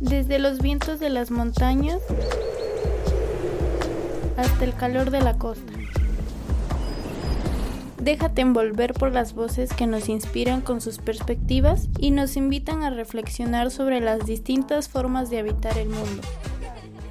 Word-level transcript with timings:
desde 0.00 0.38
los 0.38 0.60
vientos 0.60 1.00
de 1.00 1.10
las 1.10 1.30
montañas 1.30 2.00
hasta 4.36 4.64
el 4.64 4.74
calor 4.74 5.10
de 5.10 5.20
la 5.20 5.38
costa. 5.38 5.72
Déjate 7.98 8.42
envolver 8.42 8.94
por 8.94 9.12
las 9.12 9.34
voces 9.34 9.72
que 9.72 9.86
nos 9.86 10.08
inspiran 10.08 10.60
con 10.60 10.80
sus 10.80 10.98
perspectivas 10.98 11.88
y 11.98 12.12
nos 12.12 12.36
invitan 12.36 12.84
a 12.84 12.90
reflexionar 12.90 13.70
sobre 13.70 14.00
las 14.00 14.26
distintas 14.26 14.88
formas 14.88 15.28
de 15.30 15.40
habitar 15.40 15.76
el 15.76 15.88
mundo. 15.88 16.22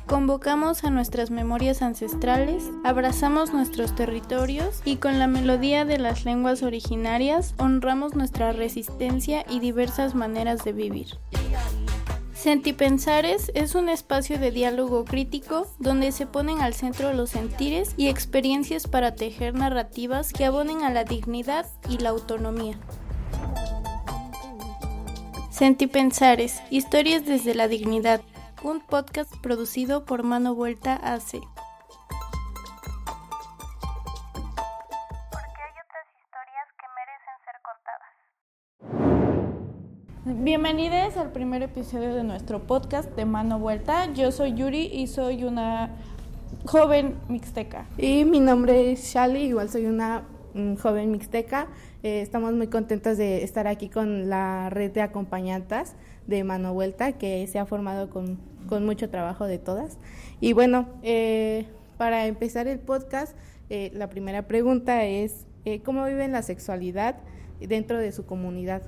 Convocamos 0.05 0.83
a 0.83 0.91
nuestras 0.91 1.31
memorias 1.31 1.81
ancestrales, 1.81 2.63
abrazamos 2.83 3.51
nuestros 3.51 3.95
territorios 3.95 4.81
y 4.85 4.97
con 4.97 5.17
la 5.17 5.25
melodía 5.25 5.83
de 5.83 5.97
las 5.97 6.25
lenguas 6.25 6.61
originarias 6.61 7.55
honramos 7.57 8.13
nuestra 8.13 8.51
resistencia 8.51 9.43
y 9.49 9.59
diversas 9.59 10.13
maneras 10.13 10.63
de 10.63 10.73
vivir. 10.73 11.07
Sentipensares 12.45 13.51
es 13.55 13.73
un 13.73 13.89
espacio 13.89 14.37
de 14.37 14.51
diálogo 14.51 15.03
crítico 15.03 15.65
donde 15.79 16.11
se 16.11 16.27
ponen 16.27 16.61
al 16.61 16.75
centro 16.75 17.11
los 17.11 17.31
sentires 17.31 17.95
y 17.97 18.07
experiencias 18.07 18.85
para 18.85 19.15
tejer 19.15 19.55
narrativas 19.55 20.31
que 20.31 20.45
abonen 20.45 20.83
a 20.83 20.91
la 20.91 21.05
dignidad 21.05 21.65
y 21.89 21.97
la 21.97 22.09
autonomía. 22.09 22.77
Sentipensares, 25.49 26.61
historias 26.69 27.25
desde 27.25 27.55
la 27.55 27.67
dignidad, 27.67 28.21
un 28.61 28.79
podcast 28.79 29.35
producido 29.37 30.05
por 30.05 30.21
Mano 30.21 30.53
Vuelta 30.53 30.97
AC. 30.97 31.41
Bienvenidos 40.25 41.17
al 41.17 41.31
primer 41.31 41.61
episodio 41.63 42.13
de 42.13 42.23
nuestro 42.23 42.67
podcast 42.67 43.15
de 43.15 43.25
Mano 43.25 43.59
Vuelta. 43.59 44.11
Yo 44.13 44.31
soy 44.31 44.53
Yuri 44.53 44.89
y 44.91 45.07
soy 45.07 45.43
una 45.43 45.91
joven 46.65 47.15
mixteca. 47.29 47.85
Y 47.97 48.25
mi 48.25 48.39
nombre 48.39 48.91
es 48.91 49.03
Shali, 49.13 49.43
igual 49.43 49.69
soy 49.69 49.85
una 49.85 50.23
mm, 50.53 50.75
joven 50.75 51.11
mixteca. 51.11 51.67
Eh, 52.03 52.21
estamos 52.21 52.53
muy 52.53 52.67
contentos 52.67 53.17
de 53.17 53.43
estar 53.43 53.67
aquí 53.67 53.87
con 53.87 54.29
la 54.29 54.69
red 54.69 54.91
de 54.91 55.01
acompañantes 55.01 55.95
de 56.27 56.43
Mano 56.43 56.73
Vuelta 56.73 57.13
que 57.13 57.45
se 57.47 57.59
ha 57.59 57.65
formado 57.65 58.09
con 58.09 58.39
con 58.67 58.85
mucho 58.85 59.09
trabajo 59.09 59.45
de 59.45 59.57
todas. 59.57 59.97
Y 60.39 60.53
bueno, 60.53 60.87
eh, 61.03 61.65
para 61.97 62.25
empezar 62.27 62.67
el 62.67 62.79
podcast, 62.79 63.35
eh, 63.69 63.91
la 63.93 64.09
primera 64.09 64.47
pregunta 64.47 65.05
es, 65.05 65.45
eh, 65.65 65.81
¿cómo 65.81 66.05
viven 66.05 66.31
la 66.31 66.41
sexualidad 66.41 67.17
dentro 67.59 67.97
de 67.97 68.11
su 68.11 68.25
comunidad? 68.25 68.83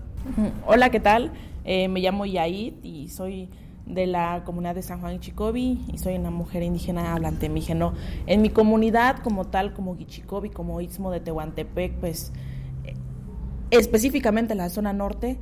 Hola, 0.66 0.90
¿qué 0.90 1.00
tal? 1.00 1.32
me 1.66 2.00
llamo 2.00 2.26
Yaid 2.26 2.84
y 2.84 3.10
soy 3.10 3.50
de 3.86 4.08
la 4.08 4.44
comunidad 4.46 4.76
de 4.76 4.82
San 4.82 5.02
Juan 5.02 5.20
Chicobi 5.20 5.86
y 5.92 5.98
soy 5.98 6.16
una 6.16 6.32
mujer 6.32 6.64
indígena 6.64 7.14
hablante 7.14 7.50
mígeno. 7.50 7.94
En 8.26 8.42
mi 8.42 8.50
comunidad, 8.50 9.20
como 9.20 9.46
tal, 9.46 9.74
como 9.74 9.96
Guichicobi, 9.96 10.50
como 10.50 10.80
Istmo 10.82 11.12
de 11.12 11.20
Tehuantepec, 11.20 11.94
pues 12.00 12.32
específicamente 13.72 14.54
en 14.54 14.60
la 14.60 14.70
zona 14.70 14.94
norte, 14.94 15.38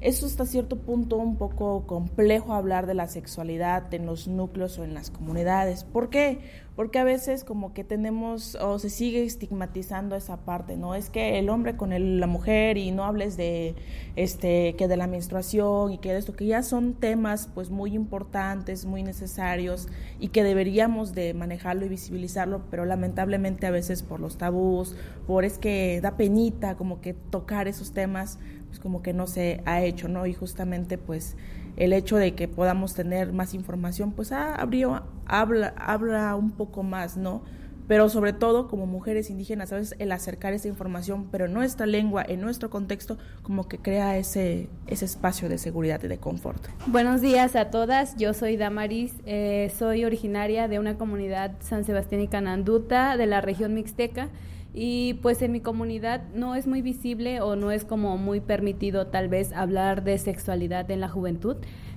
es 0.00 0.22
hasta 0.22 0.44
cierto 0.44 0.76
punto 0.76 1.16
un 1.16 1.36
poco 1.36 1.86
complejo 1.86 2.52
hablar 2.52 2.86
de 2.86 2.94
la 2.94 3.06
sexualidad 3.06 3.92
en 3.94 4.06
los 4.06 4.28
núcleos 4.28 4.78
o 4.78 4.84
en 4.84 4.94
las 4.94 5.10
comunidades. 5.10 5.84
¿Por 5.84 6.10
qué? 6.10 6.38
Porque 6.76 6.98
a 6.98 7.04
veces 7.04 7.42
como 7.42 7.72
que 7.72 7.84
tenemos 7.84 8.54
o 8.56 8.78
se 8.78 8.90
sigue 8.90 9.24
estigmatizando 9.24 10.14
esa 10.14 10.44
parte, 10.44 10.76
¿no? 10.76 10.94
Es 10.94 11.08
que 11.08 11.38
el 11.38 11.48
hombre 11.48 11.76
con 11.78 12.20
la 12.20 12.26
mujer 12.26 12.76
y 12.76 12.90
no 12.90 13.04
hables 13.04 13.38
de 13.38 13.74
este 14.14 14.76
que 14.76 14.86
de 14.86 14.98
la 14.98 15.06
menstruación 15.06 15.92
y 15.92 15.98
que 15.98 16.12
de 16.12 16.18
esto 16.18 16.34
que 16.34 16.44
ya 16.44 16.62
son 16.62 16.92
temas 16.92 17.48
pues 17.54 17.70
muy 17.70 17.94
importantes, 17.94 18.84
muy 18.84 19.02
necesarios 19.02 19.88
y 20.20 20.28
que 20.28 20.44
deberíamos 20.44 21.14
de 21.14 21.32
manejarlo 21.32 21.86
y 21.86 21.88
visibilizarlo, 21.88 22.60
pero 22.70 22.84
lamentablemente 22.84 23.66
a 23.66 23.70
veces 23.70 24.02
por 24.02 24.20
los 24.20 24.36
tabús, 24.36 24.94
por 25.26 25.46
es 25.46 25.56
que 25.56 26.02
da 26.02 26.18
penita 26.18 26.76
como 26.76 27.00
que 27.00 27.14
tocar 27.14 27.68
esos 27.68 27.92
temas 27.92 28.38
pues 28.68 28.80
como 28.80 29.02
que 29.02 29.12
no 29.12 29.26
se 29.26 29.62
ha 29.64 29.82
hecho, 29.82 30.08
¿no? 30.08 30.26
Y 30.26 30.34
justamente 30.34 30.98
pues 30.98 31.36
el 31.76 31.92
hecho 31.92 32.16
de 32.16 32.34
que 32.34 32.48
podamos 32.48 32.94
tener 32.94 33.32
más 33.32 33.54
información, 33.54 34.12
pues 34.12 34.32
ah, 34.32 34.54
habría, 34.54 35.02
habla, 35.26 35.74
habla 35.76 36.34
un 36.34 36.50
poco 36.50 36.82
más, 36.82 37.16
¿no? 37.16 37.42
Pero 37.88 38.08
sobre 38.08 38.32
todo 38.32 38.66
como 38.66 38.86
mujeres 38.86 39.30
indígenas, 39.30 39.72
a 39.72 39.76
veces 39.76 39.94
el 40.00 40.10
acercar 40.10 40.52
esa 40.52 40.66
información, 40.66 41.28
pero 41.30 41.44
en 41.44 41.52
nuestra 41.52 41.86
lengua, 41.86 42.24
en 42.26 42.40
nuestro 42.40 42.68
contexto, 42.68 43.16
como 43.42 43.68
que 43.68 43.78
crea 43.78 44.16
ese, 44.16 44.68
ese 44.88 45.04
espacio 45.04 45.48
de 45.48 45.58
seguridad 45.58 46.02
y 46.02 46.08
de 46.08 46.18
confort. 46.18 46.66
Buenos 46.88 47.20
días 47.20 47.54
a 47.54 47.70
todas, 47.70 48.16
yo 48.16 48.34
soy 48.34 48.56
Damaris, 48.56 49.14
eh, 49.24 49.70
soy 49.78 50.04
originaria 50.04 50.66
de 50.66 50.80
una 50.80 50.98
comunidad 50.98 51.52
San 51.60 51.84
Sebastián 51.84 52.22
y 52.22 52.28
Cananduta 52.28 53.16
de 53.16 53.26
la 53.26 53.40
región 53.40 53.74
mixteca 53.74 54.30
y 54.76 55.14
pues 55.14 55.40
en 55.42 55.50
mi 55.50 55.60
comunidad 55.60 56.22
no 56.34 56.54
es 56.54 56.66
muy 56.66 56.82
visible 56.82 57.40
o 57.40 57.56
no 57.56 57.72
es 57.72 57.84
como 57.84 58.18
muy 58.18 58.40
permitido 58.40 59.06
tal 59.06 59.28
vez 59.28 59.52
hablar 59.52 60.04
de 60.04 60.18
sexualidad 60.18 60.88
en 60.90 61.00
la 61.00 61.08
juventud 61.08 61.56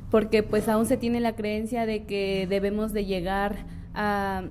porque 0.09 0.43
pues 0.43 0.67
aún 0.67 0.85
se 0.85 0.97
tiene 0.97 1.19
la 1.19 1.35
creencia 1.35 1.85
de 1.85 2.05
que 2.05 2.47
debemos 2.49 2.93
de 2.93 3.05
llegar 3.05 3.57
a, 3.93 4.43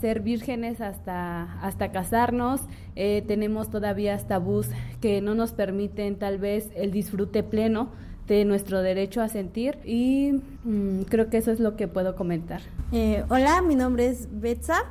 ser 0.00 0.20
vírgenes 0.20 0.82
hasta, 0.82 1.58
hasta 1.62 1.90
casarnos, 1.90 2.60
eh, 2.96 3.24
tenemos 3.26 3.70
todavía 3.70 4.18
tabús 4.18 4.68
que 5.00 5.22
no 5.22 5.34
nos 5.34 5.52
permiten 5.52 6.16
tal 6.16 6.36
vez 6.36 6.68
el 6.76 6.90
disfrute 6.90 7.42
pleno 7.42 7.88
de 8.26 8.44
nuestro 8.44 8.82
derecho 8.82 9.22
a 9.22 9.28
sentir. 9.28 9.78
Y 9.86 10.32
mm, 10.64 11.04
creo 11.08 11.30
que 11.30 11.38
eso 11.38 11.50
es 11.50 11.60
lo 11.60 11.76
que 11.76 11.88
puedo 11.88 12.14
comentar. 12.14 12.60
Eh, 12.92 13.24
hola, 13.30 13.62
mi 13.62 13.74
nombre 13.74 14.08
es 14.08 14.28
Betsa, 14.30 14.84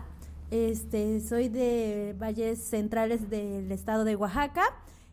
este, 0.52 1.19
soy 1.19 1.50
de 1.50 2.16
valles 2.18 2.63
centrales 2.63 3.30
del 3.30 3.72
estado 3.72 4.03
de 4.03 4.16
Oaxaca 4.16 4.63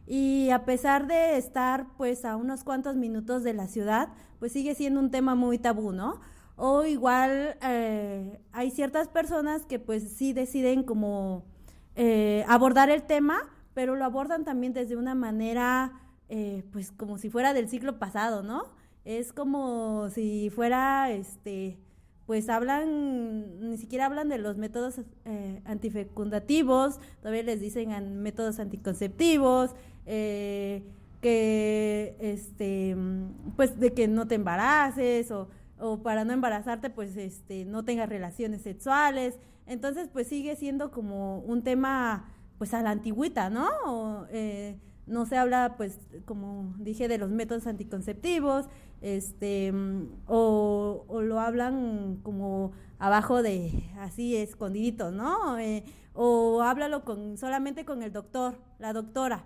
y 0.06 0.50
a 0.50 0.64
pesar 0.64 1.06
de 1.06 1.36
estar 1.36 1.86
pues 1.96 2.24
a 2.24 2.36
unos 2.36 2.62
cuantos 2.62 2.96
minutos 2.96 3.42
de 3.42 3.54
la 3.54 3.66
ciudad, 3.66 4.08
pues 4.38 4.52
sigue 4.52 4.74
siendo 4.74 5.00
un 5.00 5.10
tema 5.10 5.34
muy 5.34 5.58
tabú, 5.58 5.92
¿no? 5.92 6.20
O 6.56 6.84
igual 6.84 7.56
eh, 7.62 8.40
hay 8.52 8.70
ciertas 8.70 9.08
personas 9.08 9.66
que 9.66 9.78
pues 9.78 10.04
sí 10.16 10.32
deciden 10.32 10.84
como 10.84 11.44
eh, 11.96 12.44
abordar 12.48 12.90
el 12.90 13.02
tema, 13.02 13.40
pero 13.72 13.96
lo 13.96 14.04
abordan 14.04 14.44
también 14.44 14.72
desde 14.72 14.96
una 14.96 15.14
manera 15.14 15.92
eh, 16.28 16.64
pues 16.72 16.92
como 16.92 17.18
si 17.18 17.30
fuera 17.30 17.54
del 17.54 17.68
siglo 17.68 17.98
pasado, 17.98 18.42
¿no? 18.42 18.64
Es 19.04 19.32
como 19.32 20.08
si 20.10 20.50
fuera 20.50 21.10
este 21.10 21.78
pues 22.26 22.48
hablan, 22.48 23.70
ni 23.70 23.76
siquiera 23.76 24.06
hablan 24.06 24.28
de 24.28 24.38
los 24.38 24.56
métodos 24.56 25.00
eh, 25.24 25.60
antifecundativos, 25.64 26.98
todavía 27.20 27.42
les 27.42 27.60
dicen 27.60 28.22
métodos 28.22 28.58
anticonceptivos, 28.58 29.74
eh, 30.06 30.82
que, 31.20 32.16
este, 32.20 32.96
pues 33.56 33.78
de 33.78 33.92
que 33.92 34.08
no 34.08 34.26
te 34.28 34.34
embaraces 34.34 35.30
o, 35.30 35.48
o, 35.78 36.02
para 36.02 36.24
no 36.24 36.32
embarazarte, 36.32 36.90
pues, 36.90 37.16
este, 37.16 37.64
no 37.64 37.84
tengas 37.84 38.08
relaciones 38.08 38.62
sexuales. 38.62 39.38
Entonces, 39.66 40.08
pues 40.12 40.28
sigue 40.28 40.56
siendo 40.56 40.90
como 40.90 41.38
un 41.40 41.62
tema, 41.62 42.30
pues 42.58 42.74
a 42.74 42.82
la 42.82 42.90
antigüita, 42.90 43.48
¿no? 43.48 44.26
eh, 44.30 44.76
no 45.06 45.26
se 45.26 45.36
habla, 45.36 45.74
pues, 45.76 45.98
como 46.24 46.74
dije, 46.78 47.08
de 47.08 47.18
los 47.18 47.30
métodos 47.30 47.66
anticonceptivos, 47.66 48.68
este, 49.00 49.72
o, 50.26 51.04
lo 51.22 51.40
hablan 51.40 52.20
como 52.22 52.72
abajo 52.98 53.42
de, 53.42 53.90
así, 53.98 54.36
escondidito, 54.36 55.10
¿no? 55.10 55.58
Eh, 55.58 55.84
o 56.14 56.62
háblalo 56.62 57.04
con, 57.04 57.36
solamente 57.36 57.84
con 57.84 58.02
el 58.02 58.12
doctor, 58.12 58.58
la 58.78 58.92
doctora. 58.92 59.44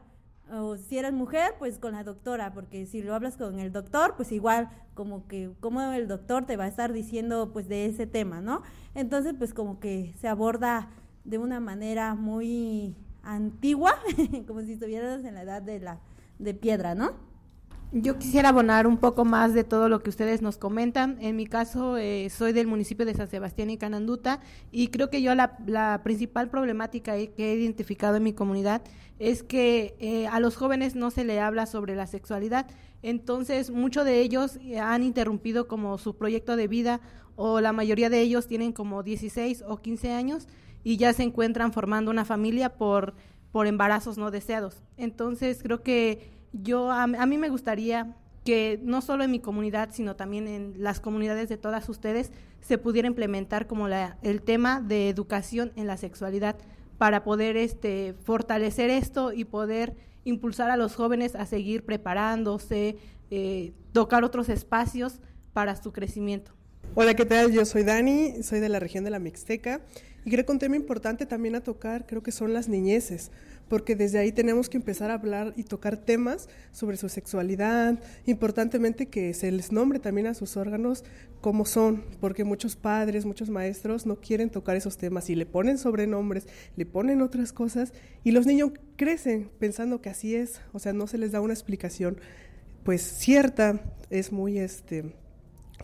O 0.51 0.77
si 0.77 0.97
eres 0.97 1.13
mujer, 1.13 1.55
pues 1.59 1.79
con 1.79 1.93
la 1.93 2.05
doctora, 2.05 2.55
porque 2.55 2.87
si 2.87 3.03
lo 3.03 3.15
hablas 3.15 3.37
con 3.37 3.59
el 3.59 3.73
doctor, 3.73 4.15
pues 4.17 4.33
igual 4.33 4.71
como 4.95 5.27
que, 5.27 5.51
como 5.61 5.83
el 5.83 6.09
doctor 6.09 6.47
te 6.47 6.57
va 6.57 6.65
a 6.65 6.69
estar 6.69 6.93
diciendo, 6.93 7.51
pues, 7.53 7.69
de 7.69 7.87
ese 7.87 8.07
tema, 8.07 8.41
¿no? 8.41 8.63
Entonces, 8.95 9.35
pues 9.37 9.53
como 9.53 9.81
que 9.81 10.15
se 10.21 10.29
aborda 10.29 10.89
de 11.25 11.39
una 11.39 11.61
manera 11.61 12.15
muy 12.15 12.97
antigua, 13.23 13.95
como 14.47 14.61
si 14.63 14.73
estuvieras 14.73 15.25
en 15.25 15.35
la 15.35 15.43
edad 15.43 15.63
de 15.63 15.81
la 15.81 16.01
de 16.39 16.55
piedra, 16.55 16.95
¿no? 16.95 17.29
Yo 17.91 18.19
quisiera 18.19 18.51
abonar 18.51 18.87
un 18.87 18.99
poco 18.99 19.25
más 19.25 19.55
de 19.55 19.65
todo 19.65 19.89
lo 19.89 20.03
que 20.03 20.11
ustedes 20.11 20.43
nos 20.43 20.59
comentan. 20.59 21.17
En 21.23 21.37
mi 21.37 21.47
caso, 21.47 21.97
eh, 21.97 22.29
soy 22.29 22.53
del 22.53 22.67
municipio 22.67 23.07
de 23.07 23.15
San 23.15 23.29
Sebastián 23.29 23.71
y 23.71 23.79
Cananduta 23.79 24.41
y 24.71 24.89
creo 24.89 25.09
que 25.09 25.23
yo 25.23 25.35
la, 25.35 26.01
principal 26.05 26.51
problemática 26.51 27.15
que 27.15 27.53
he 27.53 27.55
identificado 27.55 28.17
en 28.17 28.25
mi 28.25 28.35
comunidad 28.35 28.83
es 29.19 29.43
que 29.43 29.97
eh, 30.01 30.27
a 30.27 30.39
los 30.39 30.55
jóvenes 30.55 30.97
no 30.97 31.11
se 31.11 31.25
le 31.25 31.41
habla 31.41 31.65
sobre 31.65 31.97
la 31.97 32.07
sexualidad. 32.07 32.67
Entonces, 33.03 33.71
muchos 33.71 34.05
de 34.05 34.21
ellos 34.21 34.59
han 34.83 35.03
interrumpido 35.03 35.67
como 35.67 35.97
su 35.97 36.15
proyecto 36.15 36.57
de 36.57 36.69
vida 36.69 37.01
o 37.37 37.63
la 37.63 37.73
mayoría 37.73 38.11
de 38.11 38.21
ellos 38.21 38.49
tienen 38.49 38.73
como 38.73 39.03
16 39.03 39.65
o 39.67 39.79
15 39.79 40.13
años 40.13 40.47
y 40.85 40.97
ya 40.97 41.13
se 41.13 41.23
encuentran 41.23 41.73
formando 41.73 42.11
una 42.11 42.25
familia 42.25 42.75
por, 42.75 43.15
por 43.53 43.67
embarazos 43.67 44.19
no 44.19 44.31
deseados. 44.31 44.83
Entonces 44.97 45.61
creo 45.63 45.83
que 45.83 46.31
yo, 46.53 46.91
a, 46.91 47.07
mí 47.07 47.39
me 47.39 47.49
gustaría 47.49 48.17
que 48.45 48.81
no 48.83 49.03
solo 49.03 49.25
en 49.25 49.31
mi 49.31 49.41
comunidad, 49.41 49.91
sino 49.93 50.17
también 50.17 50.49
en 50.49 50.75
las 50.79 51.01
comunidades 51.01 51.49
de 51.49 51.57
todas 51.57 51.89
ustedes 51.89 52.33
se 52.61 52.79
pudiera 52.79 53.09
implementar 53.09 53.67
como 53.67 53.89
la, 53.89 54.17
el 54.23 54.43
tema 54.43 54.81
de 54.81 55.09
educación 55.09 55.73
en 55.77 55.87
la 55.87 55.97
sexualidad 55.97 56.57
para 56.97 57.23
poder 57.23 57.57
este, 57.57 58.15
fortalecer 58.25 58.91
esto 58.91 59.33
y 59.33 59.45
poder 59.45 59.95
impulsar 60.25 60.71
a 60.71 60.77
los 60.77 60.95
jóvenes 60.95 61.35
a 61.35 61.47
seguir 61.47 61.85
preparándose, 61.85 62.97
eh, 63.31 63.73
tocar 63.93 64.25
otros 64.25 64.49
espacios 64.49 65.21
para 65.53 65.77
su 65.77 65.93
crecimiento. 65.93 66.53
Hola, 66.95 67.15
¿qué 67.15 67.25
tal? 67.25 67.53
Yo 67.53 67.65
soy 67.65 67.85
Dani, 67.85 68.43
soy 68.43 68.61
de 68.61 68.69
la 68.69 68.81
región 68.81 69.05
de 69.05 69.11
la 69.11 69.19
Mixteca 69.19 69.81
y 70.25 70.31
creo 70.31 70.45
que 70.45 70.53
un 70.53 70.59
tema 70.59 70.77
importante 70.77 71.27
también 71.27 71.55
a 71.55 71.63
tocar 71.63 72.07
creo 72.07 72.23
que 72.23 72.33
son 72.33 72.53
las 72.53 72.69
niñeces, 72.69 73.31
porque 73.69 73.97
desde 73.97 74.19
ahí 74.19 74.33
tenemos 74.33 74.69
que 74.69 74.77
empezar 74.77 75.11
a 75.11 75.15
hablar 75.15 75.53
y 75.57 75.65
tocar 75.65 75.97
temas 75.97 76.49
sobre 76.73 76.97
su 76.97 77.09
sexualidad, 77.09 77.99
importantemente 78.27 79.07
que 79.07 79.35
se 79.35 79.53
les 79.53 79.73
nombre 79.73 79.99
también 79.99 80.27
a 80.27 80.35
sus 80.35 80.57
órganos 80.57 81.05
cómo 81.41 81.65
son, 81.65 82.05
porque 82.21 82.45
muchos 82.45 82.77
padres, 82.77 83.25
muchos 83.25 83.51
maestros 83.51 84.07
no 84.07 84.17
quieren 84.17 84.51
tocar 84.51 84.77
esos 84.77 84.97
temas 84.97 85.31
y 85.31 85.35
le 85.35 85.47
ponen 85.47 85.79
sobrenombres, 85.79 86.47
le 86.77 86.87
ponen 86.87 87.23
otras 87.23 87.53
cosas 87.53 87.93
y 88.25 88.33
los 88.33 88.47
niños 88.47 88.73
crecen 88.97 89.51
pensando 89.59 90.01
que 90.01 90.11
así 90.11 90.35
es, 90.35 90.61
o 90.73 90.79
sea, 90.79 90.93
no 90.93 91.07
se 91.07 91.19
les 91.19 91.33
da 91.33 91.41
una 91.41 91.55
explicación 91.55 92.19
pues 92.85 93.03
cierta, 93.03 93.81
es 94.11 94.33
muy 94.33 94.59
este 94.59 95.15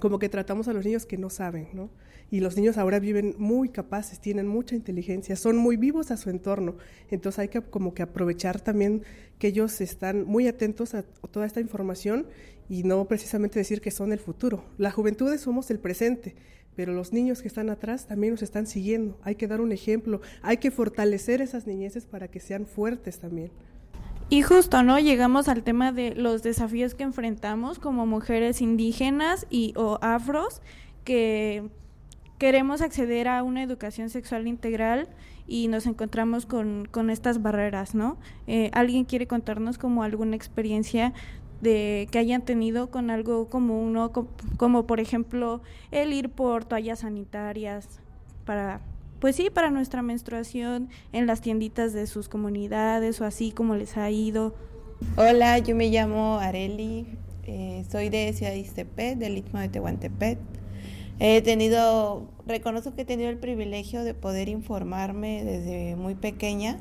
como 0.01 0.19
que 0.19 0.29
tratamos 0.29 0.69
a 0.69 0.73
los 0.73 0.85
niños 0.85 1.07
que 1.07 1.17
no 1.17 1.31
saben, 1.31 1.69
¿no? 1.73 1.91
Y 2.31 2.41
los 2.41 2.57
niños 2.57 2.79
ahora 2.79 2.99
viven 2.99 3.35
muy 3.39 3.69
capaces, 3.69 4.21
tienen 4.21 4.49
mucha 4.49 4.75
inteligencia, 4.75 5.37
son 5.37 5.57
muy 5.57 5.77
vivos 5.77 6.11
a 6.11 6.17
su 6.17 6.31
entorno. 6.31 6.77
Entonces 7.11 7.39
hay 7.39 7.49
que 7.49 7.61
como 7.61 7.95
que 7.95 8.03
aprovechar 8.03 8.61
también 8.61 9.03
que 9.39 9.49
ellos 9.49 9.81
están 9.81 10.25
muy 10.25 10.49
atentos 10.49 10.95
a 10.95 11.03
toda 11.03 11.47
esta 11.47 11.61
información 11.61 12.27
y 12.69 12.83
no 12.83 13.05
precisamente 13.07 13.59
decir 13.59 13.81
que 13.81 13.91
son 13.91 14.13
el 14.13 14.19
futuro. 14.19 14.65
La 14.79 14.91
juventud 14.91 15.37
somos 15.39 15.71
el 15.71 15.79
presente, 15.79 16.35
pero 16.77 16.93
los 16.93 17.13
niños 17.13 17.43
que 17.43 17.49
están 17.49 17.71
atrás 17.71 18.07
también 18.07 18.35
nos 18.35 18.43
están 18.43 18.67
siguiendo. 18.67 19.19
Hay 19.23 19.37
que 19.37 19.47
dar 19.47 19.61
un 19.61 19.73
ejemplo, 19.73 20.21
hay 20.43 20.57
que 20.57 20.71
fortalecer 20.71 21.41
esas 21.41 21.67
niñeces 21.67 22.07
para 22.07 22.29
que 22.29 22.41
sean 22.41 22.67
fuertes 22.67 23.19
también. 23.19 23.51
Y 24.31 24.43
justo, 24.43 24.83
¿no? 24.83 24.99
Llegamos 24.99 25.49
al 25.49 25.63
tema 25.63 25.93
de 25.93 26.15
los 26.15 26.43
desafíos 26.43 26.95
que 26.95 27.03
enfrentamos 27.03 27.79
como 27.79 28.07
mujeres 28.07 28.63
indígenas 28.63 29.47
y 29.51 29.75
o 29.77 29.99
afros 30.01 30.63
que 31.05 31.69
queremos 32.45 32.83
acceder 32.83 33.27
a 33.27 33.43
una 33.43 33.63
educación 33.63 34.11
sexual 34.11 34.47
integral 34.47 35.09
y 35.47 35.69
nos 35.69 35.87
encontramos 35.87 36.45
con, 36.45 36.87
con 36.91 37.09
estas 37.09 37.41
barreras, 37.41 37.95
¿no? 37.95 38.19
Eh, 38.47 38.71
¿Alguien 38.75 39.07
quiere 39.07 39.27
contarnos 39.27 39.79
como 39.79 40.03
alguna 40.03 40.37
experiencia 40.37 41.15
de 41.63 42.07
que 42.11 42.19
hayan 42.19 42.43
tenido 42.43 42.91
con 42.91 43.09
algo 43.09 43.49
común, 43.49 43.99
como, 44.59 44.87
por 44.87 45.01
ejemplo 45.01 45.63
el 45.91 46.13
ir 46.13 46.29
por 46.29 46.67
toallas 46.67 46.99
sanitarias 46.99 47.89
para 48.45 48.83
pues 49.21 49.37
sí, 49.37 49.49
para 49.49 49.71
nuestra 49.71 50.03
menstruación 50.03 50.91
en 51.15 51.27
las 51.27 51.41
tienditas 51.41 51.95
de 51.95 52.07
sus 52.07 52.29
comunidades 52.29 53.23
o 53.23 53.25
así 53.25 53.53
como 53.53 53.75
les 53.75 53.97
ha 53.97 54.11
ido. 54.11 54.55
Hola, 55.17 55.61
yo 55.61 55.75
me 55.75 55.89
llamo 55.89 56.41
Areli, 56.41 57.07
eh, 57.45 57.87
soy 57.91 58.11
de 58.11 58.31
Ciudad 58.35 58.53
Iztepet, 58.53 59.17
del 59.17 59.39
Istmo 59.39 59.61
de 59.61 59.71
Tehuantepec. 59.71 60.54
He 61.21 61.43
tenido, 61.43 62.29
reconozco 62.47 62.95
que 62.95 63.03
he 63.03 63.05
tenido 63.05 63.31
el 63.31 63.39
privilegio 63.39 64.03
de 64.05 64.15
poder 64.15 64.49
informarme 64.49 65.45
desde 65.45 65.97
muy 65.97 66.15
pequeña, 66.15 66.79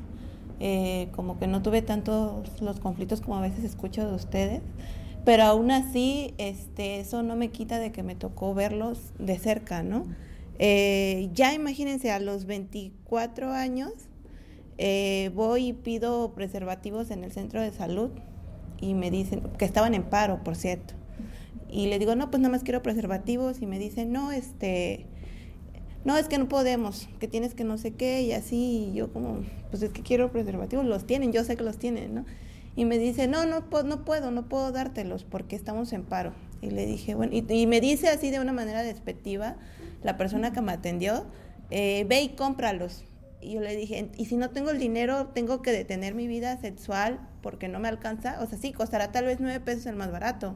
eh, 0.60 1.08
como 1.12 1.38
que 1.38 1.46
no 1.46 1.62
tuve 1.62 1.82
tantos 1.82 2.60
los 2.60 2.80
conflictos 2.80 3.20
como 3.20 3.36
a 3.36 3.40
veces 3.40 3.64
escucho 3.64 4.06
de 4.06 4.14
ustedes, 4.14 4.62
pero 5.24 5.44
aún 5.44 5.70
así, 5.70 6.34
este, 6.38 6.98
eso 7.00 7.22
no 7.22 7.36
me 7.36 7.48
quita 7.48 7.78
de 7.78 7.92
que 7.92 8.02
me 8.02 8.14
tocó 8.14 8.54
verlos 8.54 9.12
de 9.18 9.38
cerca, 9.38 9.82
¿no? 9.82 10.04
Eh, 10.58 11.30
ya 11.32 11.54
imagínense, 11.54 12.10
a 12.10 12.20
los 12.20 12.44
24 12.44 13.52
años 13.52 13.92
eh, 14.78 15.30
voy 15.34 15.68
y 15.68 15.72
pido 15.72 16.34
preservativos 16.34 17.10
en 17.10 17.24
el 17.24 17.32
centro 17.32 17.60
de 17.60 17.72
salud 17.72 18.10
y 18.80 18.94
me 18.94 19.10
dicen, 19.10 19.42
que 19.58 19.64
estaban 19.64 19.94
en 19.94 20.02
paro, 20.02 20.42
por 20.42 20.56
cierto. 20.56 20.94
Y 21.74 21.88
le 21.88 21.98
digo, 21.98 22.14
no, 22.14 22.30
pues 22.30 22.40
nada 22.40 22.52
más 22.52 22.62
quiero 22.62 22.84
preservativos 22.84 23.60
y 23.60 23.66
me 23.66 23.80
dicen, 23.80 24.12
no, 24.12 24.30
este, 24.30 25.06
no, 26.04 26.16
es 26.16 26.28
que 26.28 26.38
no 26.38 26.48
podemos, 26.48 27.08
que 27.18 27.26
tienes 27.26 27.52
que 27.54 27.64
no 27.64 27.78
sé 27.78 27.94
qué 27.94 28.22
y 28.22 28.30
así. 28.30 28.90
Y 28.90 28.94
yo 28.94 29.12
como, 29.12 29.40
pues 29.70 29.82
es 29.82 29.90
que 29.90 30.02
quiero 30.02 30.30
preservativos, 30.30 30.84
los 30.86 31.04
tienen, 31.04 31.32
yo 31.32 31.42
sé 31.42 31.56
que 31.56 31.64
los 31.64 31.76
tienen, 31.76 32.14
¿no? 32.14 32.26
Y 32.76 32.84
me 32.84 32.96
dice, 32.96 33.26
no, 33.26 33.44
no, 33.44 33.64
no 33.84 34.04
puedo, 34.04 34.30
no 34.30 34.48
puedo 34.48 34.70
dártelos 34.70 35.24
porque 35.24 35.56
estamos 35.56 35.92
en 35.92 36.04
paro. 36.04 36.32
Y 36.62 36.70
le 36.70 36.86
dije, 36.86 37.16
bueno, 37.16 37.32
y, 37.34 37.44
y 37.52 37.66
me 37.66 37.80
dice 37.80 38.08
así 38.08 38.30
de 38.30 38.38
una 38.38 38.52
manera 38.52 38.84
despectiva, 38.84 39.56
la 40.04 40.16
persona 40.16 40.52
que 40.52 40.60
me 40.60 40.70
atendió, 40.70 41.26
eh, 41.70 42.06
ve 42.08 42.22
y 42.22 42.28
cómpralos. 42.36 43.02
Y 43.40 43.54
yo 43.54 43.60
le 43.60 43.74
dije, 43.74 44.10
y 44.16 44.26
si 44.26 44.36
no 44.36 44.50
tengo 44.50 44.70
el 44.70 44.78
dinero, 44.78 45.26
tengo 45.34 45.60
que 45.60 45.72
detener 45.72 46.14
mi 46.14 46.28
vida 46.28 46.56
sexual 46.56 47.18
porque 47.42 47.66
no 47.66 47.80
me 47.80 47.88
alcanza. 47.88 48.40
O 48.40 48.46
sea, 48.46 48.58
sí, 48.58 48.72
costará 48.72 49.10
tal 49.10 49.24
vez 49.24 49.40
nueve 49.40 49.58
pesos 49.58 49.86
el 49.86 49.96
más 49.96 50.12
barato. 50.12 50.54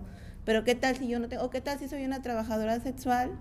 Pero 0.49 0.65
¿qué 0.65 0.75
tal 0.75 0.97
si 0.97 1.07
yo 1.07 1.19
no 1.19 1.29
tengo? 1.29 1.43
¿O 1.43 1.51
qué 1.51 1.61
tal 1.61 1.79
si 1.79 1.89
soy 1.89 2.07
una 2.07 2.23
trabajadora 2.23 2.81
sexual 2.81 3.33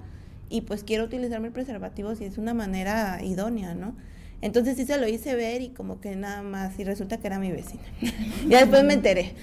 y 0.50 0.60
pues 0.60 0.84
quiero 0.84 1.06
utilizarme 1.06 1.48
el 1.48 1.54
preservativo 1.54 2.14
si 2.16 2.26
es 2.26 2.38
una 2.38 2.54
manera 2.54 3.24
idónea, 3.24 3.76
¿no? 3.76 3.96
Entonces 4.42 4.76
sí 4.76 4.86
se 4.86 4.98
lo 4.98 5.08
hice 5.08 5.34
ver 5.34 5.62
y 5.62 5.70
como 5.70 6.02
que 6.02 6.18
nada 6.18 6.42
más, 6.42 6.78
y 6.78 6.84
resulta 6.84 7.16
que 7.16 7.28
era 7.28 7.40
mi 7.40 7.50
vecina. 7.50 7.82
ya 8.50 8.60
después 8.60 8.84
me 8.84 8.92
enteré. 8.92 9.36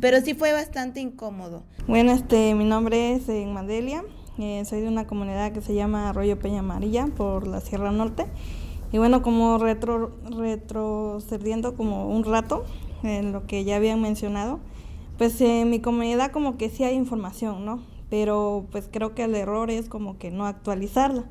Pero 0.00 0.20
sí 0.20 0.34
fue 0.34 0.52
bastante 0.52 0.98
incómodo. 0.98 1.62
Bueno, 1.86 2.10
este, 2.10 2.56
mi 2.56 2.64
nombre 2.64 3.14
es 3.14 3.28
eh, 3.28 3.46
Madelia, 3.46 4.02
eh, 4.40 4.64
soy 4.64 4.80
de 4.80 4.88
una 4.88 5.06
comunidad 5.06 5.52
que 5.52 5.60
se 5.60 5.76
llama 5.76 6.08
Arroyo 6.08 6.40
Peña 6.40 6.58
Amarilla 6.58 7.06
por 7.06 7.46
la 7.46 7.60
Sierra 7.60 7.92
Norte. 7.92 8.26
Y 8.90 8.98
bueno, 8.98 9.22
como 9.22 9.58
retro, 9.58 10.18
retrocediendo 10.28 11.76
como 11.76 12.08
un 12.08 12.24
rato 12.24 12.64
en 13.04 13.30
lo 13.30 13.46
que 13.46 13.62
ya 13.62 13.76
habían 13.76 14.02
mencionado, 14.02 14.58
pues 15.22 15.40
en 15.40 15.70
mi 15.70 15.78
comunidad 15.78 16.32
como 16.32 16.58
que 16.58 16.68
sí 16.68 16.82
hay 16.82 16.96
información, 16.96 17.64
¿no? 17.64 17.80
Pero 18.10 18.66
pues 18.72 18.88
creo 18.90 19.14
que 19.14 19.22
el 19.22 19.36
error 19.36 19.70
es 19.70 19.88
como 19.88 20.18
que 20.18 20.32
no 20.32 20.46
actualizarla, 20.46 21.26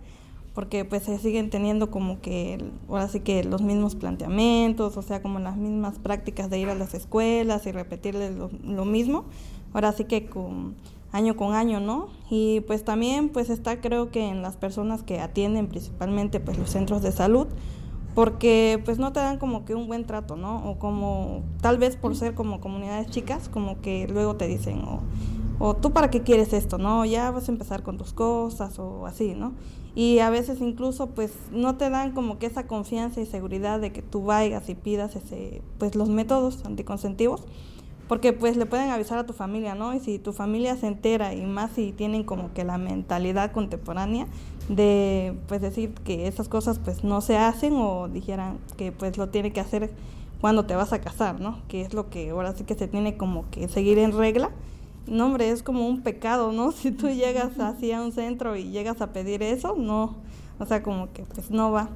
porque 0.55 0.85
pues 0.85 1.03
se 1.03 1.19
siguen 1.19 1.49
teniendo 1.49 1.91
como 1.91 2.21
que, 2.21 2.63
ahora 2.88 3.09
sí 3.09 3.19
que 3.19 3.43
los 3.43 3.61
mismos 3.61 3.95
planteamientos, 3.95 4.95
o 4.95 5.01
sea, 5.01 5.21
como 5.21 5.39
las 5.39 5.57
mismas 5.57 5.99
prácticas 5.99 6.49
de 6.49 6.59
ir 6.59 6.69
a 6.69 6.75
las 6.75 6.93
escuelas 6.93 7.67
y 7.67 7.73
repetirles 7.73 8.33
lo, 8.33 8.85
mismo. 8.85 9.25
Ahora 9.73 9.91
sí 9.91 10.05
que 10.05 10.25
con 10.27 10.75
año 11.11 11.35
con 11.35 11.53
año, 11.53 11.81
¿no? 11.81 12.07
Y 12.29 12.61
pues 12.61 12.85
también 12.85 13.27
pues 13.27 13.49
está 13.49 13.81
creo 13.81 14.09
que 14.09 14.25
en 14.25 14.42
las 14.42 14.56
personas 14.56 15.04
que 15.04 15.19
atienden 15.19 15.68
principalmente 15.68 16.39
pues 16.39 16.57
los 16.57 16.69
centros 16.69 17.01
de 17.01 17.11
salud, 17.11 17.47
porque 18.13 18.81
pues 18.83 18.99
no 18.99 19.13
te 19.13 19.19
dan 19.19 19.37
como 19.37 19.65
que 19.65 19.75
un 19.75 19.87
buen 19.87 20.06
trato, 20.06 20.35
¿no? 20.35 20.69
O 20.69 20.80
como 20.80 21.44
tal 21.61 21.77
vez 21.77 21.95
por 21.95 22.15
ser 22.15 22.33
como 22.33 22.59
comunidades 22.59 23.09
chicas, 23.09 23.49
como 23.49 23.81
que 23.81 24.07
luego 24.07 24.35
te 24.35 24.47
dicen, 24.47 24.81
o, 24.83 25.01
o 25.59 25.75
tú 25.75 25.91
para 25.91 26.09
qué 26.09 26.21
quieres 26.21 26.53
esto, 26.53 26.77
¿no? 26.77 27.06
Ya 27.06 27.31
vas 27.31 27.47
a 27.47 27.51
empezar 27.51 27.83
con 27.83 27.97
tus 27.97 28.13
cosas 28.13 28.77
o 28.80 29.06
así, 29.06 29.33
¿no? 29.33 29.53
Y 29.94 30.19
a 30.19 30.30
veces 30.30 30.61
incluso 30.61 31.07
pues 31.07 31.33
no 31.51 31.75
te 31.75 31.89
dan 31.89 32.13
como 32.13 32.39
que 32.39 32.45
esa 32.45 32.65
confianza 32.65 33.19
y 33.21 33.25
seguridad 33.25 33.80
de 33.80 33.91
que 33.91 34.01
tú 34.01 34.23
vayas 34.23 34.69
y 34.69 34.75
pidas 34.75 35.15
ese 35.15 35.61
pues 35.80 35.95
los 35.95 36.09
métodos 36.09 36.63
anticonceptivos 36.65 37.45
porque 38.11 38.33
pues 38.33 38.57
le 38.57 38.65
pueden 38.65 38.89
avisar 38.89 39.19
a 39.19 39.25
tu 39.25 39.31
familia, 39.31 39.73
¿no? 39.73 39.94
Y 39.94 40.01
si 40.01 40.19
tu 40.19 40.33
familia 40.33 40.75
se 40.75 40.87
entera 40.87 41.33
y 41.33 41.45
más 41.45 41.71
si 41.71 41.94
tienen 41.94 42.25
como 42.25 42.53
que 42.53 42.65
la 42.65 42.77
mentalidad 42.77 43.53
contemporánea 43.53 44.27
de 44.69 45.35
pues 45.47 45.61
decir 45.61 45.94
que 46.06 46.27
esas 46.27 46.47
cosas 46.47 46.80
pues 46.80 47.03
no 47.03 47.21
se 47.21 47.37
hacen 47.37 47.73
o 47.75 48.07
dijeran 48.07 48.57
que 48.77 48.91
pues 48.91 49.18
lo 49.18 49.30
tiene 49.30 49.51
que 49.51 49.59
hacer 49.59 49.91
cuando 50.39 50.65
te 50.65 50.75
vas 50.75 50.91
a 50.94 51.01
casar, 51.01 51.39
¿no? 51.39 51.61
Que 51.68 51.81
es 51.81 51.94
lo 51.94 52.09
que 52.09 52.31
ahora 52.31 52.53
sí 52.53 52.63
que 52.63 52.75
se 52.75 52.87
tiene 52.87 53.18
como 53.18 53.49
que 53.51 53.68
seguir 53.68 53.99
en 53.99 54.18
regla. 54.18 54.49
No, 55.07 55.27
hombre, 55.27 55.49
es 55.49 55.63
como 55.63 55.87
un 55.87 56.01
pecado, 56.01 56.51
¿no? 56.51 56.71
Si 56.71 56.91
tú 56.91 57.09
llegas 57.09 57.59
así 57.59 57.91
a 57.91 58.01
un 58.01 58.11
centro 58.11 58.56
y 58.56 58.71
llegas 58.71 59.01
a 59.01 59.13
pedir 59.13 59.44
eso, 59.44 59.75
no. 59.77 60.15
O 60.59 60.65
sea, 60.65 60.83
como 60.83 61.11
que 61.13 61.23
pues 61.23 61.51
no 61.51 61.71
va. 61.71 61.89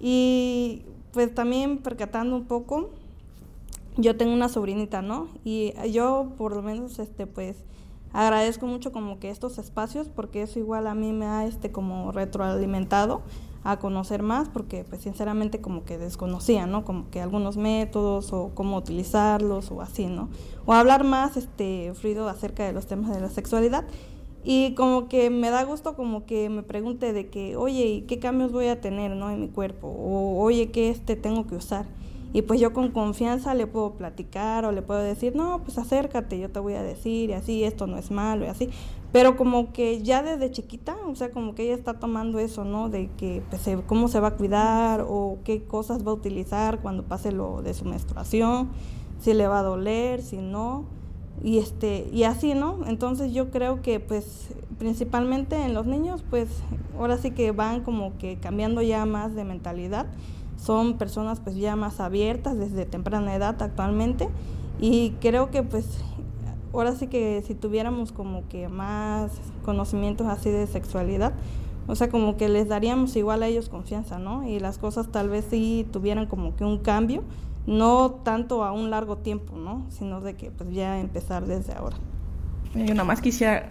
Y 0.00 0.82
pues 1.12 1.34
también 1.34 1.78
percatando 1.78 2.36
un 2.36 2.44
poco, 2.44 2.90
yo 3.96 4.16
tengo 4.16 4.32
una 4.32 4.48
sobrinita, 4.48 5.02
¿no? 5.02 5.28
Y 5.44 5.72
yo 5.90 6.32
por 6.36 6.54
lo 6.54 6.62
menos, 6.62 6.98
este, 6.98 7.26
pues, 7.26 7.56
agradezco 8.14 8.66
mucho 8.66 8.92
como 8.92 9.18
que 9.18 9.28
estos 9.28 9.58
espacios, 9.58 10.08
porque 10.08 10.42
eso 10.42 10.58
igual 10.58 10.86
a 10.86 10.94
mí 10.94 11.12
me 11.12 11.26
ha, 11.26 11.44
este, 11.44 11.70
como 11.70 12.12
retroalimentado 12.12 13.20
a 13.64 13.78
conocer 13.78 14.22
más, 14.22 14.48
porque 14.48 14.84
pues 14.84 15.02
sinceramente 15.02 15.60
como 15.60 15.84
que 15.84 15.98
desconocía, 15.98 16.66
¿no? 16.66 16.84
Como 16.84 17.10
que 17.10 17.20
algunos 17.20 17.56
métodos 17.56 18.32
o 18.32 18.52
cómo 18.54 18.76
utilizarlos 18.76 19.70
o 19.70 19.82
así, 19.82 20.06
¿no? 20.06 20.28
O 20.64 20.72
hablar 20.72 21.02
más, 21.02 21.36
este, 21.36 21.92
fluido 21.94 22.28
acerca 22.28 22.64
de 22.64 22.72
los 22.72 22.86
temas 22.86 23.12
de 23.12 23.20
la 23.20 23.30
sexualidad. 23.30 23.84
Y 24.44 24.74
como 24.74 25.08
que 25.08 25.30
me 25.30 25.48
da 25.48 25.64
gusto 25.64 25.96
como 25.96 26.26
que 26.26 26.50
me 26.50 26.62
pregunte 26.62 27.14
de 27.14 27.28
que, 27.28 27.56
oye, 27.56 27.86
¿y 27.86 28.02
qué 28.02 28.18
cambios 28.18 28.52
voy 28.52 28.66
a 28.68 28.80
tener, 28.80 29.16
¿no? 29.16 29.30
En 29.30 29.40
mi 29.40 29.48
cuerpo? 29.48 29.88
O, 29.88 30.38
oye, 30.42 30.70
¿qué 30.70 30.90
este 30.90 31.16
tengo 31.16 31.46
que 31.46 31.56
usar? 31.56 31.86
Y 32.34 32.42
pues 32.42 32.60
yo 32.60 32.72
con 32.72 32.90
confianza 32.90 33.54
le 33.54 33.68
puedo 33.68 33.92
platicar 33.92 34.64
o 34.64 34.72
le 34.72 34.82
puedo 34.82 34.98
decir, 34.98 35.36
no, 35.36 35.62
pues 35.62 35.78
acércate, 35.78 36.36
yo 36.40 36.50
te 36.50 36.58
voy 36.58 36.74
a 36.74 36.82
decir 36.82 37.30
y 37.30 37.32
así, 37.32 37.62
esto 37.62 37.86
no 37.86 37.96
es 37.96 38.10
malo 38.10 38.44
y 38.44 38.48
así. 38.48 38.70
Pero 39.12 39.36
como 39.36 39.72
que 39.72 40.02
ya 40.02 40.20
desde 40.24 40.50
chiquita, 40.50 40.96
o 41.08 41.14
sea, 41.14 41.30
como 41.30 41.54
que 41.54 41.62
ella 41.62 41.74
está 41.74 41.94
tomando 42.00 42.40
eso, 42.40 42.64
¿no? 42.64 42.88
De 42.88 43.08
que 43.16 43.44
pues, 43.50 43.62
cómo 43.86 44.08
se 44.08 44.18
va 44.18 44.28
a 44.28 44.34
cuidar 44.34 45.06
o 45.08 45.38
qué 45.44 45.62
cosas 45.62 46.04
va 46.04 46.10
a 46.10 46.14
utilizar 46.14 46.82
cuando 46.82 47.04
pase 47.04 47.30
lo 47.30 47.62
de 47.62 47.72
su 47.72 47.84
menstruación, 47.84 48.70
si 49.20 49.32
le 49.32 49.46
va 49.46 49.60
a 49.60 49.62
doler, 49.62 50.20
si 50.20 50.38
no. 50.38 50.86
Y 51.40 51.58
este 51.58 52.08
y 52.12 52.24
así, 52.24 52.54
¿no? 52.54 52.80
Entonces 52.88 53.32
yo 53.32 53.52
creo 53.52 53.80
que 53.80 54.00
pues 54.00 54.48
principalmente 54.80 55.62
en 55.62 55.72
los 55.72 55.86
niños, 55.86 56.24
pues 56.28 56.48
ahora 56.98 57.16
sí 57.16 57.30
que 57.30 57.52
van 57.52 57.82
como 57.82 58.18
que 58.18 58.38
cambiando 58.38 58.82
ya 58.82 59.06
más 59.06 59.36
de 59.36 59.44
mentalidad. 59.44 60.06
Son 60.64 60.96
personas 60.96 61.40
pues 61.40 61.56
ya 61.56 61.76
más 61.76 62.00
abiertas 62.00 62.56
desde 62.56 62.86
temprana 62.86 63.34
edad 63.34 63.62
actualmente 63.62 64.30
y 64.80 65.10
creo 65.20 65.50
que 65.50 65.62
pues 65.62 65.86
ahora 66.72 66.92
sí 66.92 67.06
que 67.06 67.42
si 67.46 67.54
tuviéramos 67.54 68.12
como 68.12 68.48
que 68.48 68.68
más 68.68 69.32
conocimientos 69.62 70.26
así 70.26 70.48
de 70.48 70.66
sexualidad, 70.66 71.34
o 71.86 71.94
sea, 71.94 72.08
como 72.08 72.38
que 72.38 72.48
les 72.48 72.68
daríamos 72.68 73.14
igual 73.14 73.42
a 73.42 73.46
ellos 73.46 73.68
confianza, 73.68 74.18
¿no? 74.18 74.48
Y 74.48 74.58
las 74.58 74.78
cosas 74.78 75.08
tal 75.12 75.28
vez 75.28 75.44
sí 75.50 75.86
tuvieran 75.92 76.26
como 76.26 76.56
que 76.56 76.64
un 76.64 76.78
cambio, 76.78 77.22
no 77.66 78.12
tanto 78.24 78.64
a 78.64 78.72
un 78.72 78.90
largo 78.90 79.18
tiempo, 79.18 79.56
¿no? 79.56 79.84
Sino 79.90 80.22
de 80.22 80.34
que 80.34 80.50
pues 80.50 80.72
ya 80.72 80.98
empezar 80.98 81.46
desde 81.46 81.74
ahora. 81.74 81.96
Yo 82.74 82.94
nada 82.94 83.04
más 83.04 83.20
quisiera 83.20 83.70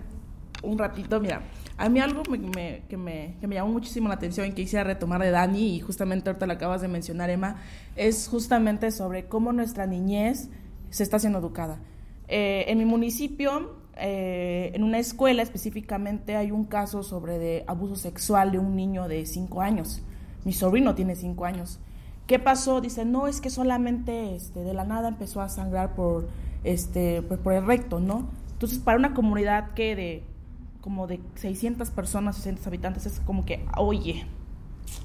un 0.62 0.78
ratito, 0.78 1.20
mira, 1.20 1.42
a 1.78 1.90
mí 1.90 2.00
algo 2.00 2.24
que, 2.24 2.98
me, 2.98 3.36
llamó 3.42 3.72
muchísimo 3.72 4.08
la 4.08 4.16
atención 4.16 4.48
y 4.48 4.50
que 4.50 4.64
quisiera 4.64 4.84
retomar 4.84 5.22
de 5.22 5.32
Dani, 5.32 5.76
y 5.76 5.80
justamente 5.80 6.30
ahorita 6.30 6.46
lo 6.46 6.54
acabas 6.54 6.82
de 6.82 6.88
mencionar, 6.88 7.30
Emma, 7.30 7.58
es 7.96 8.28
justamente 8.28 8.92
sobre 8.92 9.26
cómo 9.26 9.54
nuestra 9.54 9.88
niñez 9.88 10.50
se 10.90 11.04
está 11.04 11.18
siendo 11.20 11.40
educada. 11.40 11.80
Eh, 12.28 12.66
en 12.68 12.78
mi 12.78 12.86
municipio, 12.86 13.76
eh, 13.98 14.72
en 14.74 14.84
una 14.84 15.00
escuela 15.00 15.42
específicamente, 15.42 16.36
hay 16.36 16.52
un 16.52 16.66
caso 16.66 17.04
sobre 17.04 17.40
de 17.40 17.64
abuso 17.68 17.96
sexual 17.96 18.52
de 18.52 18.60
un 18.60 18.76
niño 18.76 19.08
de 19.08 19.26
5 19.26 19.62
años. 19.62 20.02
Mi 20.46 20.54
sobrino 20.54 20.96
tiene 20.96 21.16
5 21.16 21.46
años. 21.46 21.80
¿Qué 22.28 22.40
pasó? 22.40 22.82
Dice, 22.82 23.04
no, 23.06 23.28
es 23.28 23.42
que 23.42 23.50
solamente 23.50 24.36
este, 24.36 24.64
de 24.64 24.74
la 24.74 24.86
nada 24.86 25.10
empezó 25.10 25.42
a 25.42 25.50
sangrar 25.50 25.96
por, 25.96 26.28
este, 26.64 27.22
por, 27.22 27.54
el 27.54 27.66
recto, 27.66 28.00
¿no? 28.00 28.30
Entonces, 28.54 28.80
para 28.80 28.98
una 28.98 29.14
comunidad 29.14 29.74
que 29.74 29.96
de 29.96 30.24
como 30.84 31.08
de 31.08 31.22
600 31.36 31.92
personas, 31.92 32.36
600 32.36 32.68
habitantes, 32.68 33.06
es 33.06 33.22
como 33.22 33.46
que, 33.46 33.66
oye, 33.78 34.26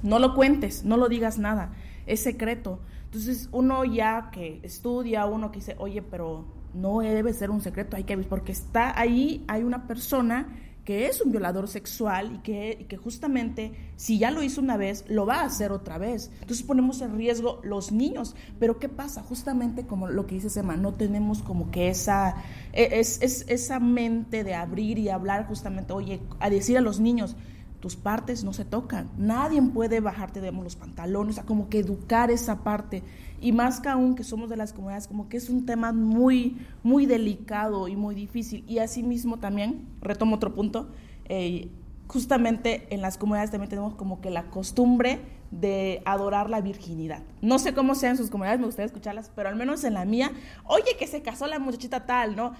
no 0.02 0.18
lo 0.18 0.34
cuentes, 0.34 0.84
no 0.84 0.96
lo 0.96 1.08
digas 1.08 1.38
nada, 1.38 1.70
es 2.06 2.20
secreto. 2.20 2.80
Entonces, 3.04 3.48
uno 3.52 3.84
ya 3.84 4.30
que 4.32 4.58
estudia, 4.64 5.24
uno 5.26 5.52
que 5.52 5.60
dice, 5.60 5.76
oye, 5.78 6.02
pero 6.02 6.46
no 6.74 6.98
debe 6.98 7.32
ser 7.32 7.50
un 7.50 7.60
secreto, 7.60 7.96
hay 7.96 8.02
que 8.02 8.18
porque 8.18 8.50
está 8.50 8.98
ahí, 8.98 9.44
hay 9.46 9.62
una 9.62 9.86
persona 9.86 10.48
que 10.88 11.06
es 11.06 11.20
un 11.20 11.30
violador 11.30 11.68
sexual 11.68 12.36
y 12.36 12.38
que, 12.38 12.86
que, 12.88 12.96
justamente 12.96 13.72
si 13.96 14.18
ya 14.18 14.30
lo 14.30 14.42
hizo 14.42 14.62
una 14.62 14.78
vez, 14.78 15.04
lo 15.06 15.26
va 15.26 15.42
a 15.42 15.44
hacer 15.44 15.70
otra 15.70 15.98
vez. 15.98 16.30
Entonces 16.40 16.64
ponemos 16.64 17.02
en 17.02 17.14
riesgo 17.14 17.60
los 17.62 17.92
niños. 17.92 18.34
Pero 18.58 18.78
¿qué 18.78 18.88
pasa? 18.88 19.22
Justamente 19.22 19.84
como 19.84 20.08
lo 20.08 20.26
que 20.26 20.36
dice 20.36 20.48
Sema, 20.48 20.78
no 20.78 20.94
tenemos 20.94 21.42
como 21.42 21.70
que 21.70 21.90
esa, 21.90 22.36
e, 22.72 23.00
es, 23.00 23.20
es, 23.20 23.44
esa 23.48 23.80
mente 23.80 24.44
de 24.44 24.54
abrir 24.54 24.98
y 24.98 25.10
hablar 25.10 25.46
justamente, 25.46 25.92
oye, 25.92 26.22
a 26.40 26.48
decir 26.48 26.78
a 26.78 26.80
los 26.80 27.00
niños, 27.00 27.36
tus 27.80 27.96
partes 27.96 28.44
no 28.44 28.52
se 28.52 28.64
tocan. 28.64 29.08
Nadie 29.16 29.62
puede 29.62 30.00
bajarte, 30.00 30.40
digamos, 30.40 30.64
los 30.64 30.76
pantalones, 30.76 31.34
o 31.34 31.36
sea, 31.36 31.44
como 31.44 31.68
que 31.68 31.78
educar 31.78 32.30
esa 32.30 32.64
parte. 32.64 33.02
Y 33.40 33.52
más 33.52 33.80
que 33.80 33.88
aún 33.88 34.16
que 34.16 34.24
somos 34.24 34.48
de 34.48 34.56
las 34.56 34.72
comunidades, 34.72 35.06
como 35.06 35.28
que 35.28 35.36
es 35.36 35.48
un 35.48 35.64
tema 35.64 35.92
muy, 35.92 36.58
muy 36.82 37.06
delicado 37.06 37.86
y 37.86 37.94
muy 37.94 38.14
difícil. 38.14 38.64
Y 38.66 38.78
asimismo 38.78 39.38
también, 39.38 39.86
retomo 40.00 40.36
otro 40.36 40.54
punto, 40.54 40.88
eh, 41.26 41.70
justamente 42.08 42.86
en 42.90 43.00
las 43.00 43.16
comunidades 43.16 43.50
también 43.50 43.68
tenemos 43.68 43.94
como 43.94 44.20
que 44.20 44.30
la 44.30 44.44
costumbre 44.50 45.20
de 45.50 46.02
adorar 46.04 46.50
la 46.50 46.60
virginidad. 46.60 47.22
No 47.40 47.58
sé 47.58 47.74
cómo 47.74 47.94
sean 47.94 48.16
sus 48.16 48.28
comunidades, 48.28 48.60
me 48.60 48.66
gustaría 48.66 48.86
escucharlas, 48.86 49.30
pero 49.34 49.48
al 49.48 49.56
menos 49.56 49.84
en 49.84 49.94
la 49.94 50.04
mía, 50.04 50.32
oye, 50.64 50.96
que 50.98 51.06
se 51.06 51.22
casó 51.22 51.46
la 51.46 51.58
muchachita 51.58 52.06
tal, 52.06 52.34
¿no? 52.34 52.52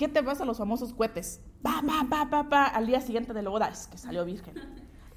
¿Qué 0.00 0.08
te 0.08 0.22
pasa 0.22 0.44
a 0.44 0.46
los 0.46 0.56
famosos 0.56 0.94
cohetes? 0.94 1.42
Pa, 1.60 1.82
pa, 1.86 2.06
pa, 2.08 2.30
pa, 2.30 2.48
pa, 2.48 2.64
al 2.64 2.86
día 2.86 3.02
siguiente 3.02 3.34
de 3.34 3.42
la 3.42 3.50
boda, 3.50 3.68
es 3.68 3.86
que 3.86 3.98
salió 3.98 4.24
virgen. 4.24 4.54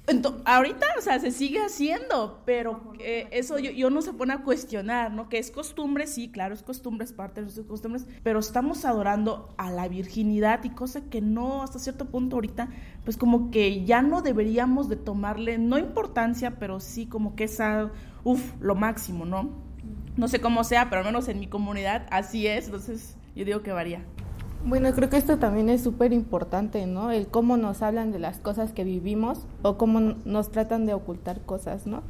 Entonces, 0.06 0.42
ahorita, 0.44 0.84
o 0.98 1.00
sea, 1.00 1.18
se 1.20 1.30
sigue 1.30 1.58
haciendo, 1.58 2.42
pero 2.44 2.92
eh, 2.98 3.26
eso 3.30 3.58
yo, 3.58 3.88
no 3.88 4.02
se 4.02 4.12
pone 4.12 4.34
a 4.34 4.42
cuestionar, 4.42 5.10
¿no? 5.10 5.30
Que 5.30 5.38
es 5.38 5.50
costumbre, 5.50 6.06
sí, 6.06 6.30
claro, 6.30 6.52
es 6.52 6.62
costumbre, 6.62 7.06
es 7.06 7.14
parte 7.14 7.40
de 7.40 7.44
nuestras 7.46 7.66
costumbres, 7.66 8.06
pero 8.22 8.38
estamos 8.40 8.84
adorando 8.84 9.54
a 9.56 9.70
la 9.70 9.88
virginidad 9.88 10.62
y 10.64 10.68
cosa 10.68 11.00
que 11.08 11.22
no, 11.22 11.62
hasta 11.62 11.78
cierto 11.78 12.04
punto 12.10 12.36
ahorita, 12.36 12.68
pues 13.04 13.16
como 13.16 13.50
que 13.50 13.86
ya 13.86 14.02
no 14.02 14.20
deberíamos 14.20 14.90
de 14.90 14.96
tomarle, 14.96 15.56
no 15.56 15.78
importancia, 15.78 16.58
pero 16.58 16.78
sí 16.78 17.06
como 17.06 17.36
que 17.36 17.44
esa, 17.44 17.90
uff, 18.22 18.52
lo 18.60 18.74
máximo, 18.74 19.24
¿no? 19.24 19.48
No 20.18 20.28
sé 20.28 20.42
cómo 20.42 20.62
sea, 20.62 20.90
pero 20.90 21.00
al 21.00 21.06
menos 21.06 21.26
en 21.28 21.40
mi 21.40 21.46
comunidad 21.46 22.06
así 22.10 22.46
es, 22.46 22.66
entonces 22.66 23.16
yo 23.34 23.46
digo 23.46 23.62
que 23.62 23.72
varía. 23.72 24.04
Bueno, 24.66 24.90
creo 24.94 25.10
que 25.10 25.18
esto 25.18 25.38
también 25.38 25.68
es 25.68 25.82
súper 25.82 26.14
importante, 26.14 26.86
¿no? 26.86 27.10
El 27.10 27.26
cómo 27.26 27.58
nos 27.58 27.82
hablan 27.82 28.12
de 28.12 28.18
las 28.18 28.38
cosas 28.38 28.72
que 28.72 28.82
vivimos 28.82 29.46
o 29.60 29.76
cómo 29.76 30.00
nos 30.00 30.50
tratan 30.52 30.86
de 30.86 30.94
ocultar 30.94 31.42
cosas, 31.42 31.86
¿no? 31.86 32.02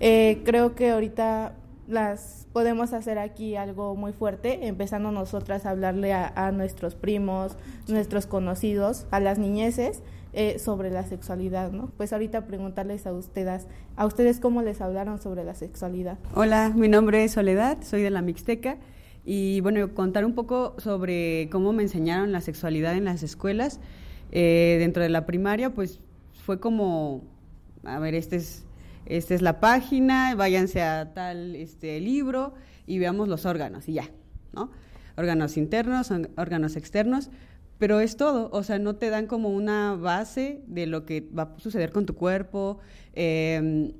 Eh, 0.00 0.42
creo 0.44 0.74
que 0.74 0.90
ahorita 0.90 1.54
las 1.86 2.48
podemos 2.52 2.92
hacer 2.94 3.20
aquí 3.20 3.54
algo 3.54 3.94
muy 3.94 4.12
fuerte, 4.12 4.66
empezando 4.66 5.12
nosotras 5.12 5.66
a 5.66 5.70
hablarle 5.70 6.12
a, 6.12 6.50
nuestros 6.50 6.96
primos, 6.96 7.56
nuestros 7.86 8.26
conocidos, 8.26 9.06
a 9.12 9.20
las 9.20 9.38
niñeces, 9.38 10.02
eh, 10.32 10.58
sobre 10.58 10.90
la 10.90 11.04
sexualidad, 11.04 11.70
¿no? 11.70 11.92
Pues 11.96 12.12
ahorita 12.12 12.46
preguntarles 12.46 13.06
a 13.06 13.12
ustedes, 13.12 13.68
a 13.96 14.06
ustedes 14.06 14.40
cómo 14.40 14.62
les 14.62 14.80
hablaron 14.80 15.20
sobre 15.20 15.44
la 15.44 15.54
sexualidad. 15.54 16.18
Hola, 16.34 16.72
mi 16.74 16.88
nombre 16.88 17.22
es 17.22 17.32
Soledad, 17.32 17.78
soy 17.82 18.02
de 18.02 18.10
la 18.10 18.22
Mixteca 18.22 18.78
y 19.24 19.60
bueno, 19.60 19.94
contar 19.94 20.24
un 20.24 20.34
poco 20.34 20.74
sobre 20.78 21.48
cómo 21.50 21.72
me 21.72 21.82
enseñaron 21.82 22.32
la 22.32 22.40
sexualidad 22.40 22.96
en 22.96 23.04
las 23.04 23.22
escuelas. 23.22 23.80
Eh, 24.32 24.76
dentro 24.78 25.02
de 25.02 25.08
la 25.08 25.26
primaria, 25.26 25.70
pues 25.70 26.00
fue 26.44 26.60
como, 26.60 27.24
a 27.84 27.98
ver, 27.98 28.14
este 28.14 28.36
es, 28.36 28.64
esta 29.06 29.34
es 29.34 29.42
la 29.42 29.60
página, 29.60 30.34
váyanse 30.36 30.82
a 30.82 31.12
tal 31.12 31.56
este 31.56 32.00
libro 32.00 32.54
y 32.86 32.98
veamos 32.98 33.28
los 33.28 33.44
órganos 33.44 33.88
y 33.88 33.94
ya, 33.94 34.10
¿no? 34.52 34.70
Órganos 35.16 35.56
internos, 35.56 36.12
órganos 36.36 36.76
externos, 36.76 37.30
pero 37.78 38.00
es 38.00 38.16
todo, 38.16 38.50
o 38.52 38.62
sea, 38.62 38.78
no 38.78 38.96
te 38.96 39.10
dan 39.10 39.26
como 39.26 39.48
una 39.48 39.96
base 39.96 40.62
de 40.66 40.86
lo 40.86 41.04
que 41.04 41.28
va 41.36 41.54
a 41.56 41.58
suceder 41.58 41.90
con 41.92 42.06
tu 42.06 42.14
cuerpo, 42.14 42.78
eh, 43.14 43.92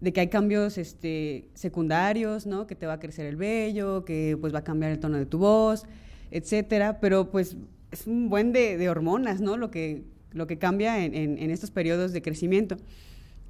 de 0.00 0.12
que 0.12 0.20
hay 0.20 0.28
cambios 0.28 0.78
este, 0.78 1.48
secundarios, 1.54 2.46
¿no? 2.46 2.66
Que 2.66 2.74
te 2.74 2.86
va 2.86 2.94
a 2.94 3.00
crecer 3.00 3.26
el 3.26 3.36
vello, 3.36 4.04
que 4.04 4.36
pues 4.40 4.54
va 4.54 4.60
a 4.60 4.64
cambiar 4.64 4.92
el 4.92 5.00
tono 5.00 5.16
de 5.16 5.26
tu 5.26 5.38
voz, 5.38 5.86
etcétera, 6.30 7.00
pero 7.00 7.30
pues 7.30 7.56
es 7.90 8.06
un 8.06 8.28
buen 8.28 8.52
de, 8.52 8.88
hormonas, 8.88 9.40
¿no? 9.40 9.56
Lo 9.56 9.70
que, 9.70 10.04
lo 10.32 10.46
que 10.46 10.58
cambia 10.58 11.04
en, 11.04 11.14
en, 11.14 11.50
estos 11.50 11.70
periodos 11.70 12.12
de 12.12 12.22
crecimiento. 12.22 12.76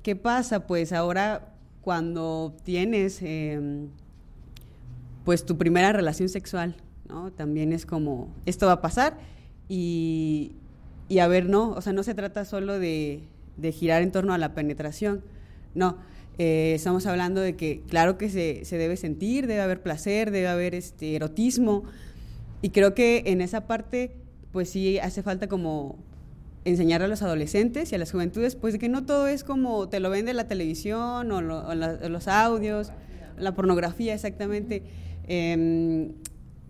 ¿Qué 0.02 0.16
pasa? 0.16 0.66
Pues 0.66 0.92
ahora 0.92 1.54
cuando 1.82 2.56
tienes 2.64 3.20
em, 3.22 3.88
pues 5.24 5.44
tu 5.44 5.58
primera 5.58 5.92
relación 5.92 6.28
sexual, 6.28 6.76
¿no? 7.08 7.32
También 7.32 7.72
es 7.72 7.84
como, 7.84 8.28
esto 8.46 8.66
va 8.66 8.72
a 8.72 8.80
pasar 8.80 9.18
y, 9.68 10.52
y 11.08 11.18
a 11.18 11.28
ver, 11.28 11.48
no, 11.48 11.70
o 11.70 11.80
sea, 11.82 11.92
no 11.92 12.02
se 12.02 12.14
trata 12.14 12.44
solo 12.44 12.78
de, 12.78 13.24
de 13.56 13.72
girar 13.72 14.02
en 14.02 14.12
torno 14.12 14.32
a 14.32 14.38
la 14.38 14.54
penetración, 14.54 15.22
no, 15.74 15.98
eh, 16.38 16.72
estamos 16.74 17.06
hablando 17.06 17.40
de 17.40 17.56
que, 17.56 17.82
claro 17.88 18.16
que 18.16 18.30
se, 18.30 18.64
se, 18.64 18.78
debe 18.78 18.96
sentir, 18.96 19.46
debe 19.46 19.60
haber 19.60 19.82
placer, 19.82 20.30
debe 20.30 20.48
haber 20.48 20.74
este 20.74 21.16
erotismo. 21.16 21.84
Y 22.62 22.70
creo 22.70 22.94
que 22.94 23.24
en 23.26 23.40
esa 23.40 23.66
parte, 23.66 24.16
pues 24.52 24.70
sí 24.70 24.98
hace 24.98 25.22
falta 25.22 25.48
como 25.48 25.96
enseñar 26.64 27.02
a 27.02 27.08
los 27.08 27.22
adolescentes 27.22 27.90
y 27.92 27.94
a 27.94 27.98
las 27.98 28.12
juventudes, 28.12 28.56
pues 28.56 28.74
de 28.74 28.78
que 28.78 28.88
no 28.88 29.04
todo 29.04 29.26
es 29.26 29.44
como 29.44 29.88
te 29.88 30.00
lo 30.00 30.10
vende 30.10 30.34
la 30.34 30.48
televisión 30.48 31.32
o, 31.32 31.40
los 31.40 32.28
audios, 32.28 32.92
la 33.36 33.54
pornografía 33.54 34.14
exactamente. 34.14 34.82
Em, 35.26 36.12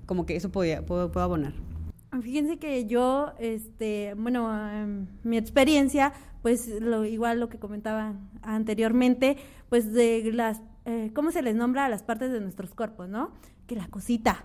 como 0.07 0.25
que 0.25 0.37
eso 0.37 0.51
podía, 0.51 0.85
puedo, 0.85 1.13
puedo 1.13 1.25
abonar. 1.25 1.53
Fíjense 2.23 2.57
que 2.57 2.87
yo, 2.87 3.33
este, 3.39 4.15
bueno, 4.17 4.51
mi 5.23 5.37
experiencia, 5.37 6.15
pues 6.43 6.69
lo, 6.81 7.05
igual 7.05 7.41
lo 7.41 7.49
que 7.49 7.59
comentaba 7.59 8.15
anteriormente, 8.43 9.37
pues 9.69 9.93
de 9.93 10.31
las, 10.33 10.61
eh, 10.85 11.11
¿cómo 11.15 11.31
se 11.31 11.43
les 11.43 11.55
nombra 11.55 11.85
a 11.85 11.89
las 11.89 12.03
partes 12.03 12.31
de 12.33 12.41
nuestros 12.41 12.75
cuerpos, 12.75 13.09
no? 13.09 13.33
Que 13.67 13.77
la 13.77 13.89
cosita, 13.89 14.45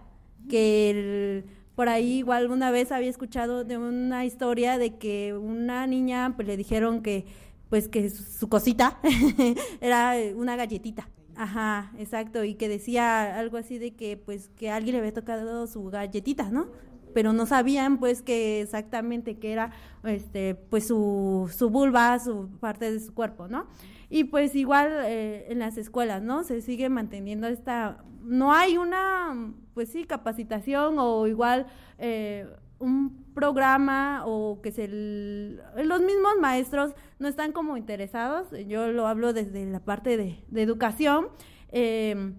que 0.50 1.46
por 1.76 1.90
ahí 1.90 2.20
igual 2.20 2.52
una 2.52 2.72
vez 2.72 2.92
había 2.92 3.10
escuchado 3.10 3.64
de 3.64 3.78
una 3.78 4.26
historia 4.26 4.78
de 4.78 4.98
que 4.98 5.34
una 5.34 5.88
niña 5.88 6.34
pues 6.36 6.48
le 6.48 6.58
dijeron 6.58 7.02
que 7.02 7.26
pues 7.70 7.88
que 7.88 8.10
su, 8.10 8.50
cosita 8.50 9.00
era 9.82 10.16
una 10.36 10.56
galletita 10.56 11.10
Ajá, 11.36 11.92
exacto, 11.98 12.44
y 12.44 12.56
que 12.56 12.70
decía 12.70 13.40
algo 13.40 13.58
así 13.58 13.80
de 13.80 13.96
que 13.96 14.18
pues 14.18 14.50
que 14.56 14.70
alguien 14.70 14.94
le 14.94 15.00
había 15.00 15.14
tocado 15.14 15.66
su 15.68 15.86
galletita, 15.86 16.50
¿no? 16.52 16.68
Pero 17.14 17.34
no 17.34 17.46
sabían 17.46 18.00
pues 18.00 18.22
que 18.22 18.62
exactamente 18.62 19.38
que 19.38 19.52
era 19.52 19.72
este 20.04 20.56
pues 20.56 20.88
su, 20.88 21.52
su 21.56 21.70
vulva, 21.70 22.20
su 22.20 22.50
parte 22.60 22.92
de 22.92 23.00
su 23.00 23.14
cuerpo, 23.14 23.48
¿no? 23.48 23.68
Y 24.10 24.26
pues 24.26 24.54
igual 24.54 24.92
eh, 25.06 25.48
en 25.50 25.60
las 25.60 25.78
escuelas, 25.78 26.22
¿no? 26.22 26.44
Se 26.44 26.62
sigue 26.62 26.88
manteniendo 26.88 27.48
esta, 27.48 28.04
no 28.22 28.54
hay 28.54 28.78
una, 28.78 29.54
pues 29.74 29.90
sí, 29.90 30.04
capacitación 30.04 31.00
o 31.00 31.26
igual 31.26 31.66
eh, 31.98 32.48
un 32.78 33.24
programa 33.34 34.24
o 34.26 34.62
que 34.62 34.72
se 34.72 34.88
los 34.88 36.02
mismos 36.02 36.34
maestros 36.40 36.94
no 37.18 37.28
están 37.28 37.54
como 37.54 37.78
interesados. 37.78 38.50
Yo 38.68 38.92
lo 38.92 39.08
hablo 39.08 39.34
desde 39.34 39.66
la 39.66 39.80
parte 39.80 40.18
de, 40.18 40.44
educación. 40.62 41.30
Em, 41.72 42.36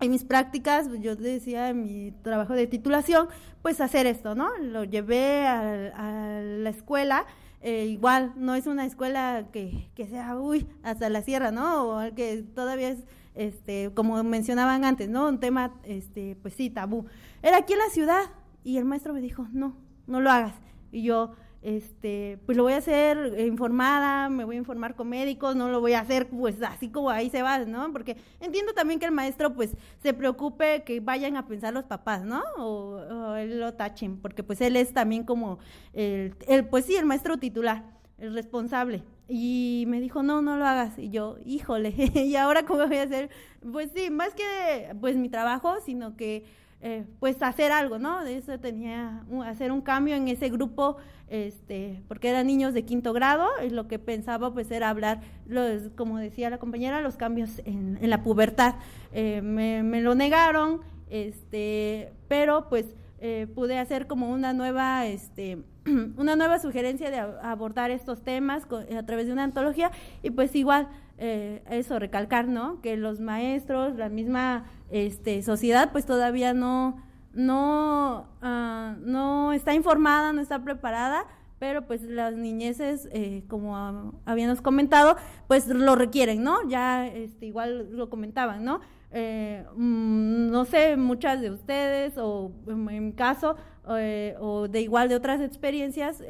en 0.00 0.10
mis 0.10 0.24
prácticas, 0.24 0.88
yo 1.00 1.16
decía 1.16 1.70
en 1.70 1.82
mi 1.82 2.12
trabajo 2.22 2.54
de 2.54 2.66
titulación, 2.66 3.28
pues 3.62 3.80
hacer 3.80 4.06
esto, 4.06 4.34
¿no? 4.34 4.56
Lo 4.58 4.84
llevé 4.84 5.46
a, 5.46 6.40
la 6.42 6.70
escuela. 6.70 7.26
Eh, 7.60 7.86
igual, 7.86 8.32
no 8.36 8.54
es 8.54 8.68
una 8.68 8.84
escuela 8.84 9.48
que, 9.52 9.90
que, 9.96 10.06
sea, 10.06 10.38
uy, 10.38 10.68
hasta 10.84 11.08
la 11.08 11.22
sierra, 11.22 11.50
¿no? 11.50 11.88
O 11.88 12.14
que 12.14 12.44
todavía 12.54 12.90
es, 12.90 13.00
este, 13.34 13.90
como 13.94 14.22
mencionaban 14.22 14.84
antes, 14.84 15.08
¿no? 15.08 15.28
Un 15.28 15.40
tema, 15.40 15.74
este, 15.82 16.36
pues 16.40 16.54
sí, 16.54 16.70
tabú. 16.70 17.06
Era 17.42 17.58
aquí 17.58 17.72
en 17.72 17.80
la 17.80 17.90
ciudad 17.90 18.22
y 18.62 18.78
el 18.78 18.84
maestro 18.84 19.12
me 19.12 19.20
dijo, 19.20 19.48
no, 19.52 19.76
no 20.06 20.20
lo 20.20 20.30
hagas. 20.30 20.54
Y 20.92 21.02
yo, 21.02 21.32
este, 21.76 22.38
pues 22.46 22.56
lo 22.56 22.62
voy 22.62 22.72
a 22.72 22.78
hacer 22.78 23.36
informada, 23.40 24.30
me 24.30 24.44
voy 24.44 24.56
a 24.56 24.58
informar 24.58 24.94
con 24.94 25.10
médicos, 25.10 25.54
no 25.54 25.68
lo 25.68 25.80
voy 25.80 25.92
a 25.92 26.00
hacer 26.00 26.28
pues 26.30 26.62
así 26.62 26.88
como 26.88 27.10
ahí 27.10 27.28
se 27.28 27.42
va, 27.42 27.58
¿no? 27.58 27.92
Porque 27.92 28.16
entiendo 28.40 28.72
también 28.72 28.98
que 28.98 29.04
el 29.04 29.12
maestro 29.12 29.52
pues 29.52 29.76
se 30.02 30.14
preocupe 30.14 30.82
que 30.84 31.00
vayan 31.00 31.36
a 31.36 31.46
pensar 31.46 31.74
los 31.74 31.84
papás, 31.84 32.24
¿no? 32.24 32.42
O, 32.56 33.34
él 33.34 33.60
lo 33.60 33.74
tachen, 33.74 34.16
porque 34.16 34.42
pues 34.42 34.62
él 34.62 34.76
es 34.76 34.94
también 34.94 35.24
como 35.24 35.58
el, 35.92 36.34
el, 36.46 36.66
pues 36.66 36.86
sí, 36.86 36.96
el 36.96 37.04
maestro 37.04 37.36
titular, 37.36 37.84
el 38.16 38.32
responsable. 38.32 39.02
Y 39.28 39.84
me 39.88 40.00
dijo, 40.00 40.22
no, 40.22 40.40
no 40.40 40.56
lo 40.56 40.64
hagas. 40.64 40.98
Y 40.98 41.10
yo, 41.10 41.36
híjole, 41.44 41.92
¿y 42.14 42.34
ahora 42.36 42.64
cómo 42.64 42.86
voy 42.86 42.96
a 42.96 43.02
hacer? 43.02 43.28
Pues 43.72 43.90
sí, 43.94 44.10
más 44.10 44.32
que 44.34 44.94
pues 45.02 45.16
mi 45.16 45.28
trabajo, 45.28 45.76
sino 45.84 46.16
que 46.16 46.44
eh, 46.80 47.04
pues 47.18 47.42
hacer 47.42 47.72
algo, 47.72 47.98
¿no? 47.98 48.22
De 48.22 48.36
eso 48.36 48.58
tenía, 48.60 49.24
hacer 49.44 49.72
un 49.72 49.80
cambio 49.80 50.14
en 50.14 50.28
ese 50.28 50.48
grupo, 50.48 50.96
este, 51.28 52.02
porque 52.06 52.28
eran 52.28 52.46
niños 52.46 52.72
de 52.72 52.84
quinto 52.84 53.12
grado, 53.12 53.48
y 53.66 53.70
lo 53.70 53.88
que 53.88 53.98
pensaba 53.98 54.52
pues 54.54 54.70
era 54.70 54.88
hablar, 54.88 55.20
los, 55.46 55.90
como 55.96 56.18
decía 56.18 56.50
la 56.50 56.58
compañera, 56.58 57.00
los 57.00 57.16
cambios 57.16 57.60
en, 57.64 57.98
la 58.08 58.22
pubertad. 58.22 58.76
Eh, 59.12 59.42
me, 59.42 60.00
lo 60.00 60.14
negaron, 60.14 60.82
este, 61.10 62.12
pero 62.28 62.68
pues 62.68 62.86
eh, 63.20 63.48
pude 63.52 63.76
hacer 63.76 64.06
como 64.06 64.30
una 64.30 64.52
nueva, 64.52 65.04
este, 65.06 65.58
una 66.16 66.36
nueva 66.36 66.60
sugerencia 66.60 67.10
de 67.10 67.18
abordar 67.18 67.90
estos 67.90 68.22
temas 68.22 68.62
a 68.96 69.02
través 69.02 69.26
de 69.26 69.32
una 69.32 69.42
antología, 69.42 69.90
y 70.22 70.30
pues 70.30 70.54
igual, 70.54 70.86
eso, 71.18 71.98
recalcar, 71.98 72.48
¿no? 72.48 72.80
Que 72.80 72.96
los 72.96 73.20
maestros, 73.20 73.96
la 73.96 74.08
misma 74.08 74.64
este, 74.90 75.42
sociedad 75.42 75.90
pues 75.92 76.06
todavía 76.06 76.54
no, 76.54 77.02
no, 77.32 78.28
ah, 78.42 78.96
no 79.00 79.52
está 79.52 79.74
informada, 79.74 80.32
no 80.32 80.40
está 80.40 80.62
preparada, 80.62 81.26
pero 81.58 81.86
pues 81.86 82.02
las 82.02 82.34
niñeces, 82.34 83.08
eh, 83.12 83.44
como 83.48 84.20
habíamos 84.24 84.60
comentado, 84.60 85.16
pues 85.46 85.68
lo 85.68 85.96
requieren, 85.96 86.42
¿no? 86.42 86.68
Ya 86.68 87.06
este, 87.06 87.46
igual 87.46 87.90
lo 87.92 88.10
comentaban, 88.10 88.64
¿no? 88.64 88.80
Eh, 89.10 89.64
mm, 89.74 90.50
no 90.50 90.64
sé, 90.64 90.96
muchas 90.96 91.40
de 91.40 91.50
ustedes, 91.50 92.14
o 92.18 92.52
en 92.66 92.84
mi 92.84 93.12
caso, 93.12 93.56
eh, 93.96 94.36
o 94.40 94.68
de 94.68 94.82
igual 94.82 95.08
de 95.08 95.16
otras 95.16 95.40
experiencias, 95.40 96.22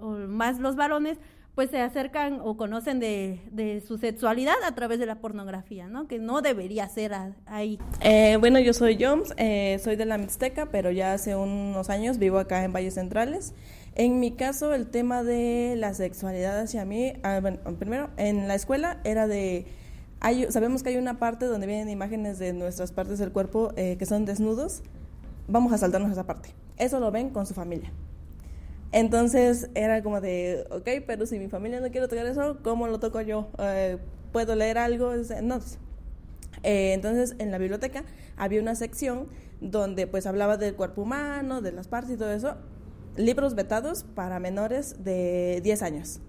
o 0.00 0.12
más 0.12 0.58
los 0.58 0.74
varones, 0.74 1.20
pues 1.54 1.70
se 1.70 1.80
acercan 1.80 2.40
o 2.42 2.56
conocen 2.56 2.98
de, 2.98 3.82
su 3.86 3.98
sexualidad 3.98 4.56
a 4.64 4.74
través 4.74 4.98
de 4.98 5.06
la 5.06 5.16
pornografía, 5.16 5.86
¿no? 5.86 6.08
Que 6.08 6.18
no 6.18 6.42
debería 6.42 6.88
ser 6.88 7.12
ahí. 7.46 7.78
Eh, 8.00 8.36
bueno, 8.40 8.58
yo 8.58 8.72
soy 8.72 9.02
Joms, 9.02 9.32
eh, 9.36 9.80
soy 9.82 9.96
de 9.96 10.04
la 10.04 10.18
Mixteca, 10.18 10.66
pero 10.66 10.90
ya 10.90 11.12
hace 11.12 11.36
unos 11.36 11.90
años 11.90 12.18
vivo 12.18 12.38
acá 12.38 12.64
en 12.64 12.72
Valles 12.72 12.94
Centrales. 12.94 13.54
En 13.94 14.18
mi 14.18 14.32
caso, 14.32 14.74
el 14.74 14.88
tema 14.88 15.22
de 15.22 15.74
la 15.76 15.94
sexualidad 15.94 16.58
hacia 16.58 16.84
mí, 16.84 17.12
ah, 17.22 17.38
bueno, 17.40 17.58
primero, 17.78 18.10
en 18.16 18.48
la 18.48 18.56
escuela 18.56 19.00
era 19.04 19.28
de... 19.28 19.66
Hay, 20.18 20.50
sabemos 20.50 20.82
que 20.82 20.88
hay 20.88 20.96
una 20.96 21.18
parte 21.18 21.46
donde 21.46 21.66
vienen 21.66 21.90
imágenes 21.90 22.38
de 22.38 22.52
nuestras 22.52 22.90
partes 22.90 23.18
del 23.18 23.30
cuerpo 23.30 23.72
eh, 23.76 23.96
que 23.98 24.06
son 24.06 24.24
desnudos. 24.24 24.82
Vamos 25.46 25.72
a 25.72 25.78
saltarnos 25.78 26.10
esa 26.10 26.26
parte. 26.26 26.48
Eso 26.78 26.98
lo 26.98 27.12
ven 27.12 27.30
con 27.30 27.46
su 27.46 27.54
familia. 27.54 27.92
Entonces 28.94 29.70
era 29.74 30.04
como 30.04 30.20
de, 30.20 30.68
ok, 30.70 31.04
pero 31.04 31.26
si 31.26 31.40
mi 31.40 31.48
familia 31.48 31.80
no 31.80 31.90
quiere 31.90 32.06
tocar 32.06 32.26
eso, 32.26 32.58
¿cómo 32.62 32.86
lo 32.86 33.00
toco 33.00 33.20
yo? 33.20 33.48
Eh, 33.58 33.98
¿Puedo 34.30 34.54
leer 34.54 34.78
algo? 34.78 35.10
No. 35.42 35.58
Eh, 36.62 36.92
entonces 36.92 37.34
en 37.40 37.50
la 37.50 37.58
biblioteca 37.58 38.04
había 38.36 38.60
una 38.60 38.76
sección 38.76 39.26
donde 39.60 40.06
pues 40.06 40.26
hablaba 40.26 40.58
del 40.58 40.76
cuerpo 40.76 41.02
humano, 41.02 41.60
de 41.60 41.72
las 41.72 41.88
partes 41.88 42.14
y 42.14 42.16
todo 42.16 42.30
eso, 42.30 42.54
libros 43.16 43.56
vetados 43.56 44.04
para 44.14 44.38
menores 44.38 45.02
de 45.02 45.60
10 45.64 45.82
años. 45.82 46.20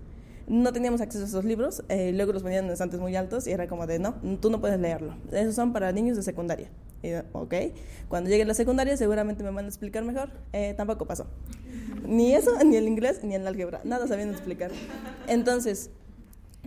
No 0.48 0.72
teníamos 0.74 1.02
acceso 1.02 1.26
a 1.26 1.28
esos 1.28 1.46
libros, 1.46 1.84
eh, 1.90 2.12
luego 2.14 2.32
los 2.32 2.44
ponían 2.44 2.66
en 2.66 2.72
estantes 2.72 3.00
muy 3.00 3.16
altos 3.16 3.48
y 3.48 3.52
era 3.52 3.68
como 3.68 3.88
de, 3.88 4.00
no, 4.00 4.16
tú 4.40 4.50
no 4.50 4.62
puedes 4.62 4.80
leerlo. 4.80 5.16
Esos 5.32 5.56
son 5.56 5.74
para 5.74 5.92
niños 5.92 6.18
de 6.18 6.24
secundaria. 6.24 6.70
Y, 7.02 7.14
ok, 7.34 7.54
cuando 8.08 8.30
llegue 8.30 8.44
a 8.44 8.46
la 8.46 8.54
secundaria 8.54 8.96
seguramente 8.98 9.44
me 9.44 9.52
van 9.52 9.66
a 9.66 9.68
explicar 9.68 10.04
mejor. 10.04 10.30
tampoco 10.78 11.06
pasó. 11.06 11.28
Ni 12.08 12.34
eso, 12.34 12.52
ni 12.66 12.76
el 12.76 12.88
inglés, 12.88 13.24
ni 13.24 13.36
el 13.36 13.48
álgebra. 13.48 13.82
Nada 13.84 14.08
sabían 14.08 14.30
explicar. 14.30 14.72
Entonces, 15.28 15.90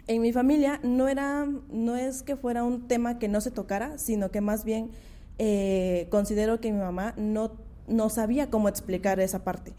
en 0.09 0.23
mi 0.23 0.33
familia 0.33 0.81
no 0.83 1.07
era, 1.07 1.47
no 1.71 1.97
es 1.97 2.23
que 2.23 2.35
fuera 2.35 2.65
un 2.65 2.89
tema 2.89 3.19
que 3.19 3.29
no 3.29 3.41
se 3.41 3.51
tocara, 3.51 3.99
sino 3.99 4.31
que 4.31 4.41
más 4.41 4.65
bien 4.65 4.91
eh, 5.39 6.09
considero 6.11 6.61
que 6.61 6.73
mi 6.73 6.79
mamá 6.79 7.15
no, 7.17 7.53
no 7.87 8.09
sabía 8.09 8.51
cómo 8.51 8.69
explicar 8.69 9.21
esa 9.21 9.45
parte 9.45 9.75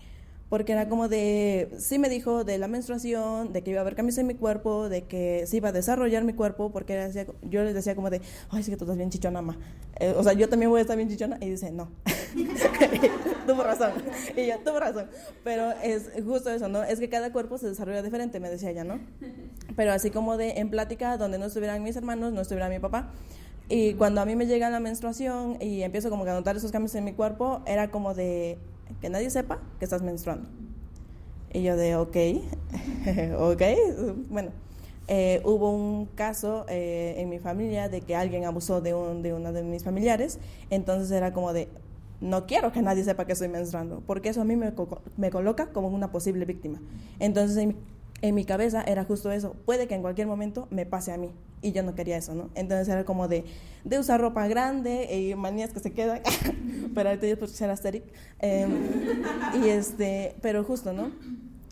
porque 0.49 0.71
era 0.71 0.89
como 0.89 1.07
de, 1.07 1.69
sí 1.77 1.99
me 1.99 2.09
dijo 2.09 2.43
de 2.43 2.57
la 2.57 2.67
menstruación, 2.67 3.53
de 3.53 3.61
que 3.61 3.69
iba 3.71 3.79
a 3.79 3.81
haber 3.81 3.95
cambios 3.95 4.17
en 4.17 4.25
mi 4.25 4.33
cuerpo, 4.33 4.89
de 4.89 5.03
que 5.03 5.45
se 5.45 5.57
iba 5.57 5.69
a 5.69 5.71
desarrollar 5.71 6.23
mi 6.23 6.33
cuerpo, 6.33 6.71
porque 6.71 6.95
decía, 6.95 7.27
yo 7.43 7.63
les 7.63 7.75
decía 7.75 7.95
como 7.95 8.09
de, 8.09 8.21
ay, 8.49 8.63
sí 8.63 8.71
que 8.71 8.77
tú 8.77 8.85
estás 8.85 8.97
bien 8.97 9.11
chichona, 9.11 9.41
mamá. 9.43 9.59
Eh, 9.99 10.15
o 10.17 10.23
sea, 10.23 10.33
yo 10.33 10.49
también 10.49 10.71
voy 10.71 10.79
a 10.79 10.81
estar 10.81 10.97
bien 10.97 11.07
chichona, 11.07 11.37
y 11.39 11.51
dice, 11.51 11.71
no. 11.71 11.91
tuvo 13.47 13.63
razón. 13.63 13.91
Y 14.35 14.47
yo, 14.47 14.57
tuvo 14.59 14.79
razón. 14.79 15.07
Pero 15.43 15.71
es 15.83 16.09
justo 16.25 16.49
eso, 16.49 16.67
¿no? 16.67 16.83
Es 16.83 16.99
que 16.99 17.09
cada 17.09 17.31
cuerpo 17.31 17.59
se 17.59 17.67
desarrolla 17.67 18.01
diferente, 18.01 18.39
me 18.39 18.49
decía 18.49 18.71
ella, 18.71 18.83
¿no? 18.83 18.99
Pero 19.75 19.91
así 19.91 20.09
como 20.09 20.35
de 20.35 20.53
en 20.57 20.71
plática, 20.71 21.17
donde 21.17 21.37
no 21.37 21.45
estuvieran 21.45 21.83
mis 21.83 21.95
hermanos, 21.95 22.33
no 22.33 22.41
estuviera 22.41 22.69
mi 22.69 22.79
papá. 22.79 23.11
Y 23.69 23.93
cuando 23.93 24.19
a 24.19 24.25
mí 24.25 24.35
me 24.35 24.47
llega 24.47 24.71
la 24.71 24.79
menstruación 24.79 25.57
y 25.61 25.83
empiezo 25.83 26.09
como 26.09 26.23
a 26.23 26.33
notar 26.33 26.57
esos 26.57 26.71
cambios 26.71 26.95
en 26.95 27.03
mi 27.03 27.13
cuerpo, 27.13 27.61
era 27.67 27.91
como 27.91 28.15
de, 28.15 28.57
que 29.01 29.09
nadie 29.09 29.29
sepa 29.29 29.59
que 29.79 29.85
estás 29.85 30.01
menstruando. 30.01 30.47
Y 31.51 31.63
yo 31.63 31.75
de, 31.75 31.95
ok, 31.95 32.17
ok, 33.39 33.61
bueno. 34.29 34.51
Eh, 35.11 35.41
hubo 35.43 35.71
un 35.71 36.05
caso 36.05 36.67
eh, 36.69 37.15
en 37.17 37.29
mi 37.29 37.39
familia 37.39 37.89
de 37.89 38.01
que 38.01 38.15
alguien 38.15 38.45
abusó 38.45 38.79
de, 38.79 38.93
un, 38.93 39.23
de 39.23 39.33
una 39.33 39.51
de 39.51 39.63
mis 39.63 39.83
familiares, 39.83 40.37
entonces 40.69 41.09
era 41.09 41.33
como 41.33 41.51
de, 41.51 41.67
no 42.21 42.45
quiero 42.45 42.71
que 42.71 42.83
nadie 42.83 43.03
sepa 43.03 43.25
que 43.25 43.33
estoy 43.33 43.47
menstruando, 43.47 44.03
porque 44.05 44.29
eso 44.29 44.41
a 44.41 44.45
mí 44.45 44.55
me, 44.55 44.71
me 45.17 45.31
coloca 45.31 45.71
como 45.71 45.87
una 45.87 46.11
posible 46.11 46.45
víctima. 46.45 46.79
Entonces 47.17 47.57
en 47.57 47.75
en 48.21 48.35
mi 48.35 48.45
cabeza 48.45 48.83
era 48.83 49.03
justo 49.03 49.31
eso, 49.31 49.55
puede 49.65 49.87
que 49.87 49.95
en 49.95 50.01
cualquier 50.01 50.27
momento 50.27 50.67
me 50.71 50.85
pase 50.85 51.11
a 51.11 51.17
mí 51.17 51.31
y 51.61 51.71
yo 51.71 51.83
no 51.83 51.95
quería 51.95 52.17
eso, 52.17 52.35
¿no? 52.35 52.49
Entonces 52.55 52.87
era 52.87 53.05
como 53.05 53.27
de, 53.27 53.45
de 53.83 53.99
usar 53.99 54.21
ropa 54.21 54.47
grande 54.47 55.13
y 55.15 55.35
manías 55.35 55.71
que 55.71 55.79
se 55.79 55.91
quedan, 55.91 56.21
pero 56.95 57.09
ahorita 57.09 57.27
yo 57.27 57.37
pues 57.37 57.51
ser 57.51 57.69
asteric. 57.69 58.03
Em, 58.39 58.71
y 59.63 59.69
este, 59.69 60.35
pero 60.41 60.63
justo, 60.63 60.93
¿no? 60.93 61.11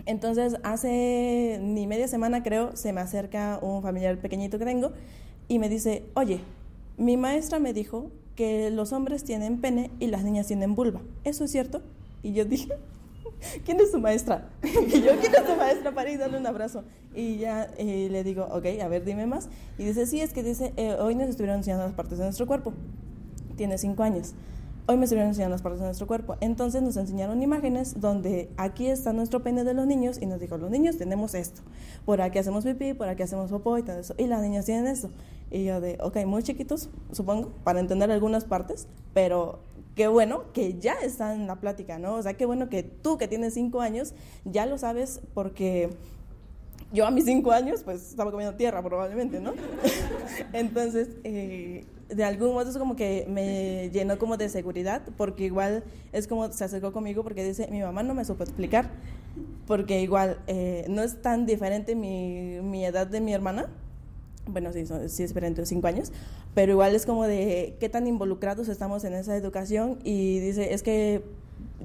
Entonces 0.05 0.55
hace 0.63 1.59
ni 1.61 1.85
media 1.85 2.07
semana 2.07 2.43
creo, 2.43 2.75
se 2.75 2.93
me 2.93 3.01
acerca 3.01 3.59
un 3.61 3.81
familiar 3.81 4.17
pequeñito 4.19 4.57
que 4.57 4.65
tengo 4.65 4.93
y 5.47 5.59
me 5.59 5.69
dice, 5.69 6.03
oye, 6.13 6.39
mi 6.97 7.17
maestra 7.17 7.59
me 7.59 7.73
dijo 7.73 8.09
que 8.35 8.69
los 8.69 8.93
hombres 8.93 9.23
tienen 9.23 9.59
pene 9.59 9.91
y 9.99 10.07
las 10.07 10.23
niñas 10.23 10.47
tienen 10.47 10.75
vulva. 10.75 11.01
¿Eso 11.23 11.43
es 11.43 11.51
cierto? 11.51 11.81
Y 12.23 12.33
yo 12.33 12.45
dije, 12.45 12.73
¿quién 13.65 13.79
es 13.79 13.91
tu 13.91 13.99
maestra? 13.99 14.49
Y 14.63 15.01
yo, 15.01 15.11
¿quién 15.19 15.33
es 15.35 15.45
tu 15.45 15.55
maestra 15.55 15.91
para 15.93 16.09
ir 16.09 16.19
darle 16.19 16.37
un 16.37 16.47
abrazo? 16.47 16.83
Y 17.13 17.37
ya 17.37 17.67
eh, 17.77 18.09
le 18.11 18.23
digo, 18.23 18.47
ok, 18.51 18.65
a 18.81 18.87
ver, 18.87 19.03
dime 19.03 19.25
más. 19.25 19.49
Y 19.77 19.85
dice, 19.85 20.05
sí, 20.05 20.21
es 20.21 20.33
que 20.33 20.43
dice, 20.43 20.73
eh, 20.77 20.95
hoy 20.99 21.15
nos 21.15 21.29
estuvieron 21.29 21.57
enseñando 21.57 21.85
las 21.85 21.95
partes 21.95 22.17
de 22.17 22.25
nuestro 22.25 22.47
cuerpo. 22.47 22.73
Tiene 23.55 23.77
cinco 23.77 24.03
años. 24.03 24.33
Hoy 24.89 24.95
me 24.95 25.03
estuvieron 25.03 25.29
enseñando 25.29 25.53
las 25.53 25.61
partes 25.61 25.79
de 25.79 25.85
nuestro 25.85 26.07
cuerpo. 26.07 26.37
Entonces 26.39 26.81
nos 26.81 26.95
enseñaron 26.95 27.41
imágenes 27.41 27.99
donde 27.99 28.49
aquí 28.55 28.87
está 28.87 29.13
nuestro 29.13 29.43
pene 29.43 29.63
de 29.63 29.73
los 29.73 29.85
niños 29.85 30.17
y 30.21 30.27
nos 30.27 30.39
dijo, 30.39 30.57
los 30.57 30.69
niños 30.69 30.97
tenemos 30.97 31.33
esto. 31.33 31.61
Por 32.05 32.21
aquí 32.21 32.39
hacemos 32.39 32.63
pipí, 32.63 32.93
por 32.93 33.09
aquí 33.09 33.23
hacemos 33.23 33.49
popó 33.49 33.77
y 33.77 33.83
todo 33.83 33.99
eso. 33.99 34.15
Y 34.17 34.27
las 34.27 34.41
niñas 34.41 34.65
tienen 34.65 34.87
esto. 34.87 35.09
Y 35.51 35.65
yo 35.65 35.81
de, 35.81 35.97
ok, 36.01 36.25
muy 36.25 36.43
chiquitos, 36.43 36.89
supongo, 37.11 37.49
para 37.63 37.79
entender 37.79 38.11
algunas 38.11 38.45
partes, 38.45 38.87
pero 39.13 39.59
qué 39.97 40.07
bueno 40.07 40.53
que 40.53 40.77
ya 40.79 40.93
está 40.93 41.33
en 41.33 41.47
la 41.47 41.55
plática, 41.55 41.97
¿no? 41.97 42.13
O 42.13 42.21
sea, 42.21 42.35
qué 42.35 42.45
bueno 42.45 42.69
que 42.69 42.83
tú 42.83 43.17
que 43.17 43.27
tienes 43.27 43.55
cinco 43.55 43.81
años 43.81 44.13
ya 44.45 44.67
lo 44.67 44.77
sabes 44.77 45.19
porque 45.33 45.89
yo 46.93 47.07
a 47.07 47.11
mis 47.11 47.25
cinco 47.25 47.51
años 47.51 47.81
pues 47.83 48.11
estaba 48.11 48.29
comiendo 48.29 48.55
tierra 48.55 48.83
probablemente, 48.83 49.39
¿no? 49.39 49.53
Entonces, 50.53 51.09
eh, 51.23 51.83
de 52.09 52.23
algún 52.23 52.53
modo 52.53 52.69
es 52.69 52.77
como 52.77 52.95
que 52.95 53.25
me 53.27 53.89
llenó 53.89 54.19
como 54.19 54.37
de 54.37 54.49
seguridad, 54.49 55.01
porque 55.17 55.45
igual 55.45 55.83
es 56.13 56.27
como 56.27 56.49
se 56.51 56.63
acercó 56.63 56.93
conmigo 56.93 57.23
porque 57.23 57.43
dice, 57.43 57.67
mi 57.71 57.81
mamá 57.81 58.03
no 58.03 58.13
me 58.13 58.23
supo 58.23 58.43
explicar, 58.43 58.91
porque 59.65 59.99
igual 60.01 60.37
eh, 60.45 60.85
no 60.89 61.01
es 61.01 61.23
tan 61.23 61.47
diferente 61.47 61.95
mi, 61.95 62.59
mi, 62.61 62.85
edad 62.85 63.07
de 63.07 63.19
mi 63.19 63.33
hermana, 63.33 63.67
bueno, 64.47 64.71
sí, 64.73 64.85
sí 64.85 65.23
es 65.23 65.29
diferente, 65.29 65.65
cinco 65.65 65.87
años, 65.87 66.11
pero 66.53 66.71
igual 66.71 66.95
es 66.95 67.05
como 67.05 67.25
de 67.25 67.75
qué 67.79 67.89
tan 67.89 68.07
involucrados 68.07 68.67
estamos 68.67 69.03
en 69.03 69.13
esa 69.13 69.35
educación 69.35 69.99
y 70.03 70.39
dice, 70.39 70.73
es 70.73 70.83
que 70.83 71.23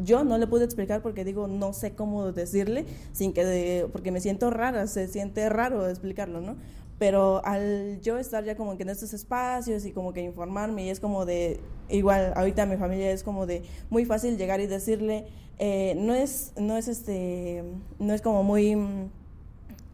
yo 0.03 0.25
no 0.25 0.39
le 0.39 0.47
pude 0.47 0.65
explicar 0.65 1.03
porque 1.03 1.25
digo, 1.25 1.49
no 1.49 1.73
sé 1.73 1.93
cómo 1.95 2.33
decirle, 2.33 2.87
sin 3.13 3.33
que 3.33 3.87
porque 3.93 4.11
me 4.11 4.21
siento 4.21 4.51
rara, 4.51 4.87
se 4.87 5.09
siente 5.09 5.49
raro 5.49 5.89
explicarlo, 5.89 6.41
¿no? 6.41 6.57
Pero 6.99 7.45
al 7.45 8.01
yo 8.01 8.19
estar 8.19 8.45
ya 8.45 8.57
como 8.57 8.77
que 8.77 8.85
en 8.85 8.91
estos 8.91 9.13
espacios 9.13 9.85
y 9.85 9.93
como 9.93 10.13
que 10.13 10.23
informarme 10.23 10.85
y 10.85 10.91
es 10.91 11.01
como 11.01 11.27
de, 11.27 11.59
igual 11.89 12.33
ahorita 12.37 12.65
mi 12.67 12.77
familia 12.77 13.11
es 13.11 13.23
como 13.23 13.47
de 13.47 13.63
muy 13.91 14.05
fácil 14.05 14.39
llegar 14.39 14.61
y 14.61 14.67
decirle, 14.67 15.27
eh, 15.59 15.95
no 15.97 16.15
es, 16.15 16.53
no 16.57 16.77
es 16.77 16.89
este, 16.89 17.65
no 17.99 18.15
es 18.15 18.23
como 18.23 18.43
muy 18.45 18.77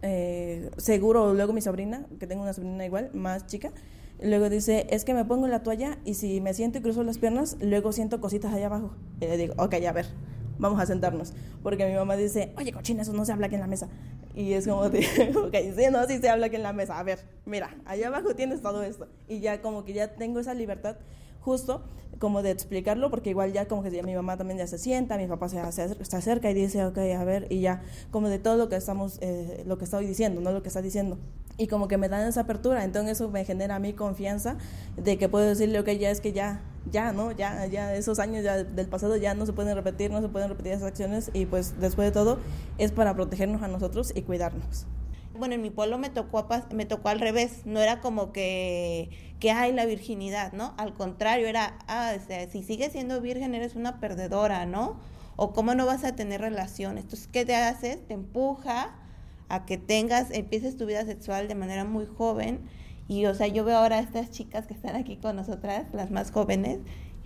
eh, 0.03 0.71
seguro 0.77 1.35
luego 1.35 1.53
mi 1.53 1.61
sobrina, 1.61 2.07
que 2.19 2.27
tengo 2.27 2.43
una 2.43 2.53
sobrina 2.53 2.85
igual, 2.85 3.11
más 3.15 3.47
chica, 3.47 3.73
Luego 4.21 4.51
dice, 4.51 4.87
es 4.91 5.05
que 5.05 5.15
me 5.15 5.25
pongo 5.25 5.47
la 5.47 5.63
toalla 5.63 5.99
y 6.05 6.15
si 6.15 6.41
me 6.41 6.53
siento 6.53 6.79
y 6.79 6.83
cruzo 6.83 7.05
las 7.05 7.19
piernas, 7.19 7.57
luego 7.61 7.93
siento 7.93 8.21
cositas 8.21 8.53
allá 8.53 8.67
abajo. 8.67 8.91
Y 9.21 9.27
le 9.27 9.37
digo, 9.37 9.55
ok, 9.59 9.75
a 9.75 9.93
ver, 9.93 10.07
vamos 10.59 10.81
a 10.81 10.87
sentarnos. 10.87 11.35
Porque 11.63 11.87
mi 11.87 11.95
mamá 11.95 12.17
dice, 12.17 12.53
oye, 12.57 12.73
cochina, 12.73 13.03
eso 13.03 13.13
no 13.13 13.25
se 13.25 13.33
habla 13.33 13.47
aquí 13.47 13.55
en 13.55 13.61
la 13.61 13.69
mesa. 13.69 13.89
Y 14.35 14.55
es 14.55 14.67
como, 14.67 14.91
de, 14.91 14.99
ok, 15.37 15.55
sí, 15.77 15.85
no, 15.93 16.05
sí 16.07 16.19
se 16.19 16.29
habla 16.29 16.47
aquí 16.47 16.57
en 16.57 16.65
la 16.65 16.73
mesa. 16.73 16.99
A 16.99 17.03
ver, 17.05 17.21
mira, 17.47 17.77
allá 17.85 18.09
abajo 18.09 18.35
tienes 18.35 18.61
todo 18.61 18.83
esto. 18.83 19.07
Y 19.29 19.39
ya 19.39 19.63
como 19.63 19.85
que 19.85 19.93
ya 19.93 20.17
tengo 20.17 20.41
esa 20.41 20.53
libertad 20.53 20.97
justo 21.49 21.83
como 22.19 22.43
de 22.43 22.51
explicarlo, 22.51 23.11
porque 23.11 23.31
igual 23.31 23.53
ya 23.53 23.67
como 23.67 23.83
que 23.83 23.91
ya 23.91 24.03
mi 24.03 24.15
mamá 24.15 24.37
también 24.37 24.59
ya 24.59 24.67
se 24.67 24.77
sienta, 24.77 25.17
mi 25.17 25.27
papá 25.27 25.49
se, 25.49 25.73
se, 25.73 25.85
está 26.01 26.21
cerca 26.21 26.51
y 26.51 26.55
dice, 26.55 26.85
ok, 26.85 26.99
a 26.99 27.25
ver, 27.25 27.47
y 27.49 27.61
ya 27.61 27.83
como 28.11 28.29
de 28.29 28.39
todo 28.39 28.57
lo 28.57 28.69
que 28.69 28.77
estamos, 28.77 29.19
eh, 29.23 29.63
lo 29.67 29.79
que 29.79 29.85
estoy 29.85 30.07
diciendo, 30.07 30.41
no 30.41 30.53
lo 30.53 30.63
que 30.63 30.69
está 30.69 30.83
diciendo. 30.83 31.19
Y 31.57 31.67
como 31.67 31.89
que 31.89 31.97
me 31.97 32.09
dan 32.09 32.27
esa 32.27 32.43
apertura, 32.43 32.85
entonces 32.85 33.13
eso 33.13 33.31
me 33.31 33.45
genera 33.45 33.77
a 33.77 33.79
mí 33.79 33.93
confianza 33.93 34.59
de 34.97 35.17
que 35.17 35.29
puedo 35.29 35.47
decirle, 35.47 35.81
ok, 35.81 35.89
ya 35.91 36.11
es 36.11 36.21
que 36.21 36.33
ya, 36.33 36.61
ya, 36.91 37.13
¿no? 37.13 37.33
Ya, 37.33 37.67
ya 37.67 37.95
esos 37.95 38.19
años 38.19 38.45
ya 38.45 38.63
del 38.63 38.89
pasado 38.89 39.17
ya 39.17 39.35
no 39.35 39.47
se 39.47 39.53
pueden 39.53 39.75
repetir, 39.75 40.11
no 40.11 40.21
se 40.21 40.29
pueden 40.29 40.49
repetir 40.49 40.73
esas 40.73 40.89
acciones 40.89 41.31
y 41.33 41.47
pues 41.47 41.81
después 41.81 42.07
de 42.07 42.13
todo 42.13 42.39
es 42.77 42.93
para 42.93 43.15
protegernos 43.15 43.63
a 43.63 43.69
nosotros 43.69 44.13
y 44.15 44.23
cuidarnos 44.23 44.87
bueno, 45.39 45.55
en 45.55 45.63
mi 45.63 45.71
pueblo 45.71 45.99
me 45.99 46.11
tocó, 46.11 46.47
me 46.75 46.85
tocó 46.85 47.09
al 47.09 47.21
revés, 47.21 47.63
no 47.65 47.81
era 47.81 48.01
como 48.01 48.33
que, 48.33 49.11
que 49.41 49.51
hay 49.51 49.73
la 49.73 49.87
virginidad, 49.87 50.53
¿no? 50.53 50.75
Al 50.77 50.95
contrario, 50.95 51.47
era, 51.47 51.79
ah, 51.87 52.15
si 52.51 52.63
sigues 52.63 52.93
siendo 52.93 53.21
virgen 53.21 53.55
eres 53.55 53.75
una 53.77 54.01
perdedora, 54.01 54.67
¿no? 54.67 54.99
O 55.37 55.53
cómo 55.53 55.75
no 55.75 55.87
vas 55.87 56.05
a 56.05 56.17
tener 56.17 56.41
relaciones. 56.41 57.05
Entonces, 57.05 57.29
¿qué 57.29 57.45
te 57.45 57.55
haces? 57.55 58.07
Te 58.07 58.15
empuja 58.15 58.95
a 59.49 59.65
que 59.65 59.79
tengas, 59.79 60.31
empieces 60.31 60.77
tu 60.77 60.87
vida 60.87 61.05
sexual 61.05 61.49
de 61.49 61.55
manera 61.55 61.85
muy 61.85 62.07
joven. 62.07 62.69
Y, 63.07 63.25
o 63.27 63.35
sea, 63.35 63.47
yo 63.47 63.65
veo 63.65 63.79
ahora 63.79 63.97
a 63.97 64.01
estas 64.01 64.31
chicas 64.31 64.67
que 64.67 64.75
están 64.75 64.95
aquí 64.95 65.17
con 65.17 65.37
nosotras, 65.37 65.87
las 65.95 66.11
más 66.11 66.31
jóvenes, 66.31 66.81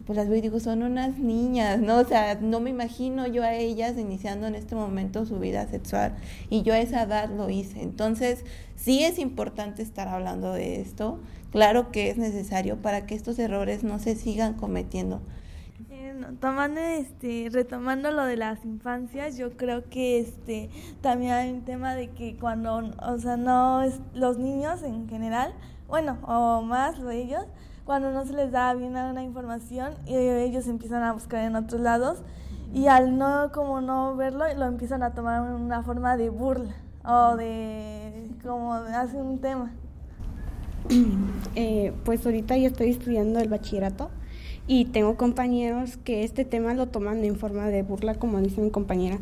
pues 0.06 0.16
las 0.16 0.28
veo 0.28 0.38
y 0.38 0.40
digo, 0.40 0.60
son 0.60 0.82
unas 0.82 1.18
niñas, 1.18 1.80
¿no? 1.80 1.98
O 1.98 2.04
sea, 2.04 2.36
no 2.40 2.60
me 2.60 2.70
imagino 2.70 3.26
yo 3.26 3.42
a 3.42 3.54
ellas 3.54 3.96
iniciando 3.96 4.46
en 4.46 4.54
este 4.54 4.74
momento 4.74 5.26
su 5.26 5.38
vida 5.38 5.66
sexual 5.66 6.14
y 6.50 6.62
yo 6.62 6.74
a 6.74 6.78
esa 6.78 7.02
edad 7.02 7.30
lo 7.30 7.50
hice. 7.50 7.82
Entonces, 7.82 8.44
sí 8.76 9.04
es 9.04 9.18
importante 9.18 9.82
estar 9.82 10.08
hablando 10.08 10.52
de 10.52 10.80
esto, 10.80 11.20
claro 11.50 11.92
que 11.92 12.10
es 12.10 12.18
necesario 12.18 12.76
para 12.82 13.06
que 13.06 13.14
estos 13.14 13.38
errores 13.38 13.84
no 13.84 13.98
se 13.98 14.16
sigan 14.16 14.54
cometiendo. 14.54 15.20
Tomando 16.40 16.80
este 16.80 17.48
retomando 17.50 18.12
lo 18.12 18.24
de 18.24 18.36
las 18.36 18.64
infancias 18.64 19.36
yo 19.36 19.56
creo 19.56 19.88
que 19.88 20.20
este 20.20 20.70
también 21.00 21.32
hay 21.32 21.50
un 21.50 21.62
tema 21.62 21.94
de 21.94 22.10
que 22.10 22.36
cuando 22.36 22.92
o 23.02 23.18
sea 23.18 23.36
no 23.36 23.82
los 24.14 24.38
niños 24.38 24.82
en 24.82 25.08
general 25.08 25.52
bueno 25.88 26.18
o 26.22 26.62
más 26.62 26.98
lo 26.98 27.10
ellos 27.10 27.44
cuando 27.84 28.10
no 28.12 28.24
se 28.24 28.32
les 28.32 28.52
da 28.52 28.72
bien 28.74 28.96
una 28.96 29.22
información 29.22 29.94
y 30.06 30.14
ellos 30.16 30.66
empiezan 30.68 31.02
a 31.02 31.12
buscar 31.12 31.44
en 31.44 31.56
otros 31.56 31.80
lados. 31.80 32.18
Y 32.72 32.86
al 32.86 33.18
no 33.18 33.50
como 33.52 33.80
no 33.80 34.16
verlo 34.16 34.44
lo 34.56 34.66
empiezan 34.66 35.02
a 35.02 35.12
tomar 35.12 35.46
en 35.46 35.52
una 35.52 35.82
forma 35.82 36.16
de 36.16 36.30
burla 36.30 36.74
o 37.04 37.36
de 37.36 38.30
como 38.42 38.72
hace 38.72 39.16
un 39.16 39.38
tema. 39.40 39.70
Eh, 41.54 41.92
pues 42.06 42.24
ahorita 42.24 42.56
yo 42.56 42.68
estoy 42.68 42.90
estudiando 42.90 43.38
el 43.38 43.48
bachillerato 43.48 44.08
y 44.66 44.86
tengo 44.86 45.16
compañeros 45.16 45.96
que 45.96 46.24
este 46.24 46.44
tema 46.44 46.74
lo 46.74 46.88
toman 46.88 47.24
en 47.24 47.36
forma 47.36 47.68
de 47.68 47.82
burla, 47.82 48.14
como 48.14 48.40
dice 48.40 48.60
mi 48.60 48.70
compañera. 48.70 49.18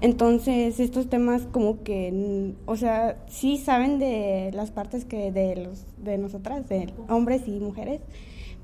Entonces, 0.00 0.78
estos 0.78 1.08
temas 1.08 1.42
como 1.50 1.82
que, 1.82 2.54
o 2.66 2.76
sea, 2.76 3.16
sí 3.28 3.58
saben 3.58 3.98
de 3.98 4.50
las 4.54 4.70
partes 4.70 5.04
que 5.04 5.32
de 5.32 5.56
los 5.56 5.84
de 5.98 6.18
nosotras, 6.18 6.68
de 6.68 6.92
hombres 7.08 7.42
y 7.46 7.58
mujeres, 7.58 8.00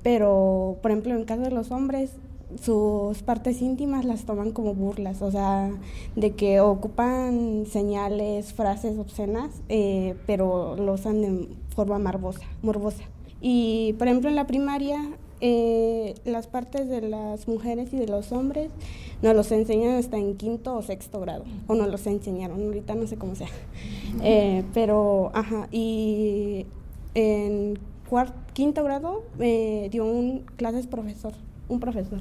pero 0.02 0.78
por 0.82 0.92
ejemplo, 0.92 1.14
en 1.14 1.24
caso 1.24 1.42
de 1.42 1.50
los 1.50 1.70
hombres, 1.70 2.12
sus 2.60 3.22
partes 3.22 3.62
íntimas 3.62 4.04
las 4.04 4.24
toman 4.24 4.50
como 4.50 4.74
burlas, 4.74 5.22
o 5.22 5.30
sea, 5.30 5.70
de 6.16 6.32
que 6.32 6.60
ocupan 6.60 7.64
señales, 7.66 8.52
frases 8.52 8.98
obscenas, 8.98 9.50
eh, 9.68 10.16
pero 10.26 10.76
lo 10.76 10.94
usan 10.94 11.22
de 11.22 11.48
forma 11.74 11.98
morbosa, 11.98 12.46
morbosa. 12.62 13.04
Y 13.40 13.94
por 13.98 14.08
ejemplo 14.08 14.28
en 14.28 14.36
la 14.36 14.46
primaria 14.46 15.00
eh, 15.40 16.14
las 16.24 16.46
partes 16.46 16.88
de 16.88 17.02
las 17.02 17.48
mujeres 17.48 17.92
y 17.92 17.98
de 17.98 18.06
los 18.06 18.32
hombres 18.32 18.70
nos 19.22 19.34
los 19.34 19.50
enseñan 19.52 19.96
hasta 19.96 20.16
en 20.16 20.36
quinto 20.36 20.76
o 20.76 20.82
sexto 20.82 21.20
grado, 21.20 21.44
o 21.66 21.74
nos 21.74 21.88
los 21.88 22.06
enseñaron, 22.06 22.62
ahorita 22.62 22.94
no 22.94 23.06
sé 23.06 23.16
cómo 23.16 23.34
sea. 23.34 23.48
Eh, 24.22 24.64
pero, 24.74 25.30
ajá, 25.34 25.68
y 25.70 26.66
en 27.14 27.78
cuarto, 28.08 28.34
quinto 28.54 28.82
grado 28.82 29.22
me 29.38 29.88
dio 29.90 30.04
un 30.04 30.40
clases 30.56 30.86
profesor, 30.86 31.32
un 31.68 31.78
profesor. 31.80 32.20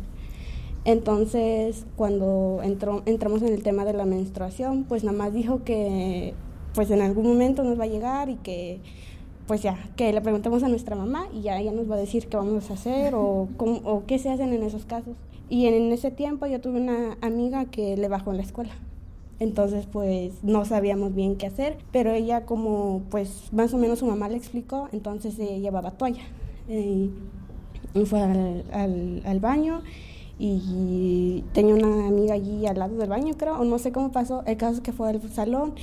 Entonces, 0.85 1.85
cuando 1.95 2.61
entró, 2.63 3.01
entramos 3.05 3.41
en 3.41 3.53
el 3.53 3.63
tema 3.63 3.85
de 3.85 3.93
la 3.93 4.05
menstruación, 4.05 4.85
pues 4.85 5.03
nada 5.03 5.17
más 5.17 5.33
dijo 5.33 5.63
que 5.63 6.33
pues 6.73 6.91
en 6.91 7.01
algún 7.01 7.27
momento 7.27 7.63
nos 7.63 7.79
va 7.79 7.83
a 7.83 7.87
llegar 7.87 8.29
y 8.29 8.35
que 8.35 8.79
pues 9.49 9.63
ya, 9.63 9.79
que 9.95 10.13
le 10.13 10.21
preguntemos 10.21 10.61
a 10.61 10.67
nuestra 10.67 10.95
mamá 10.95 11.25
y 11.33 11.41
ya 11.41 11.59
ella 11.59 11.71
nos 11.71 11.89
va 11.89 11.95
a 11.95 11.97
decir 11.97 12.27
qué 12.27 12.37
vamos 12.37 12.69
a 12.69 12.75
hacer 12.75 13.15
o, 13.15 13.47
o 13.57 14.03
qué 14.05 14.19
se 14.19 14.29
hacen 14.29 14.53
en 14.53 14.61
esos 14.61 14.85
casos. 14.85 15.15
Y 15.49 15.65
en 15.65 15.91
ese 15.91 16.11
tiempo 16.11 16.45
yo 16.45 16.61
tuve 16.61 16.79
una 16.79 17.17
amiga 17.21 17.65
que 17.65 17.97
le 17.97 18.07
bajó 18.09 18.29
en 18.29 18.37
la 18.37 18.43
escuela. 18.43 18.69
Entonces, 19.39 19.87
pues 19.91 20.43
no 20.43 20.65
sabíamos 20.65 21.15
bien 21.15 21.35
qué 21.35 21.47
hacer, 21.47 21.79
pero 21.91 22.11
ella 22.11 22.45
como, 22.45 23.01
pues 23.09 23.51
más 23.51 23.73
o 23.73 23.79
menos 23.79 23.97
su 23.97 24.05
mamá 24.05 24.29
le 24.29 24.37
explicó, 24.37 24.87
entonces 24.91 25.33
se 25.33 25.59
llevaba 25.59 25.89
toalla. 25.89 26.21
y 26.67 27.09
fue 28.05 28.21
al, 28.21 28.65
al, 28.71 29.23
al 29.25 29.39
baño 29.39 29.81
y 30.39 31.43
tenía 31.53 31.75
una 31.75 32.07
amiga 32.07 32.33
allí 32.33 32.65
al 32.65 32.79
lado 32.79 32.95
del 32.95 33.09
baño, 33.09 33.33
creo, 33.37 33.59
o 33.59 33.65
no 33.65 33.77
sé 33.77 33.91
cómo 33.91 34.11
pasó, 34.11 34.43
el 34.45 34.55
caso 34.55 34.75
es 34.75 34.81
que 34.81 34.93
fue 34.93 35.09
al 35.09 35.21
salón, 35.31 35.73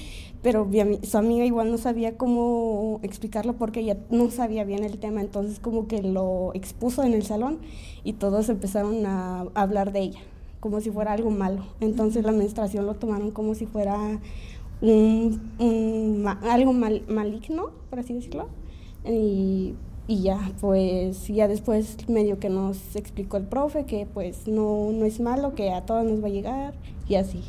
pero 0.43 0.69
su 1.03 1.19
amiga 1.19 1.45
igual 1.45 1.71
no 1.71 1.79
sabía 1.79 2.17
cómo 2.17 3.01
explicarlo 3.03 3.55
porque 3.55 3.81
ella 3.81 3.97
no 4.11 4.31
sabía 4.31 4.65
bien 4.65 4.85
el 4.85 4.99
tema, 4.99 5.21
entonces 5.21 5.59
como 5.59 5.87
que 5.87 6.03
lo 6.03 6.53
expuso 6.55 7.03
en 7.03 7.15
el 7.15 7.25
salón 7.25 7.59
y 8.05 8.15
todos 8.15 8.49
empezaron 8.49 9.05
a 9.07 9.47
hablar 9.55 9.93
de 9.93 10.01
ella, 10.01 10.21
como 10.61 10.81
si 10.81 10.91
fuera 10.91 11.13
algo 11.13 11.31
malo. 11.31 11.65
Entonces 11.81 12.25
la 12.25 12.33
menstruación 12.33 12.87
lo 12.87 12.95
tomaron 12.95 13.31
como 13.31 13.55
si 13.55 13.67
fuera 13.67 14.21
un, 14.81 16.27
algo 16.43 16.73
maligno, 16.73 17.71
por 17.91 18.01
así 18.01 18.15
decirlo. 18.15 18.49
Y 19.05 19.75
y 20.09 20.23
ya, 20.23 20.53
pues 20.61 21.27
ya 21.27 21.49
después 21.49 22.09
medio 22.09 22.39
que 22.39 22.49
nos 22.49 22.95
explicó 22.95 23.39
el 23.39 23.45
profe 23.45 23.87
que 23.87 24.07
pues 24.07 24.47
no, 24.47 24.93
no 24.93 25.05
es 25.05 25.19
malo, 25.19 25.55
que 25.55 25.73
a 25.73 25.85
todos 25.85 26.05
nos 26.05 26.23
va 26.23 26.29
a 26.29 26.31
llegar 26.31 26.75
y 27.09 27.17
así. 27.17 27.43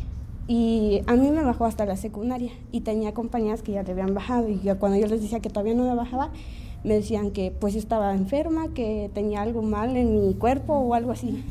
Y 0.48 1.02
a 1.08 1.16
mí 1.16 1.30
me 1.30 1.44
bajó 1.44 1.66
hasta 1.66 1.86
la 1.86 1.98
secundaria 1.98 2.52
y 2.72 2.82
tenía 2.82 3.14
compañeras 3.14 3.62
que 3.62 3.74
ya 3.74 3.84
le 3.84 3.92
habían 3.92 4.14
bajado 4.14 4.48
y 4.48 4.60
cuando 4.80 4.98
yo 4.98 5.08
les 5.08 5.22
decía 5.22 5.42
que 5.42 5.50
todavía 5.50 5.74
no 5.74 5.84
me 5.84 5.94
bajaba, 5.94 6.32
me 6.86 6.94
decían 6.94 7.32
que 7.32 7.52
pues 7.52 7.76
estaba 7.76 8.14
enferma, 8.14 8.74
que 8.74 9.12
tenía 9.14 9.42
algo 9.42 9.62
mal 9.62 9.98
en 9.98 10.28
mi 10.28 10.34
cuerpo 10.36 10.74
o 10.74 10.94
algo 10.94 11.12
así. 11.12 11.44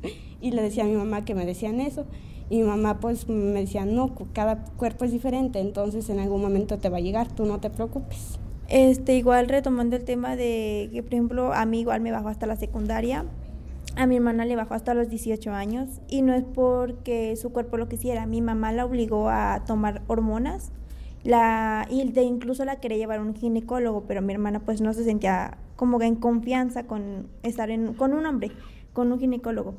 y 0.40 0.52
le 0.52 0.62
decía 0.62 0.84
a 0.84 0.86
mi 0.86 0.94
mamá 0.94 1.24
que 1.24 1.34
me 1.34 1.46
decían 1.46 1.80
eso. 1.80 2.04
Y 2.50 2.58
mi 2.58 2.64
mamá 2.64 3.00
pues 3.00 3.28
me 3.28 3.60
decía, 3.60 3.86
no, 3.86 4.14
cada 4.32 4.64
cuerpo 4.76 5.04
es 5.04 5.12
diferente, 5.12 5.60
entonces 5.60 6.08
en 6.10 6.20
algún 6.20 6.42
momento 6.42 6.78
te 6.78 6.90
va 6.90 6.98
a 6.98 7.00
llegar, 7.00 7.32
tú 7.32 7.46
no 7.46 7.58
te 7.58 7.70
preocupes. 7.70 8.38
Este, 8.68 9.16
igual 9.16 9.48
retomando 9.48 9.96
el 9.96 10.04
tema 10.04 10.36
de 10.36 10.90
que, 10.92 11.02
por 11.02 11.14
ejemplo, 11.14 11.52
a 11.54 11.64
mí 11.66 11.80
igual 11.80 12.00
me 12.02 12.12
bajó 12.12 12.28
hasta 12.28 12.46
la 12.46 12.56
secundaria, 12.56 13.24
a 13.96 14.06
mi 14.06 14.16
hermana 14.16 14.44
le 14.44 14.56
bajó 14.56 14.74
hasta 14.74 14.94
los 14.94 15.08
18 15.08 15.52
años 15.52 16.00
y 16.08 16.22
no 16.22 16.34
es 16.34 16.44
porque 16.44 17.36
su 17.36 17.52
cuerpo 17.52 17.76
lo 17.76 17.88
quisiera, 17.88 18.26
mi 18.26 18.40
mamá 18.40 18.72
la 18.72 18.84
obligó 18.84 19.28
a 19.28 19.64
tomar 19.66 20.02
hormonas 20.08 20.72
la, 21.24 21.86
y 21.88 22.10
de 22.12 22.22
incluso 22.22 22.64
la 22.64 22.80
quería 22.80 22.98
llevar 22.98 23.18
a 23.18 23.22
un 23.22 23.34
ginecólogo, 23.34 24.04
pero 24.06 24.20
mi 24.20 24.32
hermana 24.32 24.60
pues 24.60 24.80
no 24.80 24.92
se 24.92 25.04
sentía 25.04 25.56
como 25.76 26.00
en 26.02 26.16
confianza 26.16 26.86
con 26.86 27.28
estar 27.42 27.70
con 27.96 28.12
un 28.12 28.26
hombre, 28.26 28.52
con 28.92 29.10
un 29.10 29.18
ginecólogo. 29.18 29.74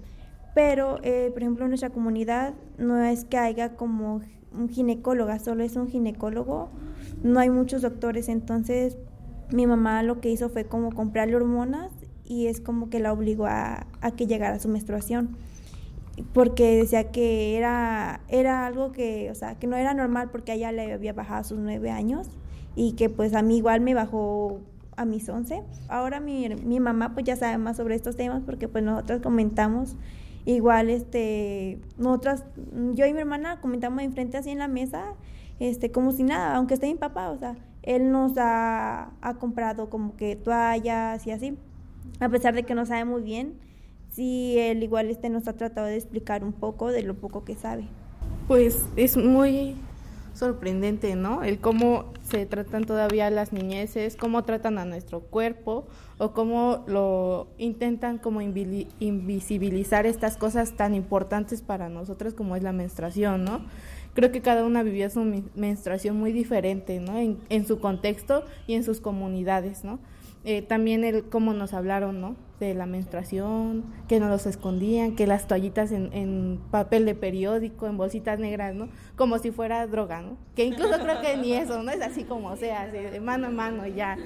Pero, 0.56 0.99
eh, 1.04 1.30
por 1.34 1.43
ejemplo, 1.43 1.65
en 1.65 1.71
nuestra 1.71 1.89
comunidad 1.91 2.54
no 2.78 3.04
es 3.04 3.25
que 3.25 3.38
haya 3.38 3.75
como 3.75 4.21
un 4.51 4.69
ginecóloga, 4.69 5.38
solo 5.38 5.63
es 5.63 5.75
un 5.75 5.88
ginecólogo, 5.88 6.69
no 7.21 7.39
hay 7.39 7.49
muchos 7.49 7.82
doctores, 7.82 8.30
entonces 8.30 8.97
mi 9.51 9.67
mamá 9.67 10.01
lo 10.01 10.21
que 10.21 10.32
hizo 10.32 10.49
fue 10.49 10.65
como 10.65 10.93
comprarle 10.93 11.36
hormonas 11.36 11.91
y 12.26 12.48
es 12.48 12.60
como 12.60 12.90
que 12.90 13.00
la 13.00 13.14
obligó 13.14 13.46
a, 13.46 13.86
que 14.18 14.28
llegara 14.28 14.60
su 14.60 14.68
menstruación 14.68 15.38
porque 16.34 16.78
decía 16.78 17.12
que 17.12 17.58
era, 17.58 18.22
era 18.30 18.66
algo 18.66 18.92
que, 18.92 19.30
o 19.32 19.36
sea, 19.36 19.56
que 19.56 19.68
no 19.68 19.76
era 19.76 19.94
normal 19.94 20.30
porque 20.32 20.54
ella 20.54 20.72
le 20.72 20.94
había 20.94 21.14
bajado 21.14 21.42
a 21.42 21.44
sus 21.44 21.60
nueve 21.60 21.92
años 21.92 22.28
y 22.76 22.94
que 22.94 23.10
pues 23.10 23.34
a 23.34 23.42
mí 23.42 23.58
igual 23.58 23.82
me 23.82 23.94
bajó 23.94 24.60
a 24.96 25.04
mis 25.04 25.28
once. 25.28 25.62
Ahora 25.90 26.22
mi, 26.22 26.48
mi 26.64 26.80
mamá 26.80 27.14
pues 27.14 27.26
ya 27.26 27.36
sabe 27.36 27.58
más 27.58 27.78
sobre 27.78 27.96
estos 27.96 28.16
temas 28.16 28.44
porque 28.46 28.68
pues 28.70 28.84
nosotros 28.84 29.22
comentamos 29.22 29.98
igual 30.46 30.90
este 30.90 31.80
nosotras 31.98 32.46
yo 32.94 33.06
y 33.06 33.14
mi 33.14 33.20
hermana 33.20 33.60
comentamos 33.62 34.04
enfrente 34.04 34.38
así 34.38 34.52
en 34.52 34.60
la 34.60 34.68
mesa 34.68 35.16
este 35.60 35.92
como 35.92 36.12
si 36.12 36.22
nada 36.22 36.56
aunque 36.56 36.76
esté 36.76 36.86
mi 36.86 36.94
papá 36.96 37.32
o 37.32 37.38
sea 37.40 37.56
él 37.82 38.12
nos 38.12 38.38
ha, 38.38 39.12
ha 39.22 39.34
comprado 39.36 39.90
como 39.90 40.16
que 40.16 40.36
toallas 40.36 41.26
y 41.26 41.32
así 41.32 41.58
a 42.20 42.30
pesar 42.30 42.56
de 42.56 42.63
que 42.63 42.76
no 42.76 42.86
sabe 42.86 43.06
muy 43.06 43.22
bien 43.22 43.54
sí 44.12 44.58
él 44.58 44.84
igual 44.84 45.10
este 45.10 45.30
nos 45.30 45.48
ha 45.48 45.54
tratado 45.54 45.88
de 45.88 45.96
explicar 45.96 46.44
un 46.44 46.54
poco 46.54 46.91
de 46.91 47.04
lo 47.04 47.15
poco 47.15 47.44
que 47.44 47.56
sabe 47.56 47.88
pues 48.48 48.86
es 48.96 49.18
muy 49.18 49.76
sorprendente, 50.36 51.15
¿no? 51.15 51.44
El 51.44 51.60
cómo 51.60 52.13
se 52.22 52.46
tratan 52.46 52.84
todavía 52.84 53.30
las 53.30 53.54
niñeces, 53.54 54.18
cómo 54.18 54.44
tratan 54.44 54.78
a 54.78 54.86
nuestro 54.86 55.22
cuerpo 55.22 55.88
o 56.18 56.34
cómo 56.34 56.84
lo 56.88 57.48
intentan 57.58 58.18
como 58.18 58.41
invisibilizar 58.41 60.06
estas 60.06 60.36
cosas 60.36 60.76
tan 60.76 60.94
importantes 60.94 61.62
para 61.62 61.88
nosotros 61.88 62.34
como 62.34 62.56
es 62.58 62.63
la 62.63 62.74
menstruación, 62.74 63.46
¿no? 63.46 63.65
Creo 64.13 64.32
que 64.32 64.41
cada 64.41 64.65
una 64.65 64.84
vivía 64.84 65.10
su 65.10 65.24
menstruación 65.56 66.18
muy 66.18 66.34
diferente, 66.34 67.00
¿no? 67.00 67.18
En, 67.18 67.39
en 67.50 67.65
su 67.65 67.80
contexto 67.80 68.44
y 68.68 68.74
en 68.74 68.84
sus 68.84 69.00
comunidades, 69.00 69.86
¿no? 69.86 70.00
Eh, 70.47 70.62
también 70.62 71.03
el 71.03 71.23
cómo 71.23 71.53
nos 71.53 71.73
hablaron, 71.73 72.21
¿no? 72.21 72.36
De 72.60 72.75
la 72.75 72.86
menstruación, 72.86 73.84
que 74.08 74.19
nos 74.19 74.29
los 74.29 74.45
escondían, 74.45 75.15
que 75.15 75.25
las 75.25 75.47
toallitas 75.47 75.91
en, 75.91 76.13
en, 76.13 76.62
papel 76.69 77.05
de 77.05 77.15
periódico, 77.15 77.88
en 77.88 77.97
bolsitas 77.97 78.38
negras, 78.38 78.75
¿no? 78.75 78.88
Como 79.15 79.39
si 79.39 79.49
fuera 79.49 79.88
droga, 79.88 80.21
¿no? 80.21 80.38
Que 80.55 80.65
incluso 80.65 80.99
creo 80.99 81.19
que 81.19 81.36
ni 81.38 81.53
eso, 81.53 81.81
¿no? 81.81 81.91
Es 81.91 82.01
así 82.01 82.25
como 82.25 82.55
sea, 82.58 82.88
de 82.88 83.19
mano 83.19 83.47
a 83.47 83.49
mano 83.49 83.88
ya, 83.88 84.17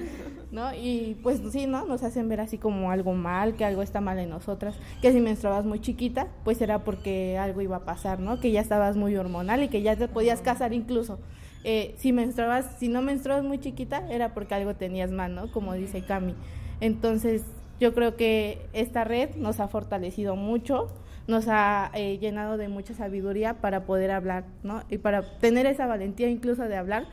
¿no? 0.52 0.74
Y 0.74 1.16
pues 1.22 1.40
sí, 1.52 1.66
¿no? 1.66 1.86
Nos 1.86 2.02
hacen 2.02 2.28
ver 2.28 2.40
así 2.40 2.58
como 2.58 2.90
algo 2.90 3.14
mal, 3.14 3.54
que 3.54 3.64
algo 3.64 3.80
está 3.80 4.02
mal 4.02 4.18
en 4.18 4.28
nosotras, 4.28 4.76
que 5.00 5.12
si 5.12 5.20
menstruabas 5.20 5.64
muy 5.64 5.80
chiquita, 5.80 6.28
pues 6.44 6.60
era 6.60 6.84
porque 6.84 7.38
algo 7.38 7.62
iba 7.62 7.76
a 7.76 7.84
pasar, 7.86 8.20
¿no? 8.20 8.40
Que 8.40 8.50
ya 8.50 8.60
estabas 8.60 8.94
muy 8.94 9.16
hormonal 9.16 9.62
y 9.62 9.68
que 9.68 9.80
ya 9.80 9.96
te 9.96 10.06
podías 10.06 10.42
casar 10.42 10.74
incluso. 10.74 11.18
Eh, 11.64 11.94
si 11.98 12.12
menstruabas, 12.12 12.78
si 12.78 12.88
no 12.88 13.02
menstruabas 13.02 13.44
muy 13.44 13.58
chiquita, 13.58 14.06
era 14.10 14.32
porque 14.32 14.54
algo 14.54 14.74
tenías 14.74 15.10
mal, 15.10 15.34
¿no? 15.34 15.50
Como 15.52 15.74
dice 15.74 16.02
Cami. 16.02 16.34
Entonces, 16.80 17.44
yo 17.78 17.94
creo 17.94 18.16
que 18.16 18.66
esta 18.72 19.04
red 19.04 19.34
nos 19.36 19.60
ha 19.60 19.68
fortalecido 19.68 20.36
mucho, 20.36 20.88
nos 21.26 21.48
ha 21.48 21.90
eh, 21.94 22.18
llenado 22.18 22.56
de 22.56 22.68
mucha 22.68 22.94
sabiduría 22.94 23.54
para 23.54 23.84
poder 23.84 24.10
hablar, 24.10 24.44
¿no? 24.62 24.82
Y 24.88 24.98
para 24.98 25.38
tener 25.38 25.66
esa 25.66 25.86
valentía 25.86 26.28
incluso 26.28 26.64
de 26.64 26.76
hablar 26.76 27.06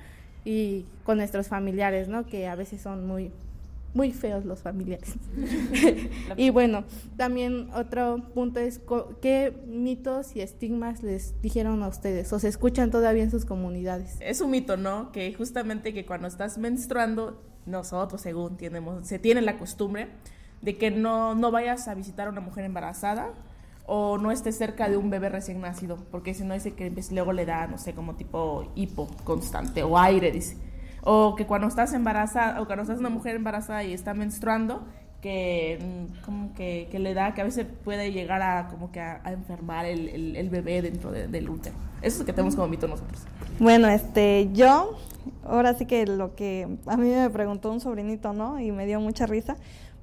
y 0.45 0.85
con 1.03 1.17
nuestros 1.17 1.47
familiares, 1.47 2.07
¿no? 2.07 2.25
Que 2.25 2.47
a 2.47 2.55
veces 2.55 2.81
son 2.81 3.05
muy 3.05 3.31
muy 3.97 4.11
feos 4.11 4.45
los 4.45 4.61
familiares. 4.61 5.15
y 6.37 6.51
bueno, 6.51 6.85
también 7.17 7.69
otro 7.73 8.23
punto 8.33 8.59
es 8.59 8.79
qué 9.21 9.53
mitos 9.65 10.35
y 10.35 10.41
estigmas 10.41 11.03
les 11.03 11.41
dijeron 11.41 11.83
a 11.83 11.87
ustedes 11.87 12.31
o 12.31 12.39
se 12.39 12.47
escuchan 12.47 12.91
todavía 12.91 13.23
en 13.23 13.31
sus 13.31 13.43
comunidades. 13.43 14.17
Es 14.21 14.39
un 14.39 14.51
mito, 14.51 14.77
¿no? 14.77 15.11
Que 15.11 15.33
justamente 15.33 15.93
que 15.93 16.05
cuando 16.05 16.27
estás 16.27 16.57
menstruando, 16.57 17.41
nosotros 17.65 18.21
según 18.21 18.55
tenemos, 18.55 19.05
se 19.07 19.19
tiene 19.19 19.41
la 19.41 19.57
costumbre 19.57 20.09
de 20.61 20.77
que 20.77 20.91
no, 20.91 21.35
no 21.35 21.51
vayas 21.51 21.87
a 21.87 21.95
visitar 21.95 22.27
a 22.27 22.29
una 22.29 22.41
mujer 22.41 22.65
embarazada 22.65 23.33
o 23.87 24.17
no 24.17 24.31
estés 24.31 24.57
cerca 24.57 24.89
de 24.89 24.97
un 24.97 25.09
bebé 25.09 25.29
recién 25.29 25.59
nacido, 25.61 25.97
porque 26.11 26.33
si 26.33 26.43
no 26.43 26.53
dice 26.53 26.73
que 26.73 26.91
pues, 26.91 27.11
luego 27.11 27.33
le 27.33 27.45
da, 27.45 27.67
no 27.67 27.77
sé, 27.77 27.93
como 27.93 28.15
tipo 28.15 28.71
hipo 28.75 29.07
constante 29.23 29.81
o 29.81 29.97
aire, 29.97 30.31
dice 30.31 30.66
o 31.01 31.35
que 31.35 31.45
cuando 31.45 31.67
estás 31.67 31.93
embarazada, 31.93 32.61
o 32.61 32.65
cuando 32.65 32.83
estás 32.83 32.99
una 32.99 33.09
mujer 33.09 33.35
embarazada 33.35 33.83
y 33.83 33.93
está 33.93 34.13
menstruando, 34.13 34.85
que 35.21 35.79
mm, 35.81 36.23
como 36.23 36.53
que, 36.53 36.87
que 36.91 36.99
le 36.99 37.13
da, 37.13 37.33
que 37.33 37.41
a 37.41 37.43
veces 37.43 37.65
puede 37.83 38.11
llegar 38.11 38.41
a 38.41 38.67
como 38.67 38.91
que 38.91 38.99
a, 38.99 39.21
enfermar 39.31 39.85
el, 39.85 40.35
el, 40.35 40.49
bebé 40.49 40.81
dentro 40.81 41.11
del 41.11 41.49
útero. 41.49 41.75
Eso 42.01 42.15
es 42.15 42.19
lo 42.19 42.25
que 42.25 42.33
tenemos 42.33 42.55
como 42.55 42.67
mito 42.67 42.87
nosotros. 42.87 43.23
Bueno, 43.59 43.87
este, 43.87 44.49
yo, 44.53 44.97
ahora 45.43 45.73
sí 45.73 45.85
que 45.85 46.05
lo 46.05 46.35
que 46.35 46.77
a 46.85 46.97
mí 46.97 47.09
me 47.09 47.29
preguntó 47.29 47.71
un 47.71 47.79
sobrinito, 47.79 48.33
¿no? 48.33 48.59
Y 48.59 48.71
me 48.71 48.85
dio 48.85 48.99
mucha 48.99 49.25
risa 49.25 49.57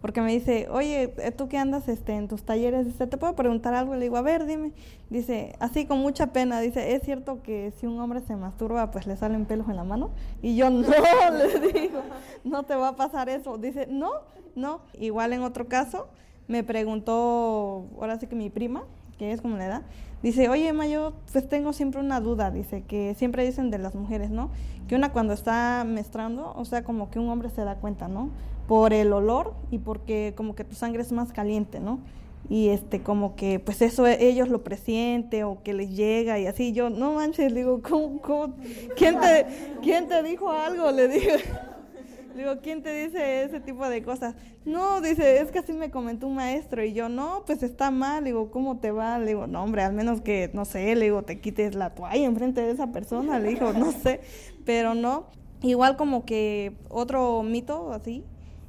porque 0.05 0.21
me 0.21 0.33
dice, 0.33 0.69
oye, 0.71 1.15
eh, 1.17 1.31
tú 1.31 1.49
que 1.49 1.57
andas 1.57 1.89
este, 1.89 2.13
en 2.13 2.29
tus 2.29 2.43
talleres, 2.43 2.85
dice, 2.85 3.07
¿te 3.07 3.17
puedo 3.17 3.35
preguntar 3.35 3.73
algo? 3.73 3.95
Le 3.95 4.03
digo, 4.03 4.19
a 4.19 4.21
ver, 4.21 4.45
dime. 4.45 4.73
Dice, 5.09 5.57
así 5.61 5.87
con 5.87 6.01
mucha 6.01 6.27
pena, 6.27 6.61
dice, 6.61 6.95
¿es 6.95 7.03
cierto 7.05 7.43
que 7.43 7.73
si 7.81 7.87
un 7.87 7.99
hombre 7.99 8.21
se 8.21 8.37
masturba, 8.37 8.91
pues 8.91 9.07
le 9.07 9.17
salen 9.17 9.47
pelos 9.47 9.67
en 9.71 9.77
la 9.77 9.85
mano? 9.85 10.11
Y 10.43 10.57
yo, 10.57 10.69
no, 10.71 10.83
le 10.83 11.73
digo, 11.73 12.03
no 12.45 12.65
te 12.65 12.75
va 12.75 12.89
a 12.89 12.97
pasar 12.97 13.31
eso. 13.31 13.57
Dice, 13.57 13.87
no, 13.91 14.11
no. 14.55 14.83
Igual 15.01 15.33
en 15.33 15.41
otro 15.41 15.69
caso, 15.69 16.09
me 16.49 16.63
preguntó, 16.63 17.87
ahora 17.99 18.19
sí 18.21 18.27
que 18.27 18.37
mi 18.37 18.51
prima, 18.51 18.85
que 19.17 19.33
es 19.33 19.41
como 19.41 19.57
la 19.57 19.65
edad, 19.65 19.83
dice, 20.23 20.51
oye, 20.51 20.71
Ma, 20.75 20.87
yo 20.87 21.15
pues 21.33 21.49
tengo 21.49 21.73
siempre 21.73 22.03
una 22.03 22.21
duda, 22.21 22.51
dice, 22.51 22.83
que 22.83 23.15
siempre 23.15 23.43
dicen 23.43 23.71
de 23.71 23.79
las 23.79 23.95
mujeres, 23.95 24.29
¿no? 24.29 24.51
Que 24.87 24.97
una 24.97 25.13
cuando 25.13 25.33
está 25.33 25.83
menstruando, 25.87 26.53
o 26.55 26.67
sea, 26.67 26.85
como 26.85 27.09
que 27.09 27.19
un 27.19 27.31
hombre 27.31 27.49
se 27.49 27.65
da 27.65 27.77
cuenta, 27.77 28.07
¿no? 28.07 28.29
Por 28.67 28.93
el 28.93 29.13
olor 29.13 29.55
y 29.71 29.79
porque 29.79 30.33
como 30.37 30.55
que 30.55 30.65
tu 30.65 30.75
sangre 30.75 31.03
es 31.03 31.13
más 31.13 31.33
caliente, 31.33 31.81
¿no? 31.81 32.01
Y 32.49 32.69
este, 32.69 33.03
como 33.03 33.37
que, 33.37 33.59
pues 33.59 33.81
eso 33.81 34.07
e, 34.07 34.23
ellos 34.27 34.49
lo 34.49 34.63
presienten 34.63 35.45
o 35.45 35.63
que 35.63 35.73
les 35.73 35.91
llega 35.97 36.39
y 36.39 36.47
así. 36.47 36.73
Yo, 36.73 36.91
no 36.91 37.15
manches, 37.15 37.55
digo, 37.55 37.81
¿cómo, 37.83 38.21
cómo? 38.21 38.55
¿Quién, 38.97 39.19
te, 39.19 39.47
¿quién 39.83 40.09
te 40.09 40.23
dijo 40.23 40.51
algo? 40.51 40.91
Le 40.91 41.09
digo. 41.09 41.33
digo, 42.37 42.59
¿quién 42.63 42.83
te 42.83 43.05
dice 43.05 43.45
ese 43.45 43.61
tipo 43.61 43.89
de 43.89 44.03
cosas? 44.03 44.35
No, 44.65 45.01
dice, 45.01 45.41
es 45.41 45.51
que 45.51 45.61
así 45.61 45.73
me 45.73 45.91
comentó 45.91 46.27
un 46.27 46.35
maestro. 46.35 46.85
Y 46.85 46.93
yo, 46.93 47.09
no, 47.09 47.45
pues 47.47 47.63
está 47.63 47.91
mal. 47.91 48.25
Digo, 48.25 48.51
¿cómo 48.51 48.79
te 48.79 48.91
va? 48.91 49.19
Le 49.19 49.29
digo, 49.29 49.47
no, 49.47 49.63
hombre, 49.63 49.83
al 49.83 49.95
menos 49.95 50.21
que, 50.21 50.51
no 50.53 50.67
sé, 50.67 50.95
le 50.97 51.07
digo, 51.07 51.23
te 51.23 51.41
quites 51.41 51.75
la 51.75 51.95
toalla 51.95 52.25
enfrente 52.25 52.61
de 52.61 52.73
esa 52.73 52.93
persona. 52.93 53.39
Le 53.39 53.51
digo, 53.51 53.73
no 53.73 53.91
sé, 53.93 54.21
pero 54.67 54.95
no. 54.95 55.27
Igual 55.63 55.97
como 55.97 56.27
que 56.27 56.77
otro 56.91 57.43
mito 57.43 57.93
así, 57.93 58.23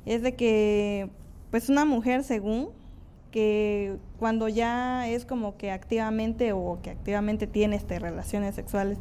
es 0.05 0.21
de 0.21 0.35
que 0.35 1.09
pues 1.51 1.69
una 1.69 1.85
mujer 1.85 2.23
según 2.23 2.69
que 3.31 3.97
cuando 4.17 4.47
ya 4.47 5.09
es 5.09 5.25
como 5.25 5.57
que 5.57 5.71
activamente 5.71 6.53
o 6.53 6.79
que 6.81 6.91
activamente 6.91 7.47
tiene 7.47 7.75
este, 7.75 7.99
relaciones 7.99 8.55
sexuales 8.55 8.97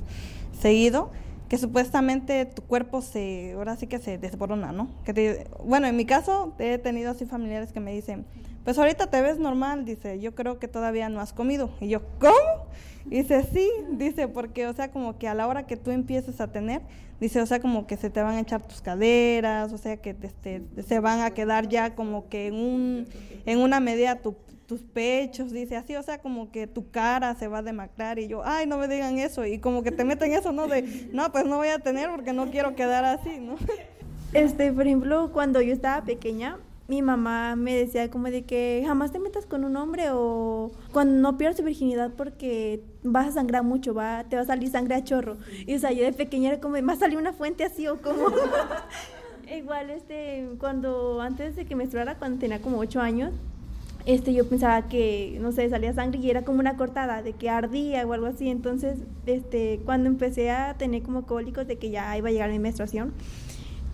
seguido, 0.61 1.11
que 1.49 1.59
supuestamente 1.59 2.45
tu 2.47 2.63
cuerpo 2.63 3.01
se, 3.01 3.53
ahora 3.57 3.77
sí 3.77 3.87
que 3.87 3.99
se 3.99 4.19
desborona, 4.19 4.73
¿no? 4.73 4.89
Que 5.05 5.47
bueno, 5.65 5.87
en 5.87 5.97
mi 5.97 6.05
caso 6.05 6.53
he 6.59 6.79
tenido 6.79 7.13
así 7.13 7.27
familiares 7.27 7.73
que 7.73 7.81
me 7.81 7.93
dicen, 7.93 8.25
pues 8.65 8.79
ahorita 8.79 9.09
te 9.09 9.21
ves 9.21 9.39
normal, 9.39 9.85
dice, 9.85 10.19
yo 10.21 10.35
creo 10.35 10.59
que 10.59 10.69
todavía 10.69 11.09
no 11.09 11.21
has 11.21 11.33
comido. 11.33 11.71
Y 11.81 11.89
yo, 11.89 12.01
¿cómo? 12.19 12.67
Dice, 13.05 13.45
sí, 13.53 13.71
dice, 13.93 14.29
porque, 14.29 14.67
o 14.67 14.73
sea, 14.73 14.91
como 14.91 15.19
que 15.19 15.29
a 15.29 15.35
la 15.35 15.47
hora 15.47 15.67
que 15.67 15.77
tú 15.77 15.91
empieces 15.91 16.41
a 16.41 16.51
tener, 16.51 16.81
dice, 17.21 17.43
o 17.43 17.47
sea, 17.47 17.61
como 17.61 17.87
que 17.87 17.99
se 17.99 18.09
te 18.09 18.23
van 18.23 18.37
a 18.37 18.41
echar 18.41 18.67
tus 18.67 18.81
caderas, 18.81 19.73
o 19.73 19.79
sea, 19.79 19.99
que 19.99 20.15
te, 20.15 20.29
este, 20.29 20.63
se 20.83 21.01
van 21.01 21.21
a 21.21 21.33
quedar 21.33 21.69
ya 21.69 21.95
como 21.95 22.29
que 22.31 22.47
en, 22.47 22.55
un, 22.55 23.07
en 23.45 23.59
una 23.59 23.81
medida 23.81 24.19
tus 24.67 24.81
pechos, 24.81 25.53
dice 25.53 25.77
así, 25.77 25.95
o 25.97 26.03
sea, 26.03 26.19
como 26.19 26.51
que 26.51 26.67
tu 26.67 26.91
cara 26.91 27.35
se 27.35 27.49
va 27.49 27.59
a 27.59 27.63
demacrar 27.63 28.19
y 28.19 28.29
yo, 28.29 28.43
ay, 28.45 28.67
no 28.67 28.79
me 28.79 28.89
digan 28.89 29.19
eso, 29.19 29.45
y 29.45 29.59
como 29.59 29.83
que 29.83 29.93
te 29.93 30.05
meten 30.05 30.33
eso, 30.33 30.53
¿no? 30.53 30.67
De, 30.67 31.09
no, 31.13 31.31
pues 31.31 31.45
no 31.45 31.59
voy 31.59 31.69
a 31.69 31.81
tener 31.81 32.09
porque 32.11 32.33
no 32.33 32.51
quiero 32.51 32.75
quedar 32.75 33.05
así, 33.05 33.39
¿no? 33.41 33.57
Este, 34.33 34.73
por 34.73 34.85
ejemplo, 34.85 35.31
cuando 35.33 35.61
yo 35.61 35.73
estaba 35.73 36.05
pequeña, 36.05 36.59
mi 36.87 37.01
mamá 37.01 37.57
me 37.57 37.75
decía 37.75 38.11
como 38.11 38.29
de 38.31 38.45
que 38.45 38.83
jamás 38.87 39.11
te 39.11 39.19
metas 39.19 39.47
con 39.47 39.65
un 39.65 39.77
hombre 39.77 40.11
o 40.11 40.71
cuando 40.93 41.15
no 41.15 41.39
pierdas 41.39 41.57
tu 41.57 41.63
virginidad 41.63 42.13
porque 42.15 42.83
vas 43.03 43.29
a 43.29 43.33
sangrar 43.33 43.63
mucho, 43.63 43.95
va, 43.95 44.25
te 44.25 44.37
va 44.37 44.43
a 44.43 44.47
salir 44.47 44.71
sangre 44.71 44.95
a 44.95 45.05
chorro. 45.05 45.39
Y 45.67 45.75
o 45.75 45.79
sea, 45.79 45.93
yo 45.93 46.05
de 46.05 46.13
pequeña 46.13 46.51
era 46.51 46.61
como, 46.61 46.81
¿más 46.83 46.99
salió 46.99 47.19
una 47.19 47.33
fuente 47.33 47.65
así 47.65 47.89
o 47.89 48.01
como? 48.03 48.27
Igual, 49.57 49.91
este, 49.91 50.49
cuando, 50.59 51.21
antes 51.21 51.57
de 51.57 51.65
que 51.65 51.75
me 51.75 51.85
menstruara, 51.85 52.17
cuando 52.19 52.39
tenía 52.39 52.61
como 52.61 52.79
ocho 52.79 53.01
años, 53.01 53.33
este, 54.07 54.33
yo 54.35 54.47
pensaba 54.49 54.89
que, 54.89 55.39
no 55.41 55.53
sé, 55.53 55.69
salía 55.69 55.93
sangre 55.93 56.21
y 56.21 56.31
era 56.31 56.43
como 56.43 56.61
una 56.61 56.77
cortada, 56.77 57.23
de 57.23 57.33
que 57.33 57.49
ardía 57.49 58.07
o 58.07 58.13
algo 58.13 58.27
así. 58.27 58.49
Entonces, 58.49 58.99
este, 59.27 59.81
cuando 59.85 60.09
empecé 60.09 60.51
a 60.51 60.75
tener 60.75 61.03
como 61.03 61.27
cólicos 61.27 61.67
de 61.67 61.77
que 61.77 61.91
ya 61.91 62.17
iba 62.17 62.29
a 62.29 62.33
llegar 62.33 62.51
mi 62.51 62.59
menstruación, 62.59 63.13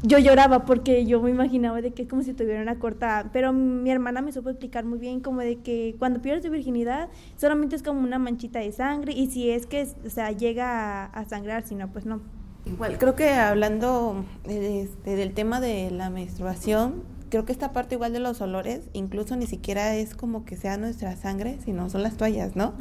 yo 0.03 0.19
lloraba 0.19 0.65
porque 0.65 1.05
yo 1.05 1.21
me 1.21 1.31
imaginaba 1.31 1.83
de 1.83 1.93
que 1.93 2.03
es 2.03 2.09
como 2.09 2.23
si 2.23 2.33
tuviera 2.33 2.63
una 2.63 2.79
cortada, 2.79 3.31
pero 3.33 3.53
mi 3.53 3.91
hermana 3.91 4.23
me 4.23 4.33
supo 4.33 4.49
explicar 4.49 4.85
muy 4.85 4.99
bien 4.99 5.21
como 5.21 5.41
de 5.41 5.57
que 5.57 5.95
cuando 5.99 6.23
pierdes 6.23 6.43
tu 6.43 6.51
virginidad 6.51 7.09
solamente 7.37 7.77
es 7.77 7.83
como 7.83 8.01
una 8.01 8.19
manchita 8.19 8.61
de 8.61 8.73
sangre 8.73 9.13
y 9.13 9.27
si 9.27 9.51
es 9.51 9.67
que 9.67 9.87
o 10.07 10.11
sea, 10.11 10.33
llega 10.33 11.05
a, 11.05 11.25
sangrar, 11.27 11.67
si 11.67 11.75
no, 11.75 11.89
pues 11.93 12.07
no. 12.07 12.21
Igual, 12.65 12.99
creo 12.99 13.15
que 13.15 13.31
hablando 13.31 14.25
este, 14.45 15.17
del 15.17 15.33
tema 15.33 15.61
de 15.61 15.91
la 15.91 16.11
menstruación, 16.11 17.03
creo 17.31 17.45
que 17.45 17.53
esta 17.53 17.73
parte 17.73 17.95
igual 17.95 18.13
de 18.13 18.21
los 18.21 18.41
olores, 18.41 18.83
incluso 18.93 19.37
ni 19.37 19.47
siquiera 19.47 19.97
es 19.97 20.15
como 20.15 20.45
que 20.45 20.57
sea 20.57 20.77
nuestra 20.77 21.17
sangre, 21.17 21.59
sino 21.65 21.89
son 21.89 22.03
las 22.03 22.17
toallas, 22.17 22.57
¿no? 22.57 22.75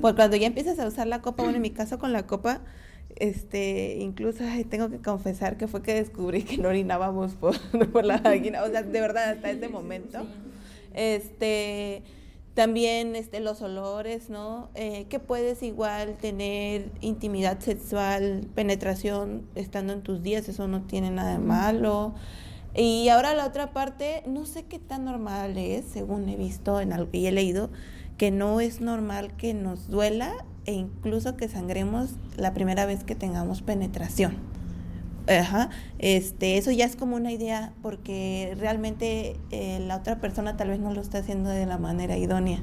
Porque 0.00 0.16
cuando 0.16 0.36
ya 0.36 0.46
empiezas 0.46 0.78
a 0.78 0.86
usar 0.86 1.06
la 1.06 1.22
copa, 1.22 1.42
bueno, 1.42 1.56
en 1.56 1.62
mi 1.62 1.70
caso 1.70 1.98
con 1.98 2.12
la 2.12 2.26
copa, 2.26 2.60
este, 3.16 3.96
incluso 3.98 4.44
tengo 4.68 4.90
que 4.90 4.98
confesar 4.98 5.56
que 5.56 5.68
fue 5.68 5.82
que 5.82 5.94
descubrí 5.94 6.42
que 6.42 6.58
no 6.58 6.68
orinábamos 6.68 7.32
por, 7.34 7.54
la 8.04 8.18
vagina, 8.18 8.62
o 8.62 8.70
sea, 8.70 8.82
de 8.82 9.00
verdad, 9.00 9.30
hasta 9.30 9.50
ese 9.50 9.68
momento. 9.68 10.26
Este, 10.94 12.02
también 12.54 13.16
este, 13.16 13.40
los 13.40 13.60
olores, 13.62 14.30
¿no? 14.30 14.70
Eh, 14.74 15.06
que 15.08 15.18
puedes 15.18 15.62
igual 15.62 16.16
tener 16.16 16.90
intimidad 17.00 17.60
sexual, 17.60 18.48
penetración 18.54 19.46
estando 19.54 19.92
en 19.92 20.02
tus 20.02 20.22
días, 20.22 20.48
eso 20.48 20.68
no 20.68 20.82
tiene 20.82 21.10
nada 21.10 21.32
de 21.32 21.38
malo. 21.38 22.14
Y 22.74 23.08
ahora 23.08 23.34
la 23.34 23.46
otra 23.46 23.72
parte, 23.72 24.22
no 24.26 24.44
sé 24.44 24.64
qué 24.64 24.78
tan 24.78 25.06
normal 25.06 25.56
es, 25.56 25.86
según 25.86 26.28
he 26.28 26.36
visto 26.36 26.80
en 26.80 26.92
algo 26.92 27.08
y 27.12 27.26
he 27.26 27.32
leído, 27.32 27.70
que 28.18 28.30
no 28.30 28.60
es 28.60 28.80
normal 28.82 29.34
que 29.36 29.54
nos 29.54 29.88
duela 29.88 30.44
e 30.66 30.72
incluso 30.72 31.36
que 31.36 31.48
sangremos 31.48 32.10
la 32.36 32.52
primera 32.52 32.86
vez 32.86 33.04
que 33.04 33.14
tengamos 33.14 33.62
penetración. 33.62 34.36
Ajá. 35.28 35.70
Este, 35.98 36.56
eso 36.56 36.70
ya 36.70 36.84
es 36.84 36.94
como 36.96 37.16
una 37.16 37.32
idea 37.32 37.72
porque 37.82 38.54
realmente 38.58 39.36
eh, 39.50 39.80
la 39.80 39.96
otra 39.96 40.20
persona 40.20 40.56
tal 40.56 40.68
vez 40.68 40.78
no 40.78 40.92
lo 40.92 41.00
está 41.00 41.18
haciendo 41.18 41.50
de 41.50 41.66
la 41.66 41.78
manera 41.78 42.16
idónea. 42.16 42.62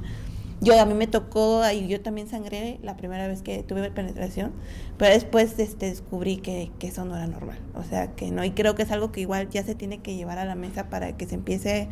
Yo 0.64 0.80
a 0.80 0.86
mí 0.86 0.94
me 0.94 1.06
tocó 1.06 1.62
y 1.70 1.86
yo 1.86 2.00
también 2.00 2.26
sangré 2.28 2.78
la 2.82 2.96
primera 2.96 3.28
vez 3.28 3.42
que 3.42 3.62
tuve 3.62 3.90
penetración, 3.90 4.52
pero 4.98 5.12
después 5.12 5.58
este, 5.58 5.86
descubrí 5.86 6.38
que, 6.38 6.70
que, 6.78 6.88
eso 6.88 7.04
no 7.04 7.16
era 7.16 7.26
normal. 7.26 7.58
O 7.74 7.82
sea, 7.84 8.14
que 8.14 8.30
no, 8.30 8.44
y 8.44 8.52
creo 8.52 8.74
que 8.74 8.82
es 8.82 8.90
algo 8.90 9.12
que 9.12 9.20
igual 9.20 9.48
ya 9.50 9.62
se 9.62 9.74
tiene 9.74 9.98
que 9.98 10.16
llevar 10.16 10.38
a 10.38 10.44
la 10.44 10.54
mesa 10.54 10.88
para 10.88 11.16
que 11.16 11.26
se 11.26 11.34
empiece 11.34 11.88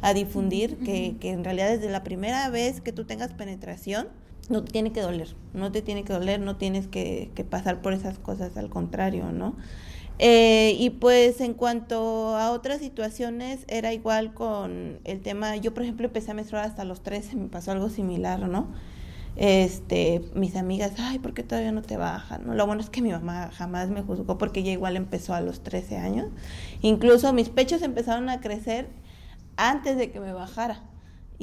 a 0.00 0.14
difundir, 0.14 0.78
que, 0.78 1.16
que 1.20 1.30
en 1.30 1.44
realidad 1.44 1.70
desde 1.70 1.90
la 1.90 2.04
primera 2.04 2.48
vez 2.48 2.80
que 2.80 2.92
tú 2.92 3.04
tengas 3.04 3.32
penetración, 3.34 4.08
no 4.48 4.64
te 4.64 4.72
tiene 4.72 4.92
que 4.92 5.00
doler, 5.00 5.34
no 5.54 5.72
te 5.72 5.82
tiene 5.82 6.04
que 6.04 6.12
doler, 6.12 6.40
no 6.40 6.56
tienes 6.56 6.88
que, 6.88 7.30
pasar 7.48 7.80
por 7.80 7.92
esas 7.92 8.18
cosas, 8.18 8.56
al 8.56 8.70
contrario, 8.70 9.32
¿no? 9.32 9.56
Eh, 10.18 10.76
y 10.78 10.90
pues 10.90 11.40
en 11.40 11.54
cuanto 11.54 12.36
a 12.36 12.50
otras 12.52 12.80
situaciones, 12.80 13.64
era 13.68 13.92
igual 13.92 14.34
con 14.34 15.00
el 15.04 15.20
tema, 15.20 15.56
yo 15.56 15.74
por 15.74 15.82
ejemplo 15.82 16.06
empecé 16.06 16.30
a 16.30 16.34
menstruar 16.34 16.64
hasta 16.64 16.84
los 16.84 17.02
13, 17.02 17.36
me 17.36 17.48
pasó 17.48 17.72
algo 17.72 17.88
similar, 17.88 18.40
¿no? 18.48 18.68
Este, 19.34 20.22
mis 20.34 20.56
amigas, 20.56 20.92
ay, 20.98 21.18
¿por 21.18 21.32
qué 21.34 21.42
todavía 21.42 21.72
no 21.72 21.82
te 21.82 21.96
bajan? 21.96 22.46
¿no? 22.46 22.54
Lo 22.54 22.66
bueno 22.66 22.82
es 22.82 22.90
que 22.90 23.00
mi 23.00 23.10
mamá 23.10 23.50
jamás 23.52 23.88
me 23.88 24.02
juzgó 24.02 24.36
porque 24.38 24.60
ella 24.60 24.72
igual 24.72 24.96
empezó 24.96 25.34
a 25.34 25.40
los 25.40 25.62
13 25.62 25.96
años. 25.96 26.28
Incluso 26.82 27.32
mis 27.32 27.48
pechos 27.48 27.82
empezaron 27.82 28.28
a 28.28 28.40
crecer 28.40 28.90
antes 29.56 29.96
de 29.96 30.10
que 30.10 30.20
me 30.20 30.32
bajara 30.32 30.82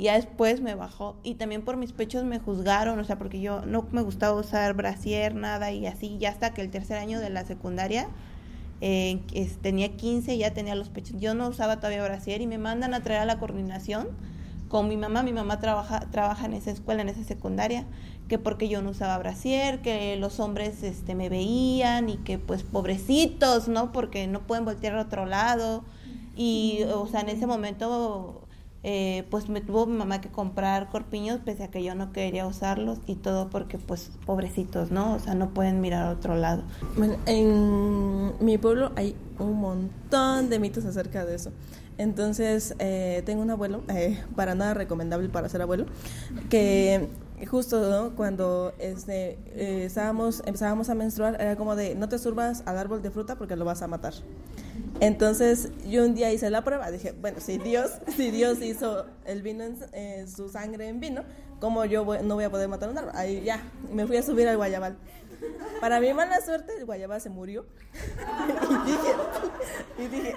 ya 0.01 0.15
después 0.15 0.62
me 0.62 0.75
bajó 0.75 1.17
y 1.23 1.36
también 1.36 1.63
por 1.63 1.77
mis 1.77 1.91
pechos 1.91 2.23
me 2.23 2.39
juzgaron, 2.39 2.99
o 2.99 3.03
sea, 3.03 3.17
porque 3.17 3.41
yo 3.41 3.65
no 3.65 3.88
me 3.91 4.01
gustaba 4.01 4.39
usar 4.39 4.73
brasier, 4.73 5.36
nada 5.36 5.71
y 5.71 5.86
así, 5.86 6.17
ya 6.19 6.29
hasta 6.29 6.53
que 6.53 6.62
el 6.62 6.69
tercer 6.69 6.97
año 6.97 7.19
de 7.19 7.29
la 7.29 7.45
secundaria 7.45 8.08
eh, 8.81 9.19
tenía 9.61 9.95
15 9.95 10.35
y 10.35 10.37
ya 10.39 10.53
tenía 10.53 10.75
los 10.75 10.89
pechos, 10.89 11.19
yo 11.19 11.33
no 11.33 11.47
usaba 11.47 11.77
todavía 11.77 12.03
brasier 12.03 12.41
y 12.41 12.47
me 12.47 12.57
mandan 12.57 12.93
a 12.93 13.01
traer 13.01 13.21
a 13.21 13.25
la 13.25 13.39
coordinación 13.39 14.07
con 14.69 14.87
mi 14.87 14.97
mamá, 14.97 15.23
mi 15.23 15.33
mamá 15.33 15.59
trabaja, 15.59 16.01
trabaja 16.11 16.45
en 16.45 16.53
esa 16.53 16.71
escuela, 16.71 17.01
en 17.01 17.09
esa 17.09 17.23
secundaria, 17.23 17.85
que 18.27 18.37
porque 18.37 18.69
yo 18.69 18.81
no 18.83 18.91
usaba 18.91 19.17
brasier, 19.17 19.81
que 19.81 20.15
los 20.15 20.39
hombres 20.39 20.83
este, 20.83 21.15
me 21.15 21.27
veían 21.27 22.07
y 22.09 22.17
que 22.17 22.37
pues 22.37 22.61
pobrecitos, 22.61 23.67
¿no? 23.67 23.91
Porque 23.91 24.27
no 24.27 24.41
pueden 24.41 24.65
voltear 24.65 24.95
a 24.95 25.01
otro 25.01 25.25
lado. 25.25 25.83
Y, 26.35 26.83
o 26.93 27.07
sea, 27.07 27.21
en 27.21 27.29
ese 27.29 27.47
momento 27.47 28.47
eh, 28.81 29.25
pues 29.29 29.49
me 29.49 29.59
tuvo 29.59 29.85
mi 29.85 29.97
mamá 29.97 30.21
que 30.21 30.29
comprar 30.29 30.89
corpiños 30.89 31.39
pese 31.43 31.63
a 31.63 31.67
que 31.69 31.83
yo 31.83 31.95
no 31.95 32.13
quería 32.13 32.47
usarlos 32.47 32.99
y 33.07 33.15
todo 33.15 33.49
porque 33.49 33.77
pues 33.77 34.11
pobrecitos, 34.25 34.89
¿no? 34.89 35.15
O 35.15 35.19
sea, 35.19 35.35
no 35.35 35.49
pueden 35.49 35.81
mirar 35.81 36.07
a 36.07 36.11
otro 36.11 36.35
lado. 36.35 36.63
Bueno, 36.97 37.15
en 37.25 38.33
mi 38.39 38.57
pueblo 38.57 38.91
hay 38.95 39.15
un 39.37 39.59
montón 39.59 40.49
de 40.49 40.59
mitos 40.59 40.85
acerca 40.85 41.25
de 41.25 41.35
eso. 41.35 41.51
Entonces, 41.97 42.75
eh, 42.79 43.21
tengo 43.25 43.41
un 43.41 43.49
abuelo, 43.49 43.83
eh, 43.89 44.17
para 44.37 44.55
nada 44.55 44.73
recomendable 44.73 45.27
para 45.27 45.49
ser 45.49 45.61
abuelo, 45.61 45.85
que 46.49 47.09
justo 47.49 48.13
cuando 48.15 48.73
este, 48.79 49.37
estábamos, 49.85 50.41
empezábamos 50.45 50.89
a 50.89 50.95
menstruar, 50.95 51.35
era 51.41 51.57
como 51.57 51.75
de, 51.75 51.95
no 51.95 52.07
te 52.07 52.17
subas 52.17 52.63
al 52.65 52.77
árbol 52.77 53.01
de 53.01 53.11
fruta 53.11 53.35
porque 53.35 53.57
lo 53.57 53.65
vas 53.65 53.81
a 53.81 53.87
matar. 53.87 54.13
Entonces 54.99 55.69
yo 55.88 56.05
un 56.05 56.13
día 56.13 56.31
hice 56.31 56.49
la 56.49 56.63
prueba, 56.63 56.91
dije, 56.91 57.13
bueno, 57.13 57.39
si 57.39 57.57
Dios, 57.57 57.91
si 58.17 58.31
Dios 58.31 58.62
hizo 58.62 59.05
el 59.25 59.41
vino 59.41 59.63
en 59.63 59.77
eh, 59.93 60.25
su 60.27 60.49
sangre 60.49 60.88
en 60.88 60.99
vino, 60.99 61.23
¿cómo 61.59 61.85
yo 61.85 62.05
no 62.21 62.35
voy 62.35 62.43
a 62.43 62.49
poder 62.49 62.67
matar 62.67 62.89
un 62.89 62.97
árbol? 62.97 63.13
Ahí 63.15 63.41
ya, 63.43 63.63
me 63.91 64.05
fui 64.05 64.17
a 64.17 64.23
subir 64.23 64.47
al 64.47 64.57
guayabal. 64.57 64.97
Para 65.79 66.01
mi 66.01 66.13
mala 66.13 66.41
suerte, 66.41 66.73
el 66.77 66.85
guayabal 66.85 67.21
se 67.21 67.29
murió. 67.29 67.65
y 69.97 70.07
dije, 70.07 70.35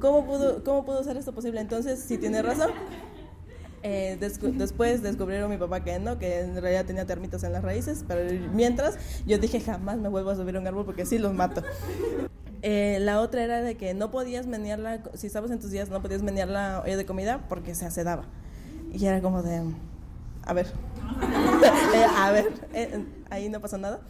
¿cómo, 0.00 0.26
pudo, 0.26 0.64
¿cómo 0.64 0.84
pudo 0.84 1.04
ser 1.04 1.16
esto 1.16 1.32
posible? 1.32 1.60
Entonces, 1.60 2.00
si 2.00 2.18
tiene 2.18 2.42
razón, 2.42 2.72
eh, 3.82 4.16
después 4.20 5.02
descubrieron 5.02 5.50
mi 5.50 5.56
papá 5.56 5.82
que 5.82 5.98
no, 5.98 6.18
que 6.18 6.40
en 6.40 6.60
realidad 6.60 6.84
tenía 6.84 7.04
termitos 7.04 7.42
en 7.42 7.52
las 7.52 7.62
raíces, 7.62 8.04
pero 8.06 8.20
mientras 8.52 8.96
yo 9.26 9.38
dije 9.38 9.60
jamás 9.60 9.98
me 9.98 10.08
vuelvo 10.08 10.30
a 10.30 10.36
subir 10.36 10.56
a 10.56 10.60
un 10.60 10.66
árbol 10.66 10.84
porque 10.84 11.04
sí 11.04 11.18
los 11.18 11.34
mato. 11.34 11.62
Eh, 12.62 12.98
la 13.00 13.20
otra 13.20 13.42
era 13.42 13.60
de 13.60 13.76
que 13.76 13.92
no 13.92 14.12
podías 14.12 14.46
menearla, 14.46 15.02
si 15.14 15.26
estabas 15.26 15.50
en 15.50 15.58
tus 15.58 15.72
días 15.72 15.90
no 15.90 16.00
podías 16.00 16.22
menear 16.22 16.48
la 16.48 16.80
olla 16.84 16.96
de 16.96 17.04
comida 17.04 17.46
porque 17.48 17.74
se 17.74 17.84
acedaba. 17.84 18.24
Y 18.92 19.04
era 19.04 19.20
como 19.20 19.42
de, 19.42 19.62
a 20.44 20.52
ver, 20.52 20.66
eh, 21.94 22.06
a 22.16 22.30
ver, 22.30 22.52
ahí 23.30 23.48
no 23.48 23.60
pasó 23.60 23.78
nada. 23.78 24.00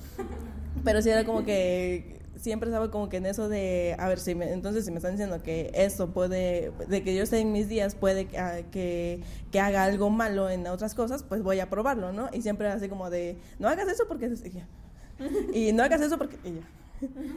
Pero 0.85 1.01
sí 1.01 1.09
era 1.11 1.25
como 1.25 1.45
que 1.45 2.22
siempre 2.43 2.69
estaba 2.69 2.91
como 2.91 3.09
que 3.09 3.19
en 3.19 3.27
eso 3.27 3.49
de, 3.49 3.95
a 3.99 4.09
ver, 4.09 4.19
si 4.19 4.35
me, 4.35 4.53
entonces 4.53 4.85
si 4.85 4.91
me 4.91 4.97
están 4.97 5.13
diciendo 5.13 5.41
que 5.43 5.71
esto 5.75 6.11
puede, 6.11 6.73
de 6.89 7.03
que 7.05 7.15
yo 7.15 7.23
esté 7.23 7.39
en 7.39 7.53
mis 7.53 7.69
días, 7.69 7.95
puede 7.95 8.27
que, 8.27 9.23
que, 9.51 9.61
haga 9.61 9.85
algo 9.85 10.11
malo 10.11 10.51
en 10.51 10.67
otras 10.67 10.95
cosas, 10.95 11.23
pues 11.23 11.43
voy 11.43 11.61
a 11.61 11.71
probarlo, 11.71 12.13
¿no? 12.13 12.29
Y 12.33 12.43
siempre 12.43 12.67
así 12.67 12.89
como 12.89 13.11
de, 13.11 13.39
no 13.59 13.69
hagas 13.69 13.89
eso 13.89 14.05
porque... 14.09 14.33
Y 15.55 15.73
no 15.73 15.85
hagas 15.85 16.01
eso 16.01 16.19
porque... 16.19 16.37